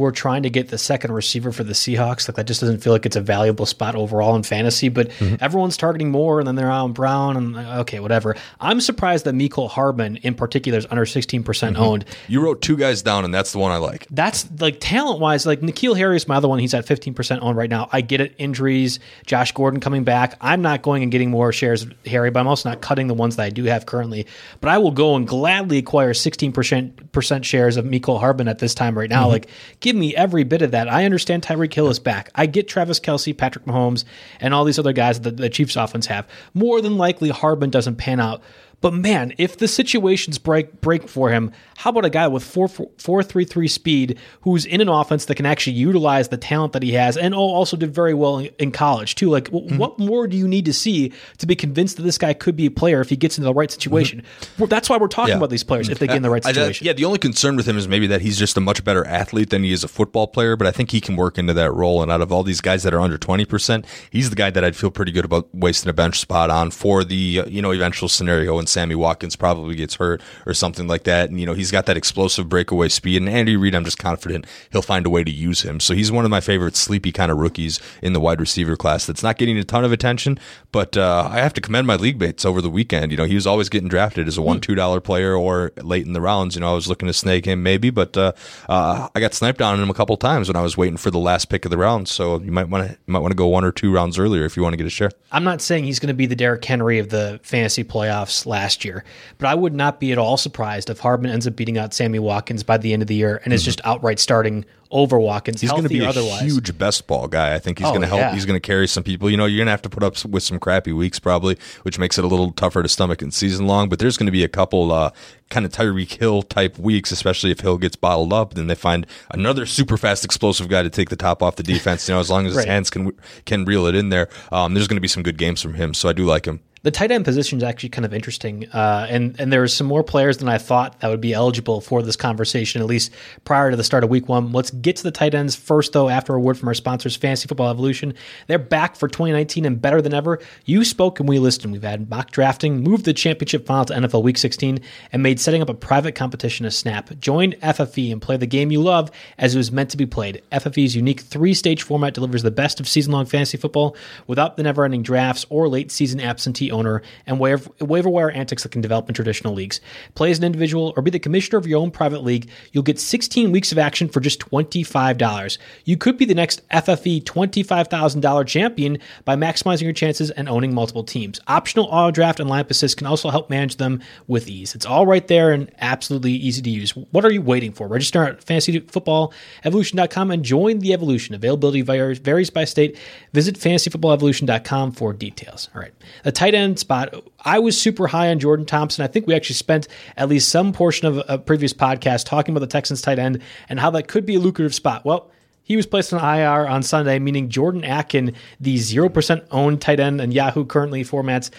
we're 0.01 0.11
trying 0.11 0.43
to 0.43 0.49
get 0.49 0.67
the 0.69 0.77
second 0.77 1.11
receiver 1.13 1.51
for 1.51 1.63
the 1.63 1.73
Seahawks. 1.73 2.27
Like 2.27 2.35
that 2.35 2.47
just 2.47 2.59
doesn't 2.61 2.79
feel 2.79 2.91
like 2.93 3.05
it's 3.05 3.15
a 3.15 3.21
valuable 3.21 3.65
spot 3.65 3.95
overall 3.95 4.35
in 4.35 4.43
fantasy. 4.43 4.89
But 4.89 5.09
Mm-hmm. 5.21 5.35
everyone's 5.39 5.77
targeting 5.77 6.09
more, 6.11 6.39
and 6.39 6.47
then 6.47 6.55
they're 6.55 6.69
on 6.71 6.93
Brown, 6.93 7.37
and 7.37 7.55
uh, 7.55 7.79
okay, 7.81 7.99
whatever. 7.99 8.35
I'm 8.59 8.81
surprised 8.81 9.25
that 9.25 9.35
Mecole 9.35 9.69
Hardman 9.69 10.17
in 10.17 10.33
particular 10.35 10.77
is 10.79 10.87
under 10.89 11.05
16% 11.05 11.43
Mm-hmm. 11.43 11.75
owned. 11.81 12.05
You 12.27 12.41
wrote 12.41 12.61
two 12.61 12.75
guys 12.77 13.01
down, 13.01 13.23
and 13.25 13.33
that's 13.33 13.51
the 13.51 13.59
one 13.59 13.71
I 13.71 13.77
like. 13.77 14.07
That's 14.09 14.47
like 14.59 14.77
talent 14.79 15.19
wise, 15.19 15.45
like 15.45 15.61
N'Keal 15.61 15.95
Harry 15.97 16.15
is 16.17 16.27
my 16.27 16.35
other 16.37 16.47
one. 16.47 16.59
He's 16.59 16.73
at 16.73 16.85
15% 16.85 17.39
owned 17.41 17.55
right 17.57 17.69
now. 17.69 17.87
I 17.91 18.01
get 18.01 18.19
it. 18.21 18.33
Injuries, 18.37 18.99
Josh 19.25 19.51
Gordon 19.51 19.79
coming 19.79 20.03
back. 20.03 20.35
I'm 20.41 20.61
not 20.61 20.81
going 20.81 21.03
and 21.03 21.11
getting 21.11 21.29
more 21.29 21.51
shares 21.53 21.83
of 21.83 21.93
Harry, 22.05 22.31
but 22.31 22.39
I'm 22.39 22.47
also 22.47 22.69
not 22.69 22.81
cutting 22.81 23.07
the 23.07 23.13
ones 23.13 23.35
that 23.35 23.43
I 23.43 23.49
do 23.51 23.65
have 23.65 23.85
currently. 23.85 24.25
But 24.59 24.69
I 24.71 24.77
will 24.79 24.91
go 24.91 25.15
and 25.15 25.27
gladly 25.27 25.77
acquire 25.77 26.13
16% 26.13 27.43
shares 27.43 27.77
of 27.77 27.85
Mecole 27.85 28.19
Hardman 28.19 28.47
at 28.47 28.59
this 28.59 28.73
time 28.73 28.97
right 28.97 29.09
now. 29.09 29.27
Like, 29.27 29.47
give 29.91 29.99
me 29.99 30.15
every 30.15 30.45
bit 30.45 30.61
of 30.61 30.71
that. 30.71 30.87
I 30.87 31.03
understand 31.03 31.43
Tyreek 31.43 31.73
Hill 31.73 31.89
is 31.89 31.99
back. 31.99 32.29
I 32.33 32.45
get 32.45 32.69
Travis 32.69 32.99
Kelce, 32.99 33.37
Patrick 33.37 33.65
Mahomes, 33.65 34.05
and 34.39 34.53
all 34.53 34.63
these 34.63 34.79
other 34.79 34.93
guys 34.93 35.19
that 35.21 35.35
the 35.35 35.49
Chiefs 35.49 35.75
offense 35.75 36.05
have. 36.05 36.25
More 36.53 36.79
than 36.79 36.97
likely, 36.97 37.27
Hardman 37.27 37.71
doesn't 37.71 37.97
pan 37.97 38.21
out. 38.21 38.41
But 38.81 38.93
man, 38.95 39.33
if 39.37 39.57
the 39.57 39.67
situations 39.67 40.39
break 40.39 40.81
break 40.81 41.07
for 41.07 41.29
him, 41.29 41.51
how 41.77 41.91
about 41.91 42.03
a 42.03 42.09
guy 42.09 42.27
with 42.27 42.43
four 42.43 42.67
four 42.67 43.23
three 43.23 43.45
three 43.45 43.67
speed 43.67 44.17
who's 44.41 44.65
in 44.65 44.81
an 44.81 44.89
offense 44.89 45.25
that 45.25 45.35
can 45.35 45.45
actually 45.45 45.73
utilize 45.73 46.29
the 46.29 46.37
talent 46.37 46.73
that 46.73 46.81
he 46.81 46.93
has, 46.93 47.15
and 47.15 47.35
also 47.35 47.77
did 47.77 47.93
very 47.93 48.15
well 48.15 48.39
in, 48.39 48.49
in 48.57 48.71
college 48.71 49.15
too. 49.15 49.29
Like, 49.29 49.49
mm-hmm. 49.49 49.77
what 49.77 49.99
more 49.99 50.27
do 50.27 50.35
you 50.35 50.47
need 50.47 50.65
to 50.65 50.73
see 50.73 51.13
to 51.37 51.45
be 51.45 51.55
convinced 51.55 51.97
that 51.97 52.03
this 52.03 52.17
guy 52.17 52.33
could 52.33 52.55
be 52.55 52.65
a 52.65 52.71
player 52.71 53.01
if 53.01 53.09
he 53.09 53.15
gets 53.15 53.37
into 53.37 53.45
the 53.45 53.53
right 53.53 53.71
situation? 53.71 54.23
Mm-hmm. 54.41 54.65
That's 54.65 54.89
why 54.89 54.97
we're 54.97 55.07
talking 55.07 55.33
yeah. 55.33 55.37
about 55.37 55.51
these 55.51 55.63
players 55.63 55.87
if 55.87 55.99
they 55.99 56.07
get 56.07 56.17
in 56.17 56.23
the 56.23 56.29
right 56.31 56.43
situation. 56.43 56.85
I, 56.85 56.89
I, 56.89 56.89
yeah, 56.89 56.93
the 56.93 57.05
only 57.05 57.19
concern 57.19 57.55
with 57.55 57.67
him 57.67 57.77
is 57.77 57.87
maybe 57.87 58.07
that 58.07 58.21
he's 58.21 58.37
just 58.39 58.57
a 58.57 58.61
much 58.61 58.83
better 58.83 59.05
athlete 59.05 59.51
than 59.51 59.63
he 59.63 59.71
is 59.71 59.83
a 59.83 59.87
football 59.87 60.27
player. 60.27 60.55
But 60.55 60.65
I 60.65 60.71
think 60.71 60.89
he 60.89 61.01
can 61.01 61.15
work 61.15 61.37
into 61.37 61.53
that 61.53 61.71
role. 61.71 62.01
And 62.01 62.11
out 62.11 62.21
of 62.21 62.31
all 62.31 62.41
these 62.41 62.61
guys 62.61 62.81
that 62.81 62.95
are 62.95 62.99
under 62.99 63.19
twenty 63.19 63.45
percent, 63.45 63.85
he's 64.09 64.31
the 64.31 64.35
guy 64.35 64.49
that 64.49 64.63
I'd 64.63 64.75
feel 64.75 64.89
pretty 64.89 65.11
good 65.11 65.25
about 65.25 65.53
wasting 65.53 65.89
a 65.89 65.93
bench 65.93 66.19
spot 66.19 66.49
on 66.49 66.71
for 66.71 67.03
the 67.03 67.41
uh, 67.41 67.45
you 67.45 67.61
know 67.61 67.71
eventual 67.71 68.09
scenario 68.09 68.55
when 68.55 68.65
Sammy 68.71 68.95
Watkins 68.95 69.35
probably 69.35 69.75
gets 69.75 69.95
hurt 69.95 70.21
or 70.45 70.53
something 70.53 70.87
like 70.87 71.03
that. 71.03 71.29
And 71.29 71.39
you 71.39 71.45
know 71.45 71.53
he's 71.53 71.71
got 71.71 71.85
that 71.85 71.97
explosive 71.97 72.49
breakaway 72.49 72.89
speed. 72.89 73.17
And 73.17 73.29
Andy 73.29 73.55
Reid, 73.55 73.75
I'm 73.75 73.85
just 73.85 73.97
confident 73.97 74.45
he'll 74.71 74.81
find 74.81 75.05
a 75.05 75.09
way 75.09 75.23
to 75.23 75.31
use 75.31 75.61
him. 75.61 75.79
So 75.79 75.93
he's 75.93 76.11
one 76.11 76.25
of 76.25 76.31
my 76.31 76.41
favorite 76.41 76.75
sleepy 76.75 77.11
kind 77.11 77.31
of 77.31 77.37
rookies 77.37 77.79
in 78.01 78.13
the 78.13 78.19
wide 78.19 78.39
receiver 78.39 78.75
class. 78.75 79.05
That's 79.05 79.23
not 79.23 79.37
getting 79.37 79.57
a 79.57 79.63
ton 79.63 79.83
of 79.85 79.91
attention, 79.91 80.39
but 80.71 80.97
uh, 80.97 81.29
I 81.31 81.39
have 81.39 81.53
to 81.53 81.61
commend 81.61 81.87
my 81.87 81.95
league 81.95 82.19
mates 82.19 82.45
over 82.45 82.61
the 82.61 82.69
weekend. 82.69 83.11
You 83.11 83.17
know 83.17 83.25
he 83.25 83.35
was 83.35 83.47
always 83.47 83.69
getting 83.69 83.89
drafted 83.89 84.27
as 84.27 84.37
a 84.37 84.41
one 84.41 84.61
two 84.61 84.75
dollar 84.75 85.01
player 85.01 85.35
or 85.35 85.71
late 85.77 86.05
in 86.05 86.13
the 86.13 86.21
rounds. 86.21 86.55
You 86.55 86.61
know 86.61 86.71
I 86.71 86.73
was 86.73 86.87
looking 86.87 87.07
to 87.07 87.13
snake 87.13 87.45
him 87.45 87.63
maybe, 87.63 87.89
but 87.89 88.15
uh, 88.17 88.33
uh, 88.69 89.09
I 89.13 89.19
got 89.19 89.33
sniped 89.33 89.61
on 89.61 89.79
him 89.79 89.89
a 89.89 89.93
couple 89.93 90.17
times 90.17 90.47
when 90.47 90.55
I 90.55 90.61
was 90.61 90.77
waiting 90.77 90.97
for 90.97 91.11
the 91.11 91.19
last 91.19 91.49
pick 91.49 91.65
of 91.65 91.71
the 91.71 91.77
round. 91.77 92.07
So 92.07 92.39
you 92.41 92.51
might 92.51 92.69
want 92.69 92.89
to 92.89 92.97
might 93.07 93.19
want 93.19 93.31
to 93.31 93.35
go 93.35 93.47
one 93.47 93.63
or 93.63 93.71
two 93.71 93.93
rounds 93.93 94.17
earlier 94.17 94.45
if 94.45 94.55
you 94.55 94.63
want 94.63 94.73
to 94.73 94.77
get 94.77 94.87
a 94.87 94.89
share. 94.89 95.11
I'm 95.31 95.43
not 95.43 95.61
saying 95.61 95.83
he's 95.83 95.99
going 95.99 96.07
to 96.07 96.13
be 96.13 96.25
the 96.25 96.35
Derrick 96.35 96.63
Henry 96.63 96.99
of 96.99 97.09
the 97.09 97.39
fantasy 97.43 97.83
playoffs 97.83 98.45
last 98.45 98.60
year, 98.85 99.03
but 99.37 99.47
I 99.47 99.55
would 99.55 99.73
not 99.73 99.99
be 99.99 100.11
at 100.11 100.17
all 100.17 100.37
surprised 100.37 100.89
if 100.89 100.99
Hardman 100.99 101.31
ends 101.31 101.47
up 101.47 101.55
beating 101.55 101.77
out 101.77 101.93
Sammy 101.93 102.19
Watkins 102.19 102.63
by 102.63 102.77
the 102.77 102.93
end 102.93 103.01
of 103.01 103.07
the 103.07 103.15
year 103.15 103.41
and 103.43 103.53
is 103.53 103.61
mm-hmm. 103.61 103.65
just 103.65 103.81
outright 103.83 104.19
starting 104.19 104.65
over 104.91 105.17
Watkins. 105.19 105.61
He's 105.61 105.71
going 105.71 105.83
to 105.83 105.89
be 105.89 106.03
a 106.03 106.09
otherwise. 106.09 106.41
huge 106.41 106.77
best 106.77 107.07
ball 107.07 107.27
guy. 107.27 107.55
I 107.55 107.59
think 107.59 107.79
he's 107.79 107.87
oh, 107.87 107.91
going 107.91 108.01
to 108.01 108.07
help. 108.07 108.19
Yeah. 108.19 108.33
He's 108.33 108.45
going 108.45 108.59
to 108.59 108.65
carry 108.65 108.87
some 108.87 109.03
people. 109.03 109.29
You 109.29 109.37
know, 109.37 109.45
you're 109.45 109.57
going 109.57 109.67
to 109.67 109.71
have 109.71 109.81
to 109.83 109.89
put 109.89 110.03
up 110.03 110.23
with 110.25 110.43
some 110.43 110.59
crappy 110.59 110.91
weeks 110.91 111.17
probably, 111.17 111.57
which 111.83 111.97
makes 111.97 112.17
it 112.17 112.25
a 112.25 112.27
little 112.27 112.51
tougher 112.51 112.83
to 112.83 112.89
stomach 112.89 113.21
in 113.21 113.31
season 113.31 113.67
long. 113.67 113.89
But 113.89 113.99
there's 113.99 114.17
going 114.17 114.27
to 114.27 114.31
be 114.31 114.43
a 114.43 114.49
couple 114.49 114.91
uh, 114.91 115.11
kind 115.49 115.65
of 115.65 115.71
Tyreek 115.71 116.19
Hill 116.19 116.43
type 116.43 116.77
weeks, 116.77 117.11
especially 117.11 117.51
if 117.51 117.61
Hill 117.61 117.77
gets 117.77 117.95
bottled 117.95 118.33
up. 118.33 118.53
Then 118.53 118.67
they 118.67 118.75
find 118.75 119.07
another 119.31 119.65
super 119.65 119.97
fast, 119.97 120.25
explosive 120.25 120.67
guy 120.67 120.83
to 120.83 120.89
take 120.89 121.09
the 121.09 121.15
top 121.15 121.41
off 121.41 121.55
the 121.55 121.63
defense. 121.63 122.07
You 122.07 122.15
know, 122.15 122.19
as 122.19 122.29
long 122.29 122.45
as 122.45 122.55
right. 122.55 122.61
his 122.61 122.65
hands 122.65 122.89
can 122.89 123.11
can 123.45 123.65
reel 123.65 123.85
it 123.85 123.95
in 123.95 124.09
there, 124.09 124.29
um, 124.51 124.73
there's 124.73 124.87
going 124.87 124.97
to 124.97 125.01
be 125.01 125.07
some 125.07 125.23
good 125.23 125.37
games 125.37 125.61
from 125.61 125.75
him. 125.75 125.93
So 125.93 126.09
I 126.09 126.13
do 126.13 126.25
like 126.25 126.45
him 126.45 126.61
the 126.83 126.91
tight 126.91 127.11
end 127.11 127.25
position 127.25 127.59
is 127.59 127.63
actually 127.63 127.89
kind 127.89 128.05
of 128.05 128.13
interesting, 128.13 128.67
uh, 128.69 129.05
and 129.07 129.39
and 129.39 129.53
are 129.53 129.67
some 129.67 129.85
more 129.85 130.03
players 130.03 130.37
than 130.37 130.49
I 130.49 130.57
thought 130.57 130.99
that 131.01 131.09
would 131.09 131.21
be 131.21 131.33
eligible 131.33 131.79
for 131.79 132.01
this 132.01 132.15
conversation, 132.15 132.81
at 132.81 132.87
least 132.87 133.11
prior 133.43 133.69
to 133.69 133.77
the 133.77 133.83
start 133.83 134.03
of 134.03 134.09
Week 134.09 134.27
One. 134.27 134.51
Let's 134.51 134.71
get 134.71 134.95
to 134.95 135.03
the 135.03 135.11
tight 135.11 135.35
ends 135.35 135.55
first, 135.55 135.93
though. 135.93 136.09
After 136.09 136.33
a 136.33 136.39
word 136.39 136.57
from 136.57 136.69
our 136.69 136.73
sponsors, 136.73 137.15
Fantasy 137.15 137.47
Football 137.47 137.69
Evolution, 137.69 138.15
they're 138.47 138.57
back 138.57 138.95
for 138.95 139.07
2019 139.07 139.65
and 139.65 139.79
better 139.79 140.01
than 140.01 140.13
ever. 140.13 140.39
You 140.65 140.83
spoke 140.83 141.19
and 141.19 141.29
we 141.29 141.37
listened. 141.37 141.71
We've 141.71 141.83
had 141.83 142.09
mock 142.09 142.31
drafting, 142.31 142.81
moved 142.81 143.05
the 143.05 143.13
championship 143.13 143.67
final 143.67 143.85
to 143.85 143.93
NFL 143.93 144.23
Week 144.23 144.37
16, 144.37 144.79
and 145.11 145.21
made 145.21 145.39
setting 145.39 145.61
up 145.61 145.69
a 145.69 145.75
private 145.75 146.15
competition 146.15 146.65
a 146.65 146.71
snap. 146.71 147.11
Join 147.19 147.51
FFE 147.53 148.11
and 148.11 148.21
play 148.21 148.37
the 148.37 148.47
game 148.47 148.71
you 148.71 148.81
love 148.81 149.11
as 149.37 149.53
it 149.53 149.57
was 149.59 149.71
meant 149.71 149.91
to 149.91 149.97
be 149.97 150.07
played. 150.07 150.41
FFE's 150.51 150.95
unique 150.95 151.21
three-stage 151.21 151.83
format 151.83 152.15
delivers 152.15 152.41
the 152.41 152.49
best 152.49 152.79
of 152.79 152.87
season-long 152.87 153.27
fantasy 153.27 153.57
football 153.57 153.95
without 154.25 154.57
the 154.57 154.63
never-ending 154.63 155.03
drafts 155.03 155.45
or 155.49 155.69
late-season 155.69 156.19
absentee 156.19 156.70
owner 156.71 157.01
and 157.25 157.39
waiver, 157.39 157.69
waiver 157.79 158.09
wire 158.09 158.31
antics 158.31 158.63
that 158.63 158.71
can 158.71 158.81
develop 158.81 159.07
in 159.09 159.15
traditional 159.15 159.53
leagues. 159.53 159.81
Play 160.15 160.31
as 160.31 160.37
an 160.37 160.43
individual 160.43 160.93
or 160.95 161.01
be 161.01 161.11
the 161.11 161.19
commissioner 161.19 161.57
of 161.57 161.67
your 161.67 161.79
own 161.79 161.91
private 161.91 162.23
league. 162.23 162.49
You'll 162.71 162.83
get 162.83 162.99
16 162.99 163.51
weeks 163.51 163.71
of 163.71 163.77
action 163.77 164.09
for 164.09 164.19
just 164.19 164.39
$25. 164.39 165.57
You 165.85 165.97
could 165.97 166.17
be 166.17 166.25
the 166.25 166.35
next 166.35 166.67
FFE 166.69 167.23
$25,000 167.23 168.47
champion 168.47 168.97
by 169.25 169.35
maximizing 169.35 169.83
your 169.83 169.93
chances 169.93 170.31
and 170.31 170.47
owning 170.47 170.73
multiple 170.73 171.03
teams. 171.03 171.39
Optional 171.47 171.85
auto 171.85 172.11
draft 172.11 172.39
and 172.39 172.49
lineup 172.49 172.69
assist 172.69 172.97
can 172.97 173.07
also 173.07 173.29
help 173.29 173.49
manage 173.49 173.77
them 173.77 174.01
with 174.27 174.47
ease. 174.47 174.75
It's 174.75 174.85
all 174.85 175.05
right 175.05 175.27
there 175.27 175.51
and 175.51 175.71
absolutely 175.79 176.31
easy 176.31 176.61
to 176.61 176.69
use. 176.69 176.91
What 176.91 177.25
are 177.25 177.31
you 177.31 177.41
waiting 177.41 177.73
for? 177.73 177.87
Register 177.87 178.23
at 178.23 178.45
fantasyfootballevolution.com 178.45 180.31
and 180.31 180.43
join 180.43 180.79
the 180.79 180.93
evolution. 180.93 181.35
Availability 181.35 181.81
varies 181.81 182.49
by 182.49 182.65
state. 182.65 182.97
Visit 183.33 183.55
fantasyfootballevolution.com 183.55 184.91
for 184.91 185.13
details. 185.13 185.69
All 185.73 185.81
right. 185.81 185.93
The 186.23 186.31
tight 186.31 186.53
end 186.53 186.60
spot. 186.77 187.13
I 187.43 187.59
was 187.59 187.79
super 187.79 188.07
high 188.07 188.29
on 188.29 188.39
Jordan 188.39 188.65
Thomas. 188.65 188.99
I 188.99 189.07
think 189.07 189.27
we 189.27 189.35
actually 189.35 189.55
spent 189.55 189.87
at 190.17 190.29
least 190.29 190.49
some 190.49 190.73
portion 190.73 191.07
of 191.07 191.23
a 191.27 191.37
previous 191.37 191.73
podcast 191.73 192.25
talking 192.25 192.53
about 192.53 192.61
the 192.61 192.67
Texans 192.67 193.01
tight 193.01 193.19
end 193.19 193.41
and 193.69 193.79
how 193.79 193.89
that 193.91 194.07
could 194.07 194.25
be 194.25 194.35
a 194.35 194.39
lucrative 194.39 194.73
spot. 194.73 195.05
Well, 195.05 195.29
he 195.63 195.75
was 195.75 195.85
placed 195.85 196.11
on 196.13 196.19
IR 196.19 196.67
on 196.67 196.83
Sunday, 196.83 197.19
meaning 197.19 197.49
Jordan 197.49 197.83
Akins, 197.83 198.31
the 198.59 198.75
0% 198.75 199.47
owned 199.51 199.81
tight 199.81 199.99
end 199.99 200.19
and 200.19 200.33
Yahoo 200.33 200.65
currently 200.65 201.03
formats, 201.03 201.49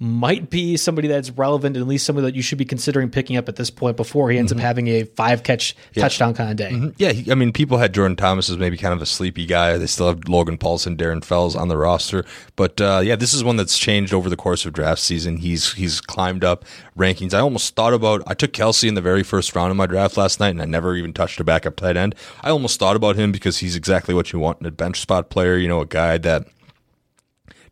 might 0.00 0.48
be 0.48 0.76
somebody 0.76 1.08
that's 1.08 1.30
relevant, 1.30 1.76
and 1.76 1.82
at 1.82 1.88
least 1.88 2.06
somebody 2.06 2.26
that 2.26 2.36
you 2.36 2.42
should 2.42 2.58
be 2.58 2.64
considering 2.64 3.10
picking 3.10 3.36
up 3.36 3.48
at 3.48 3.56
this 3.56 3.68
point 3.68 3.96
before 3.96 4.30
he 4.30 4.38
ends 4.38 4.52
mm-hmm. 4.52 4.60
up 4.60 4.64
having 4.64 4.86
a 4.86 5.02
five 5.02 5.42
catch 5.42 5.74
yeah. 5.94 6.02
touchdown 6.02 6.34
kind 6.34 6.50
of 6.50 6.56
day. 6.56 6.70
Mm-hmm. 6.70 6.90
Yeah, 6.98 7.10
he, 7.10 7.32
I 7.32 7.34
mean, 7.34 7.52
people 7.52 7.78
had 7.78 7.92
Jordan 7.92 8.14
Thomas 8.14 8.48
as 8.48 8.58
maybe 8.58 8.76
kind 8.76 8.94
of 8.94 9.02
a 9.02 9.06
sleepy 9.06 9.44
guy. 9.44 9.76
They 9.76 9.86
still 9.86 10.06
have 10.06 10.28
Logan 10.28 10.56
Paulsen, 10.56 10.96
Darren 10.96 11.24
Fells 11.24 11.56
on 11.56 11.66
the 11.66 11.76
roster, 11.76 12.24
but 12.54 12.80
uh, 12.80 13.00
yeah, 13.02 13.16
this 13.16 13.34
is 13.34 13.42
one 13.42 13.56
that's 13.56 13.76
changed 13.76 14.14
over 14.14 14.30
the 14.30 14.36
course 14.36 14.64
of 14.64 14.72
draft 14.72 15.00
season. 15.00 15.38
He's 15.38 15.72
he's 15.72 16.00
climbed 16.00 16.44
up 16.44 16.64
rankings. 16.96 17.34
I 17.34 17.40
almost 17.40 17.74
thought 17.74 17.92
about 17.92 18.22
I 18.26 18.34
took 18.34 18.52
Kelce 18.52 18.86
in 18.86 18.94
the 18.94 19.00
very 19.00 19.24
first 19.24 19.54
round 19.56 19.72
of 19.72 19.76
my 19.76 19.86
draft 19.86 20.16
last 20.16 20.38
night, 20.38 20.50
and 20.50 20.62
I 20.62 20.66
never 20.66 20.94
even 20.94 21.12
touched 21.12 21.40
a 21.40 21.44
backup 21.44 21.74
tight 21.74 21.96
end. 21.96 22.14
I 22.42 22.50
almost 22.50 22.78
thought 22.78 22.94
about 22.94 23.16
him 23.16 23.32
because 23.32 23.58
he's 23.58 23.74
exactly 23.74 24.14
what 24.14 24.32
you 24.32 24.38
want 24.38 24.60
in 24.60 24.66
a 24.66 24.70
bench 24.70 25.00
spot 25.00 25.28
player. 25.28 25.56
You 25.56 25.66
know, 25.66 25.80
a 25.80 25.86
guy 25.86 26.18
that 26.18 26.46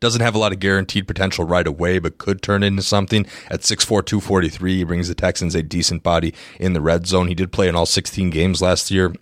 doesn't 0.01 0.21
have 0.21 0.35
a 0.35 0.39
lot 0.39 0.53
of 0.53 0.61
guaranteed 0.61 1.07
potential 1.07 1.45
right 1.45 1.67
away, 1.67 1.99
but 1.99 2.19
could 2.19 2.43
turn 2.43 2.63
into 2.63 2.83
something. 2.83 3.27
At 3.51 3.61
6'4, 3.61 4.05
243, 4.05 4.77
he 4.77 4.85
brings 4.85 5.09
the 5.09 5.15
Texans 5.15 5.55
a 5.55 5.63
decent 5.63 6.03
body 6.03 6.35
in 6.59 6.73
the 6.73 6.81
red 6.81 7.07
zone. 7.07 7.29
He 7.29 7.35
did 7.35 7.53
play 7.53 7.69
in 7.69 7.77
all 7.77 7.87
16 7.87 8.31
games 8.31 8.63
last 8.63 8.91
year 8.91 9.13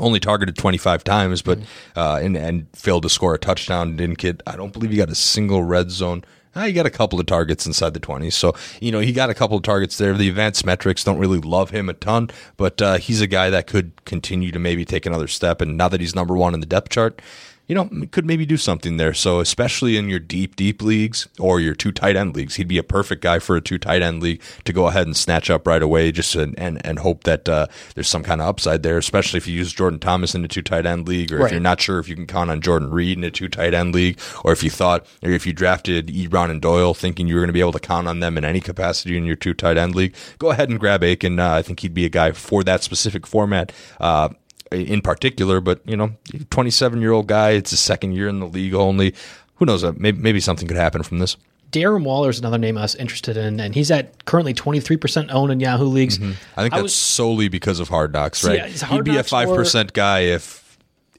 only 0.00 0.20
targeted 0.20 0.56
25 0.56 1.02
times, 1.04 1.42
but 1.42 1.58
uh, 1.96 2.20
and, 2.22 2.36
and 2.36 2.66
failed 2.72 3.02
to 3.02 3.08
score 3.08 3.34
a 3.34 3.38
touchdown. 3.38 3.96
Didn't 3.96 4.18
get. 4.18 4.42
I 4.46 4.56
don't 4.56 4.72
believe 4.72 4.90
he 4.90 4.96
got 4.96 5.10
a 5.10 5.14
single 5.14 5.62
red 5.62 5.90
zone. 5.90 6.24
Uh, 6.54 6.64
he 6.64 6.72
got 6.72 6.86
a 6.86 6.90
couple 6.90 7.20
of 7.20 7.26
targets 7.26 7.66
inside 7.66 7.94
the 7.94 8.00
20s. 8.00 8.32
So, 8.32 8.54
you 8.80 8.90
know, 8.90 9.00
he 9.00 9.12
got 9.12 9.30
a 9.30 9.34
couple 9.34 9.56
of 9.56 9.62
targets 9.62 9.98
there. 9.98 10.14
The 10.14 10.28
advanced 10.28 10.64
metrics 10.64 11.04
don't 11.04 11.18
really 11.18 11.38
love 11.38 11.70
him 11.70 11.88
a 11.88 11.92
ton, 11.92 12.30
but 12.56 12.80
uh, 12.80 12.96
he's 12.96 13.20
a 13.20 13.26
guy 13.26 13.50
that 13.50 13.66
could 13.66 14.04
continue 14.06 14.50
to 14.50 14.58
maybe 14.58 14.84
take 14.84 15.06
another 15.06 15.28
step. 15.28 15.60
And 15.60 15.76
now 15.76 15.88
that 15.88 16.00
he's 16.00 16.14
number 16.14 16.36
one 16.36 16.54
in 16.54 16.60
the 16.60 16.66
depth 16.66 16.88
chart, 16.88 17.20
you 17.68 17.74
know, 17.74 17.88
could 18.10 18.24
maybe 18.24 18.46
do 18.46 18.56
something 18.56 18.96
there. 18.96 19.12
So, 19.12 19.40
especially 19.40 19.98
in 19.98 20.08
your 20.08 20.18
deep, 20.18 20.56
deep 20.56 20.82
leagues 20.82 21.28
or 21.38 21.60
your 21.60 21.74
two 21.74 21.92
tight 21.92 22.16
end 22.16 22.34
leagues, 22.34 22.56
he'd 22.56 22.66
be 22.66 22.78
a 22.78 22.82
perfect 22.82 23.22
guy 23.22 23.38
for 23.38 23.56
a 23.56 23.60
two 23.60 23.78
tight 23.78 24.00
end 24.00 24.22
league 24.22 24.40
to 24.64 24.72
go 24.72 24.86
ahead 24.86 25.06
and 25.06 25.16
snatch 25.16 25.50
up 25.50 25.66
right 25.66 25.82
away, 25.82 26.10
just 26.10 26.32
to, 26.32 26.54
and 26.56 26.84
and 26.84 26.98
hope 26.98 27.24
that 27.24 27.46
uh, 27.48 27.66
there's 27.94 28.08
some 28.08 28.22
kind 28.22 28.40
of 28.40 28.48
upside 28.48 28.82
there. 28.82 28.96
Especially 28.96 29.36
if 29.36 29.46
you 29.46 29.54
use 29.54 29.72
Jordan 29.72 29.98
Thomas 29.98 30.34
in 30.34 30.44
a 30.44 30.48
two 30.48 30.62
tight 30.62 30.86
end 30.86 31.06
league, 31.06 31.30
or 31.30 31.38
right. 31.38 31.46
if 31.46 31.52
you're 31.52 31.60
not 31.60 31.80
sure 31.80 31.98
if 31.98 32.08
you 32.08 32.16
can 32.16 32.26
count 32.26 32.50
on 32.50 32.62
Jordan 32.62 32.90
Reed 32.90 33.18
in 33.18 33.24
a 33.24 33.30
two 33.30 33.48
tight 33.48 33.74
end 33.74 33.94
league, 33.94 34.18
or 34.44 34.52
if 34.52 34.64
you 34.64 34.70
thought, 34.70 35.06
or 35.22 35.30
if 35.30 35.46
you 35.46 35.52
drafted 35.52 36.08
Ebron 36.08 36.50
and 36.50 36.62
Doyle 36.62 36.94
thinking 36.94 37.28
you 37.28 37.34
were 37.34 37.42
going 37.42 37.48
to 37.48 37.52
be 37.52 37.60
able 37.60 37.72
to 37.72 37.80
count 37.80 38.08
on 38.08 38.20
them 38.20 38.38
in 38.38 38.44
any 38.46 38.60
capacity 38.60 39.18
in 39.18 39.24
your 39.24 39.36
two 39.36 39.52
tight 39.52 39.76
end 39.76 39.94
league, 39.94 40.14
go 40.38 40.50
ahead 40.50 40.70
and 40.70 40.80
grab 40.80 41.04
Akins. 41.04 41.38
Uh, 41.38 41.52
I 41.52 41.62
think 41.62 41.80
he'd 41.80 41.92
be 41.92 42.06
a 42.06 42.10
guy 42.10 42.32
for 42.32 42.64
that 42.64 42.82
specific 42.82 43.26
format. 43.26 43.72
Uh, 44.00 44.30
in 44.70 45.00
particular, 45.00 45.60
but 45.60 45.80
you 45.84 45.96
know, 45.96 46.12
27 46.50 47.00
year 47.00 47.12
old 47.12 47.26
guy, 47.26 47.50
it's 47.50 47.70
his 47.70 47.80
second 47.80 48.12
year 48.12 48.28
in 48.28 48.40
the 48.40 48.46
league 48.46 48.74
only. 48.74 49.14
Who 49.56 49.66
knows? 49.66 49.84
Uh, 49.84 49.92
maybe, 49.96 50.18
maybe 50.18 50.40
something 50.40 50.68
could 50.68 50.76
happen 50.76 51.02
from 51.02 51.18
this. 51.18 51.36
Darren 51.70 52.04
Waller 52.04 52.30
is 52.30 52.38
another 52.38 52.58
name 52.58 52.78
I 52.78 52.82
was 52.82 52.94
interested 52.94 53.36
in, 53.36 53.60
and 53.60 53.74
he's 53.74 53.90
at 53.90 54.24
currently 54.24 54.54
23% 54.54 55.30
owned 55.30 55.52
in 55.52 55.60
Yahoo 55.60 55.84
leagues. 55.84 56.18
Mm-hmm. 56.18 56.32
I 56.56 56.62
think 56.62 56.72
that's 56.72 56.82
was, 56.82 56.94
solely 56.94 57.48
because 57.48 57.78
of 57.78 57.88
Hard 57.88 58.12
Knocks, 58.12 58.42
right? 58.42 58.56
Yeah, 58.56 58.86
hard 58.86 59.06
He'd 59.06 59.12
be 59.12 59.18
a 59.18 59.22
5% 59.22 59.92
guy 59.92 60.20
if 60.20 60.66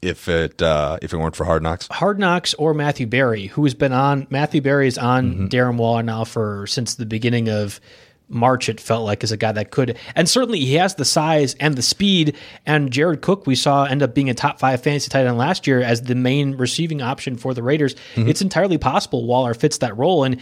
if 0.02 0.28
it 0.28 0.62
uh, 0.62 0.98
if 1.02 1.12
it 1.12 1.16
weren't 1.18 1.36
for 1.36 1.44
Hard 1.44 1.62
Knocks. 1.62 1.86
Hard 1.88 2.18
Knocks 2.18 2.54
or 2.54 2.74
Matthew 2.74 3.06
Berry, 3.06 3.46
who 3.46 3.64
has 3.64 3.74
been 3.74 3.92
on 3.92 4.26
Matthew 4.30 4.60
Berry 4.60 4.88
is 4.88 4.98
on 4.98 5.32
mm-hmm. 5.32 5.46
Darren 5.46 5.76
Waller 5.76 6.02
now 6.02 6.24
for 6.24 6.66
since 6.66 6.94
the 6.94 7.06
beginning 7.06 7.48
of 7.48 7.80
March, 8.30 8.68
it 8.68 8.80
felt 8.80 9.04
like, 9.04 9.22
is 9.22 9.32
a 9.32 9.36
guy 9.36 9.52
that 9.52 9.70
could, 9.70 9.98
and 10.14 10.28
certainly 10.28 10.60
he 10.60 10.74
has 10.74 10.94
the 10.94 11.04
size 11.04 11.54
and 11.54 11.74
the 11.74 11.82
speed. 11.82 12.36
And 12.64 12.90
Jared 12.90 13.20
Cook, 13.22 13.46
we 13.46 13.54
saw 13.54 13.84
end 13.84 14.02
up 14.02 14.14
being 14.14 14.30
a 14.30 14.34
top 14.34 14.58
five 14.58 14.82
fantasy 14.82 15.10
tight 15.10 15.26
end 15.26 15.36
last 15.36 15.66
year 15.66 15.80
as 15.80 16.02
the 16.02 16.14
main 16.14 16.56
receiving 16.56 17.02
option 17.02 17.36
for 17.36 17.54
the 17.54 17.62
Raiders. 17.62 17.94
Mm-hmm. 18.14 18.28
It's 18.28 18.42
entirely 18.42 18.78
possible 18.78 19.26
Waller 19.26 19.54
fits 19.54 19.78
that 19.78 19.96
role. 19.96 20.24
And 20.24 20.40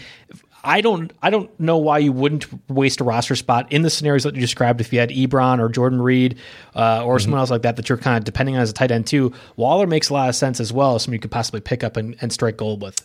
I 0.65 0.81
don't 0.81 1.13
I 1.23 1.31
don't 1.31 1.59
know 1.61 1.79
why 1.79 1.99
you 1.99 2.13
wouldn't 2.13 2.47
waste 2.69 3.01
a 3.01 3.05
roster 3.05 3.37
spot 3.37 3.73
in 3.73 3.83
the 3.83 3.91
scenarios 3.91 4.25
that 4.25 4.35
you 4.35 4.41
described 4.41 4.81
if 4.81 4.93
you 4.93 4.99
had 4.99 5.11
Ebron 5.11 5.61
or 5.61 5.69
Jordan 5.69 6.03
Reed 6.03 6.39
uh, 6.75 7.05
or 7.05 7.17
mm-hmm. 7.17 7.23
someone 7.23 7.41
else 7.41 7.51
like 7.51 7.63
that 7.63 7.77
that 7.77 7.89
you're 7.89 7.99
kind 7.99 8.19
of 8.19 8.25
depending 8.25 8.57
on 8.57 8.63
as 8.63 8.71
a 8.71 8.73
tight 8.73 8.91
end 8.91 9.07
too. 9.07 9.33
Waller 9.57 9.87
makes 9.87 10.11
a 10.11 10.15
lot 10.15 10.29
of 10.29 10.35
sense 10.35 10.61
as 10.61 10.73
well, 10.73 10.99
someone 10.99 11.15
you 11.15 11.21
could 11.21 11.31
possibly 11.31 11.61
pick 11.61 11.85
up 11.85 11.97
and, 11.97 12.17
and 12.21 12.33
strike 12.33 12.57
gold 12.57 12.83
with. 12.83 13.01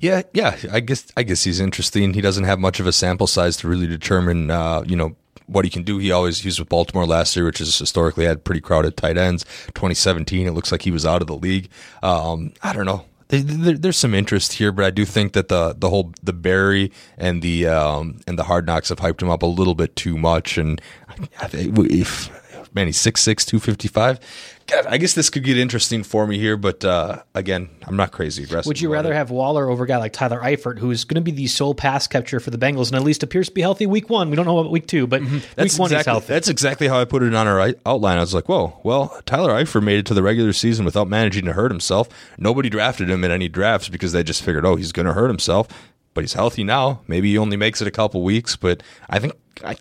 Yeah, 0.00 0.22
yeah. 0.32 0.56
I 0.70 0.80
guess 0.80 1.06
I 1.16 1.22
guess 1.22 1.44
he's 1.44 1.60
interesting. 1.60 2.14
He 2.14 2.20
doesn't 2.20 2.44
have 2.44 2.58
much 2.58 2.80
of 2.80 2.86
a 2.86 2.92
sample 2.92 3.26
size 3.26 3.56
to 3.58 3.68
really 3.68 3.86
determine, 3.86 4.50
uh, 4.50 4.82
you 4.86 4.96
know, 4.96 5.16
what 5.46 5.64
he 5.64 5.70
can 5.70 5.82
do. 5.82 5.98
He 5.98 6.12
always 6.12 6.40
he 6.40 6.48
was 6.48 6.58
with 6.58 6.68
Baltimore 6.68 7.06
last 7.06 7.34
year, 7.34 7.44
which 7.44 7.58
has 7.58 7.76
historically 7.76 8.24
had 8.24 8.44
pretty 8.44 8.60
crowded 8.60 8.96
tight 8.96 9.16
ends. 9.16 9.44
2017, 9.74 10.46
it 10.46 10.52
looks 10.52 10.70
like 10.70 10.82
he 10.82 10.90
was 10.90 11.04
out 11.04 11.20
of 11.20 11.26
the 11.26 11.36
league. 11.36 11.68
Um, 12.02 12.52
I 12.62 12.72
don't 12.72 12.86
know. 12.86 13.04
There, 13.28 13.74
there's 13.74 13.98
some 13.98 14.14
interest 14.14 14.54
here, 14.54 14.72
but 14.72 14.84
I 14.86 14.90
do 14.90 15.04
think 15.04 15.34
that 15.34 15.48
the 15.48 15.74
the 15.76 15.90
whole 15.90 16.12
the 16.22 16.32
Berry 16.32 16.92
and 17.18 17.42
the 17.42 17.66
um, 17.66 18.20
and 18.26 18.38
the 18.38 18.44
Hard 18.44 18.66
Knocks 18.66 18.88
have 18.90 18.98
hyped 18.98 19.20
him 19.20 19.30
up 19.30 19.42
a 19.42 19.46
little 19.46 19.74
bit 19.74 19.96
too 19.96 20.16
much. 20.16 20.56
And 20.56 20.80
if 21.42 22.30
man, 22.78 22.86
he's 22.86 22.98
6'6", 22.98 23.44
255. 23.44 24.20
God, 24.68 24.86
I 24.86 24.98
guess 24.98 25.14
this 25.14 25.30
could 25.30 25.42
get 25.42 25.58
interesting 25.58 26.04
for 26.04 26.26
me 26.26 26.38
here, 26.38 26.56
but 26.56 26.84
uh, 26.84 27.22
again, 27.34 27.70
I'm 27.86 27.96
not 27.96 28.12
crazy 28.12 28.44
aggressive. 28.44 28.68
Would 28.68 28.80
you 28.80 28.92
rather 28.92 29.12
it. 29.12 29.16
have 29.16 29.30
Waller 29.30 29.68
over 29.68 29.82
a 29.84 29.86
guy 29.86 29.96
like 29.96 30.12
Tyler 30.12 30.40
Eifert, 30.40 30.78
who's 30.78 31.04
going 31.04 31.16
to 31.16 31.20
be 31.22 31.32
the 31.32 31.48
sole 31.48 31.74
pass 31.74 32.06
catcher 32.06 32.38
for 32.38 32.50
the 32.50 32.58
Bengals 32.58 32.88
and 32.88 32.96
at 32.96 33.02
least 33.02 33.22
appears 33.22 33.48
to 33.48 33.54
be 33.54 33.62
healthy 33.62 33.86
week 33.86 34.08
one? 34.08 34.30
We 34.30 34.36
don't 34.36 34.46
know 34.46 34.58
about 34.58 34.70
week 34.70 34.86
two, 34.86 35.06
but 35.06 35.22
mm-hmm. 35.22 35.38
that's 35.56 35.74
week 35.74 35.80
one 35.80 35.90
exactly, 35.90 36.10
healthy. 36.12 36.26
That's 36.28 36.48
exactly 36.48 36.86
how 36.86 37.00
I 37.00 37.04
put 37.04 37.22
it 37.22 37.34
on 37.34 37.48
our 37.48 37.74
outline. 37.84 38.18
I 38.18 38.20
was 38.20 38.34
like, 38.34 38.48
whoa, 38.48 38.78
well, 38.84 39.20
Tyler 39.26 39.52
Eifert 39.52 39.82
made 39.82 39.98
it 39.98 40.06
to 40.06 40.14
the 40.14 40.22
regular 40.22 40.52
season 40.52 40.84
without 40.84 41.08
managing 41.08 41.46
to 41.46 41.54
hurt 41.54 41.72
himself. 41.72 42.08
Nobody 42.38 42.68
drafted 42.68 43.10
him 43.10 43.24
in 43.24 43.32
any 43.32 43.48
drafts 43.48 43.88
because 43.88 44.12
they 44.12 44.22
just 44.22 44.42
figured, 44.42 44.64
oh, 44.64 44.76
he's 44.76 44.92
going 44.92 45.06
to 45.06 45.14
hurt 45.14 45.28
himself. 45.28 45.66
But 46.14 46.24
he's 46.24 46.34
healthy 46.34 46.64
now. 46.64 47.00
Maybe 47.06 47.30
he 47.30 47.38
only 47.38 47.56
makes 47.56 47.80
it 47.80 47.88
a 47.88 47.92
couple 47.92 48.22
weeks, 48.22 48.54
but 48.54 48.82
I 49.08 49.18
think 49.18 49.34
I 49.64 49.76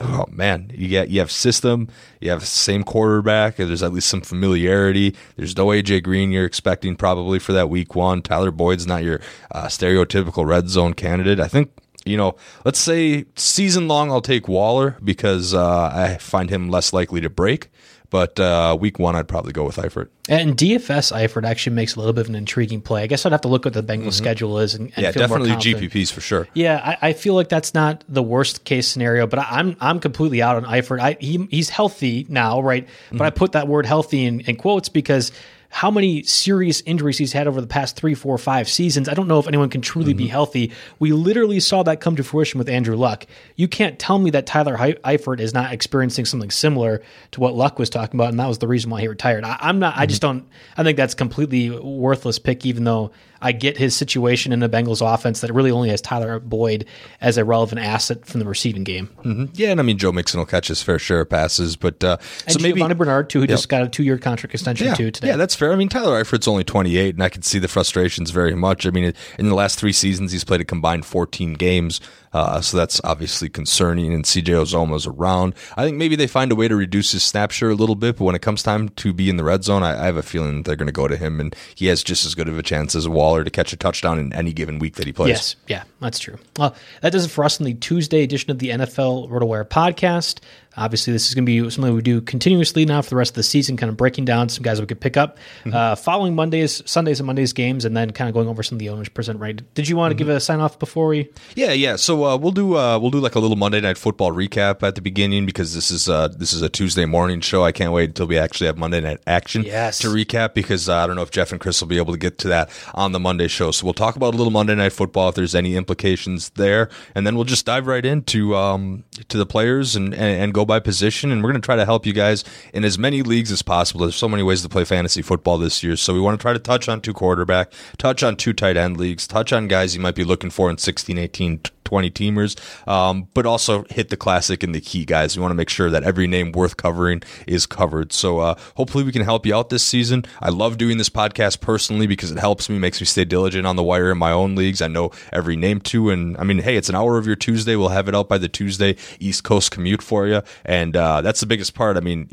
oh 0.00 0.26
man, 0.30 0.70
you 0.74 0.88
get 0.88 1.08
you 1.08 1.20
have 1.20 1.30
system, 1.30 1.88
you 2.20 2.30
have 2.30 2.46
same 2.46 2.84
quarterback. 2.84 3.56
There's 3.56 3.82
at 3.82 3.92
least 3.92 4.08
some 4.08 4.20
familiarity. 4.20 5.14
There's 5.36 5.56
no 5.56 5.66
AJ 5.66 6.02
Green 6.04 6.30
you're 6.30 6.44
expecting 6.44 6.96
probably 6.96 7.38
for 7.38 7.52
that 7.52 7.68
week 7.68 7.94
one. 7.94 8.22
Tyler 8.22 8.50
Boyd's 8.50 8.86
not 8.86 9.04
your 9.04 9.20
uh, 9.50 9.66
stereotypical 9.66 10.46
red 10.46 10.68
zone 10.68 10.94
candidate. 10.94 11.40
I 11.40 11.48
think 11.48 11.70
you 12.04 12.16
know, 12.16 12.36
let's 12.64 12.78
say 12.78 13.26
season 13.36 13.86
long, 13.86 14.10
I'll 14.10 14.20
take 14.20 14.48
Waller 14.48 14.96
because 15.04 15.52
uh, 15.54 15.90
I 15.92 16.16
find 16.18 16.50
him 16.50 16.70
less 16.70 16.92
likely 16.92 17.20
to 17.20 17.30
break. 17.30 17.70
But 18.10 18.40
uh, 18.40 18.76
week 18.80 18.98
one, 18.98 19.14
I'd 19.16 19.28
probably 19.28 19.52
go 19.52 19.64
with 19.64 19.76
Eifert. 19.76 20.08
And 20.30 20.56
DFS 20.56 21.12
Eifert 21.12 21.44
actually 21.44 21.76
makes 21.76 21.94
a 21.94 21.98
little 21.98 22.14
bit 22.14 22.22
of 22.22 22.28
an 22.30 22.36
intriguing 22.36 22.80
play. 22.80 23.02
I 23.02 23.06
guess 23.06 23.26
I'd 23.26 23.32
have 23.32 23.42
to 23.42 23.48
look 23.48 23.66
what 23.66 23.74
the 23.74 23.82
Bengals 23.82 23.98
mm-hmm. 23.98 24.10
schedule 24.10 24.58
is. 24.60 24.74
And, 24.74 24.90
and 24.96 25.02
yeah, 25.02 25.12
definitely 25.12 25.50
GPPs 25.50 26.10
for 26.10 26.22
sure. 26.22 26.48
Yeah, 26.54 26.80
I, 26.82 27.08
I, 27.08 27.12
feel 27.12 27.34
like 27.34 27.50
that's 27.50 27.74
not 27.74 28.04
the 28.08 28.22
worst 28.22 28.64
case 28.64 28.88
scenario, 28.88 29.26
but 29.26 29.40
I, 29.40 29.60
am 29.60 29.76
I'm 29.80 30.00
completely 30.00 30.40
out 30.40 30.56
on 30.56 30.64
Eifert. 30.64 31.00
I, 31.00 31.18
he, 31.20 31.46
he's 31.50 31.68
healthy 31.68 32.24
now, 32.30 32.62
right? 32.62 32.86
But 33.10 33.16
mm-hmm. 33.16 33.22
I 33.24 33.30
put 33.30 33.52
that 33.52 33.68
word 33.68 33.84
healthy 33.84 34.24
in, 34.24 34.40
in 34.40 34.56
quotes 34.56 34.88
because– 34.88 35.30
how 35.70 35.90
many 35.90 36.22
serious 36.22 36.80
injuries 36.86 37.18
he's 37.18 37.32
had 37.32 37.46
over 37.46 37.60
the 37.60 37.66
past 37.66 37.94
three, 37.94 38.14
four, 38.14 38.36
five 38.38 38.68
seasons. 38.68 39.08
I 39.08 39.14
don't 39.14 39.28
know 39.28 39.38
if 39.38 39.46
anyone 39.46 39.68
can 39.68 39.80
truly 39.80 40.12
mm-hmm. 40.12 40.18
be 40.18 40.26
healthy. 40.26 40.72
We 40.98 41.12
literally 41.12 41.60
saw 41.60 41.82
that 41.82 42.00
come 42.00 42.16
to 42.16 42.24
fruition 42.24 42.58
with 42.58 42.68
Andrew 42.68 42.96
Luck. 42.96 43.26
You 43.56 43.68
can't 43.68 43.98
tell 43.98 44.18
me 44.18 44.30
that 44.30 44.46
Tyler 44.46 44.76
Eifert 44.76 45.40
is 45.40 45.52
not 45.52 45.72
experiencing 45.72 46.24
something 46.24 46.50
similar 46.50 47.02
to 47.32 47.40
what 47.40 47.54
Luck 47.54 47.78
was 47.78 47.90
talking 47.90 48.18
about, 48.18 48.30
and 48.30 48.40
that 48.40 48.48
was 48.48 48.58
the 48.58 48.68
reason 48.68 48.90
why 48.90 49.02
he 49.02 49.08
retired. 49.08 49.44
I, 49.44 49.68
am 49.68 49.78
not. 49.78 49.92
Mm-hmm. 49.92 50.02
I 50.02 50.06
just 50.06 50.22
don't. 50.22 50.48
I 50.76 50.82
think 50.84 50.96
that's 50.96 51.14
completely 51.14 51.70
worthless 51.70 52.38
pick, 52.38 52.64
even 52.64 52.84
though 52.84 53.12
I 53.40 53.52
get 53.52 53.76
his 53.76 53.94
situation 53.94 54.52
in 54.52 54.60
the 54.60 54.68
Bengals 54.68 55.02
offense 55.02 55.40
that 55.40 55.52
really 55.52 55.70
only 55.70 55.88
has 55.90 56.00
Tyler 56.00 56.40
Boyd 56.40 56.86
as 57.20 57.38
a 57.38 57.44
relevant 57.44 57.80
asset 57.80 58.26
from 58.26 58.40
the 58.40 58.46
receiving 58.46 58.84
game. 58.84 59.08
Mm-hmm. 59.24 59.46
Yeah, 59.54 59.70
and 59.70 59.80
I 59.80 59.82
mean 59.82 59.98
Joe 59.98 60.12
Mixon 60.12 60.38
will 60.38 60.46
catch 60.46 60.68
his 60.68 60.82
fair 60.82 60.98
share 60.98 61.20
of 61.20 61.30
passes, 61.30 61.76
but 61.76 62.02
uh, 62.02 62.18
and 62.46 62.54
so 62.54 62.60
maybe 62.60 62.82
Bernard 62.94 63.30
too, 63.30 63.40
who 63.40 63.46
just 63.46 63.68
got 63.68 63.82
a 63.82 63.88
two 63.88 64.02
year 64.02 64.18
contract 64.18 64.54
extension 64.54 64.88
yeah, 64.88 64.94
too 64.94 65.10
today. 65.10 65.28
Yeah, 65.28 65.36
that's 65.36 65.54
fair. 65.54 65.72
I 65.72 65.76
mean 65.76 65.88
Tyler 65.88 66.22
Eifert's 66.22 66.48
only 66.48 66.64
28, 66.64 67.14
and 67.14 67.22
I 67.22 67.28
can 67.28 67.42
see 67.42 67.58
the 67.58 67.68
frustrations 67.68 68.30
very 68.30 68.54
much. 68.54 68.86
I 68.86 68.90
mean, 68.90 69.12
in 69.38 69.48
the 69.48 69.54
last 69.54 69.78
three 69.78 69.92
seasons, 69.92 70.32
he's 70.32 70.44
played 70.44 70.60
a 70.60 70.64
combined 70.64 71.06
14 71.06 71.54
games. 71.54 72.00
Uh, 72.32 72.60
so 72.60 72.76
that's 72.76 73.00
obviously 73.04 73.48
concerning. 73.48 74.12
And 74.12 74.24
CJ 74.24 74.44
Uzomah's 74.44 75.06
around. 75.06 75.54
I 75.76 75.84
think 75.84 75.96
maybe 75.96 76.16
they 76.16 76.26
find 76.26 76.52
a 76.52 76.54
way 76.54 76.68
to 76.68 76.76
reduce 76.76 77.12
his 77.12 77.22
snap 77.22 77.50
share 77.50 77.70
a 77.70 77.74
little 77.74 77.94
bit, 77.94 78.16
but 78.16 78.24
when 78.24 78.34
it 78.34 78.42
comes 78.42 78.62
time 78.62 78.88
to 78.90 79.12
be 79.12 79.30
in 79.30 79.36
the 79.36 79.44
red 79.44 79.64
zone, 79.64 79.82
I, 79.82 80.02
I 80.02 80.06
have 80.06 80.16
a 80.16 80.22
feeling 80.22 80.62
they're 80.62 80.76
going 80.76 80.86
to 80.86 80.92
go 80.92 81.08
to 81.08 81.16
him, 81.16 81.40
and 81.40 81.54
he 81.74 81.86
has 81.86 82.02
just 82.02 82.24
as 82.24 82.34
good 82.34 82.48
of 82.48 82.58
a 82.58 82.62
chance 82.62 82.94
as 82.94 83.08
Waller 83.08 83.44
to 83.44 83.50
catch 83.50 83.72
a 83.72 83.76
touchdown 83.76 84.18
in 84.18 84.32
any 84.32 84.52
given 84.52 84.78
week 84.78 84.96
that 84.96 85.06
he 85.06 85.12
plays. 85.12 85.28
Yes, 85.28 85.56
yeah, 85.66 85.84
that's 86.00 86.18
true. 86.18 86.38
Well, 86.56 86.74
that 87.02 87.12
does 87.12 87.24
it 87.24 87.28
for 87.28 87.44
us 87.44 87.58
in 87.58 87.66
the 87.66 87.74
Tuesday 87.74 88.22
edition 88.22 88.50
of 88.50 88.58
the 88.58 88.70
NFL 88.70 89.28
RotoWire 89.28 89.64
podcast. 89.66 90.40
Obviously, 90.78 91.12
this 91.12 91.28
is 91.28 91.34
going 91.34 91.44
to 91.44 91.64
be 91.64 91.70
something 91.70 91.94
we 91.94 92.02
do 92.02 92.20
continuously 92.20 92.84
now 92.84 93.02
for 93.02 93.10
the 93.10 93.16
rest 93.16 93.32
of 93.32 93.36
the 93.36 93.42
season, 93.42 93.76
kind 93.76 93.90
of 93.90 93.96
breaking 93.96 94.24
down 94.24 94.48
some 94.48 94.62
guys 94.62 94.80
we 94.80 94.86
could 94.86 95.00
pick 95.00 95.16
up 95.16 95.38
mm-hmm. 95.60 95.74
uh, 95.74 95.96
following 95.96 96.34
Mondays, 96.34 96.82
Sundays, 96.88 97.20
and 97.20 97.26
Mondays 97.26 97.52
games, 97.52 97.84
and 97.84 97.96
then 97.96 98.12
kind 98.12 98.28
of 98.28 98.34
going 98.34 98.48
over 98.48 98.62
some 98.62 98.76
of 98.76 98.80
the 98.80 98.88
owners 98.88 99.08
present. 99.08 99.40
Right? 99.40 99.62
Did 99.74 99.88
you 99.88 99.96
want 99.96 100.12
to 100.12 100.14
mm-hmm. 100.14 100.28
give 100.28 100.36
a 100.36 100.40
sign 100.40 100.60
off 100.60 100.78
before 100.78 101.08
we? 101.08 101.30
Yeah, 101.54 101.72
yeah. 101.72 101.96
So 101.96 102.24
uh, 102.24 102.36
we'll 102.36 102.52
do 102.52 102.76
uh, 102.76 102.98
we'll 102.98 103.10
do 103.10 103.20
like 103.20 103.34
a 103.34 103.40
little 103.40 103.56
Monday 103.56 103.80
Night 103.80 103.98
Football 103.98 104.32
recap 104.32 104.82
at 104.82 104.94
the 104.94 105.00
beginning 105.00 105.46
because 105.46 105.74
this 105.74 105.90
is 105.90 106.08
uh, 106.08 106.28
this 106.28 106.52
is 106.52 106.62
a 106.62 106.68
Tuesday 106.68 107.04
morning 107.04 107.40
show. 107.40 107.64
I 107.64 107.72
can't 107.72 107.92
wait 107.92 108.10
until 108.10 108.26
we 108.26 108.38
actually 108.38 108.68
have 108.68 108.78
Monday 108.78 109.00
Night 109.00 109.20
Action 109.26 109.64
yes. 109.64 109.98
to 110.00 110.08
recap 110.08 110.54
because 110.54 110.88
uh, 110.88 110.96
I 110.96 111.06
don't 111.06 111.16
know 111.16 111.22
if 111.22 111.30
Jeff 111.30 111.52
and 111.52 111.60
Chris 111.60 111.80
will 111.80 111.88
be 111.88 111.96
able 111.96 112.12
to 112.12 112.18
get 112.18 112.38
to 112.38 112.48
that 112.48 112.70
on 112.94 113.12
the 113.12 113.20
Monday 113.20 113.48
show. 113.48 113.70
So 113.70 113.84
we'll 113.84 113.94
talk 113.94 114.16
about 114.16 114.34
a 114.34 114.36
little 114.36 114.52
Monday 114.52 114.74
Night 114.74 114.92
Football 114.92 115.30
if 115.30 115.34
there's 115.34 115.54
any 115.54 115.76
implications 115.76 116.50
there, 116.50 116.88
and 117.14 117.26
then 117.26 117.34
we'll 117.34 117.44
just 117.44 117.66
dive 117.66 117.86
right 117.86 118.04
into 118.04 118.54
um, 118.54 119.04
to 119.28 119.36
the 119.36 119.46
players 119.46 119.96
and, 119.96 120.14
and, 120.14 120.42
and 120.42 120.54
go 120.54 120.64
by 120.68 120.78
position 120.78 121.32
and 121.32 121.42
we're 121.42 121.50
going 121.50 121.60
to 121.60 121.66
try 121.66 121.74
to 121.74 121.84
help 121.84 122.06
you 122.06 122.12
guys 122.12 122.44
in 122.72 122.84
as 122.84 122.96
many 122.96 123.22
leagues 123.22 123.50
as 123.50 123.62
possible. 123.62 124.02
There's 124.02 124.14
so 124.14 124.28
many 124.28 124.44
ways 124.44 124.62
to 124.62 124.68
play 124.68 124.84
fantasy 124.84 125.22
football 125.22 125.58
this 125.58 125.82
year, 125.82 125.96
so 125.96 126.14
we 126.14 126.20
want 126.20 126.38
to 126.38 126.42
try 126.42 126.52
to 126.52 126.60
touch 126.60 126.88
on 126.88 127.00
two 127.00 127.12
quarterback, 127.12 127.72
touch 127.96 128.22
on 128.22 128.36
two 128.36 128.52
tight 128.52 128.76
end 128.76 128.96
leagues, 128.96 129.26
touch 129.26 129.52
on 129.52 129.66
guys 129.66 129.96
you 129.96 130.00
might 130.00 130.14
be 130.14 130.22
looking 130.22 130.50
for 130.50 130.70
in 130.70 130.78
16, 130.78 131.18
18, 131.18 131.62
20 131.88 132.10
teamers, 132.10 132.54
um, 132.86 133.28
but 133.32 133.46
also 133.46 133.84
hit 133.88 134.10
the 134.10 134.16
classic 134.16 134.62
and 134.62 134.74
the 134.74 134.80
key 134.80 135.06
guys. 135.06 135.36
We 135.36 135.40
want 135.40 135.52
to 135.52 135.56
make 135.56 135.70
sure 135.70 135.88
that 135.88 136.04
every 136.04 136.26
name 136.26 136.52
worth 136.52 136.76
covering 136.76 137.22
is 137.46 137.64
covered. 137.64 138.12
So 138.12 138.40
uh, 138.40 138.56
hopefully 138.76 139.04
we 139.04 139.10
can 139.10 139.22
help 139.22 139.46
you 139.46 139.56
out 139.56 139.70
this 139.70 139.82
season. 139.82 140.26
I 140.42 140.50
love 140.50 140.76
doing 140.76 140.98
this 140.98 141.08
podcast 141.08 141.62
personally 141.62 142.06
because 142.06 142.30
it 142.30 142.38
helps 142.38 142.68
me, 142.68 142.78
makes 142.78 143.00
me 143.00 143.06
stay 143.06 143.24
diligent 143.24 143.66
on 143.66 143.76
the 143.76 143.82
wire 143.82 144.12
in 144.12 144.18
my 144.18 144.32
own 144.32 144.54
leagues. 144.54 144.82
I 144.82 144.88
know 144.88 145.12
every 145.32 145.56
name 145.56 145.80
too, 145.80 146.10
and 146.10 146.36
I 146.36 146.44
mean, 146.44 146.58
hey, 146.58 146.76
it's 146.76 146.90
an 146.90 146.94
hour 146.94 147.16
of 147.16 147.26
your 147.26 147.36
Tuesday. 147.36 147.74
We'll 147.74 147.88
have 147.88 148.06
it 148.06 148.14
out 148.14 148.28
by 148.28 148.36
the 148.36 148.48
Tuesday 148.48 148.96
East 149.18 149.44
Coast 149.44 149.70
commute 149.70 150.02
for 150.02 150.26
you, 150.26 150.42
and 150.66 150.94
uh, 150.94 151.22
that's 151.22 151.40
the 151.40 151.46
biggest 151.46 151.74
part. 151.74 151.96
I 151.96 152.00
mean, 152.00 152.28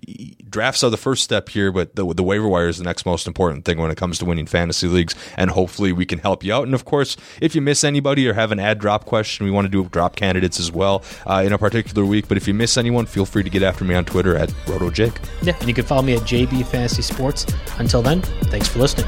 drafts 0.49 0.83
are 0.83 0.89
the 0.89 0.97
first 0.97 1.23
step 1.23 1.47
here, 1.47 1.71
but 1.71 1.95
the, 1.95 2.13
the 2.13 2.23
waiver 2.23 2.47
wire 2.47 2.67
is 2.67 2.77
the 2.77 2.83
next 2.83 3.05
most 3.05 3.25
important 3.25 3.63
thing 3.63 3.77
when 3.77 3.89
it 3.89 3.95
comes 3.95 4.19
to 4.19 4.25
winning 4.25 4.47
fantasy 4.47 4.87
leagues, 4.87 5.15
and 5.37 5.51
hopefully 5.51 5.93
we 5.93 6.05
can 6.05 6.19
help 6.19 6.43
you 6.43 6.53
out. 6.53 6.65
And 6.65 6.73
of 6.73 6.83
course, 6.83 7.15
if 7.41 7.55
you 7.55 7.61
miss 7.61 7.85
anybody 7.85 8.27
or 8.27 8.33
have 8.33 8.51
an 8.51 8.59
ad 8.59 8.79
drop 8.79 9.05
question 9.05 9.44
we 9.45 9.51
want 9.51 9.65
to 9.65 9.71
do 9.71 9.87
drop 9.89 10.15
candidates 10.15 10.59
as 10.59 10.71
well 10.71 11.03
uh, 11.25 11.43
in 11.45 11.53
a 11.53 11.57
particular 11.57 12.05
week. 12.05 12.27
But 12.27 12.37
if 12.37 12.47
you 12.47 12.53
miss 12.53 12.77
anyone, 12.77 13.05
feel 13.05 13.25
free 13.25 13.43
to 13.43 13.49
get 13.49 13.63
after 13.63 13.85
me 13.85 13.95
on 13.95 14.05
Twitter 14.05 14.35
at 14.35 14.49
RotoJake. 14.65 15.17
Yeah, 15.43 15.55
and 15.59 15.67
you 15.67 15.73
can 15.73 15.85
follow 15.85 16.01
me 16.01 16.13
at 16.13 16.21
JB 16.21 16.65
Fantasy 16.67 17.01
Sports. 17.01 17.45
Until 17.77 18.01
then, 18.01 18.21
thanks 18.21 18.67
for 18.67 18.79
listening. 18.79 19.07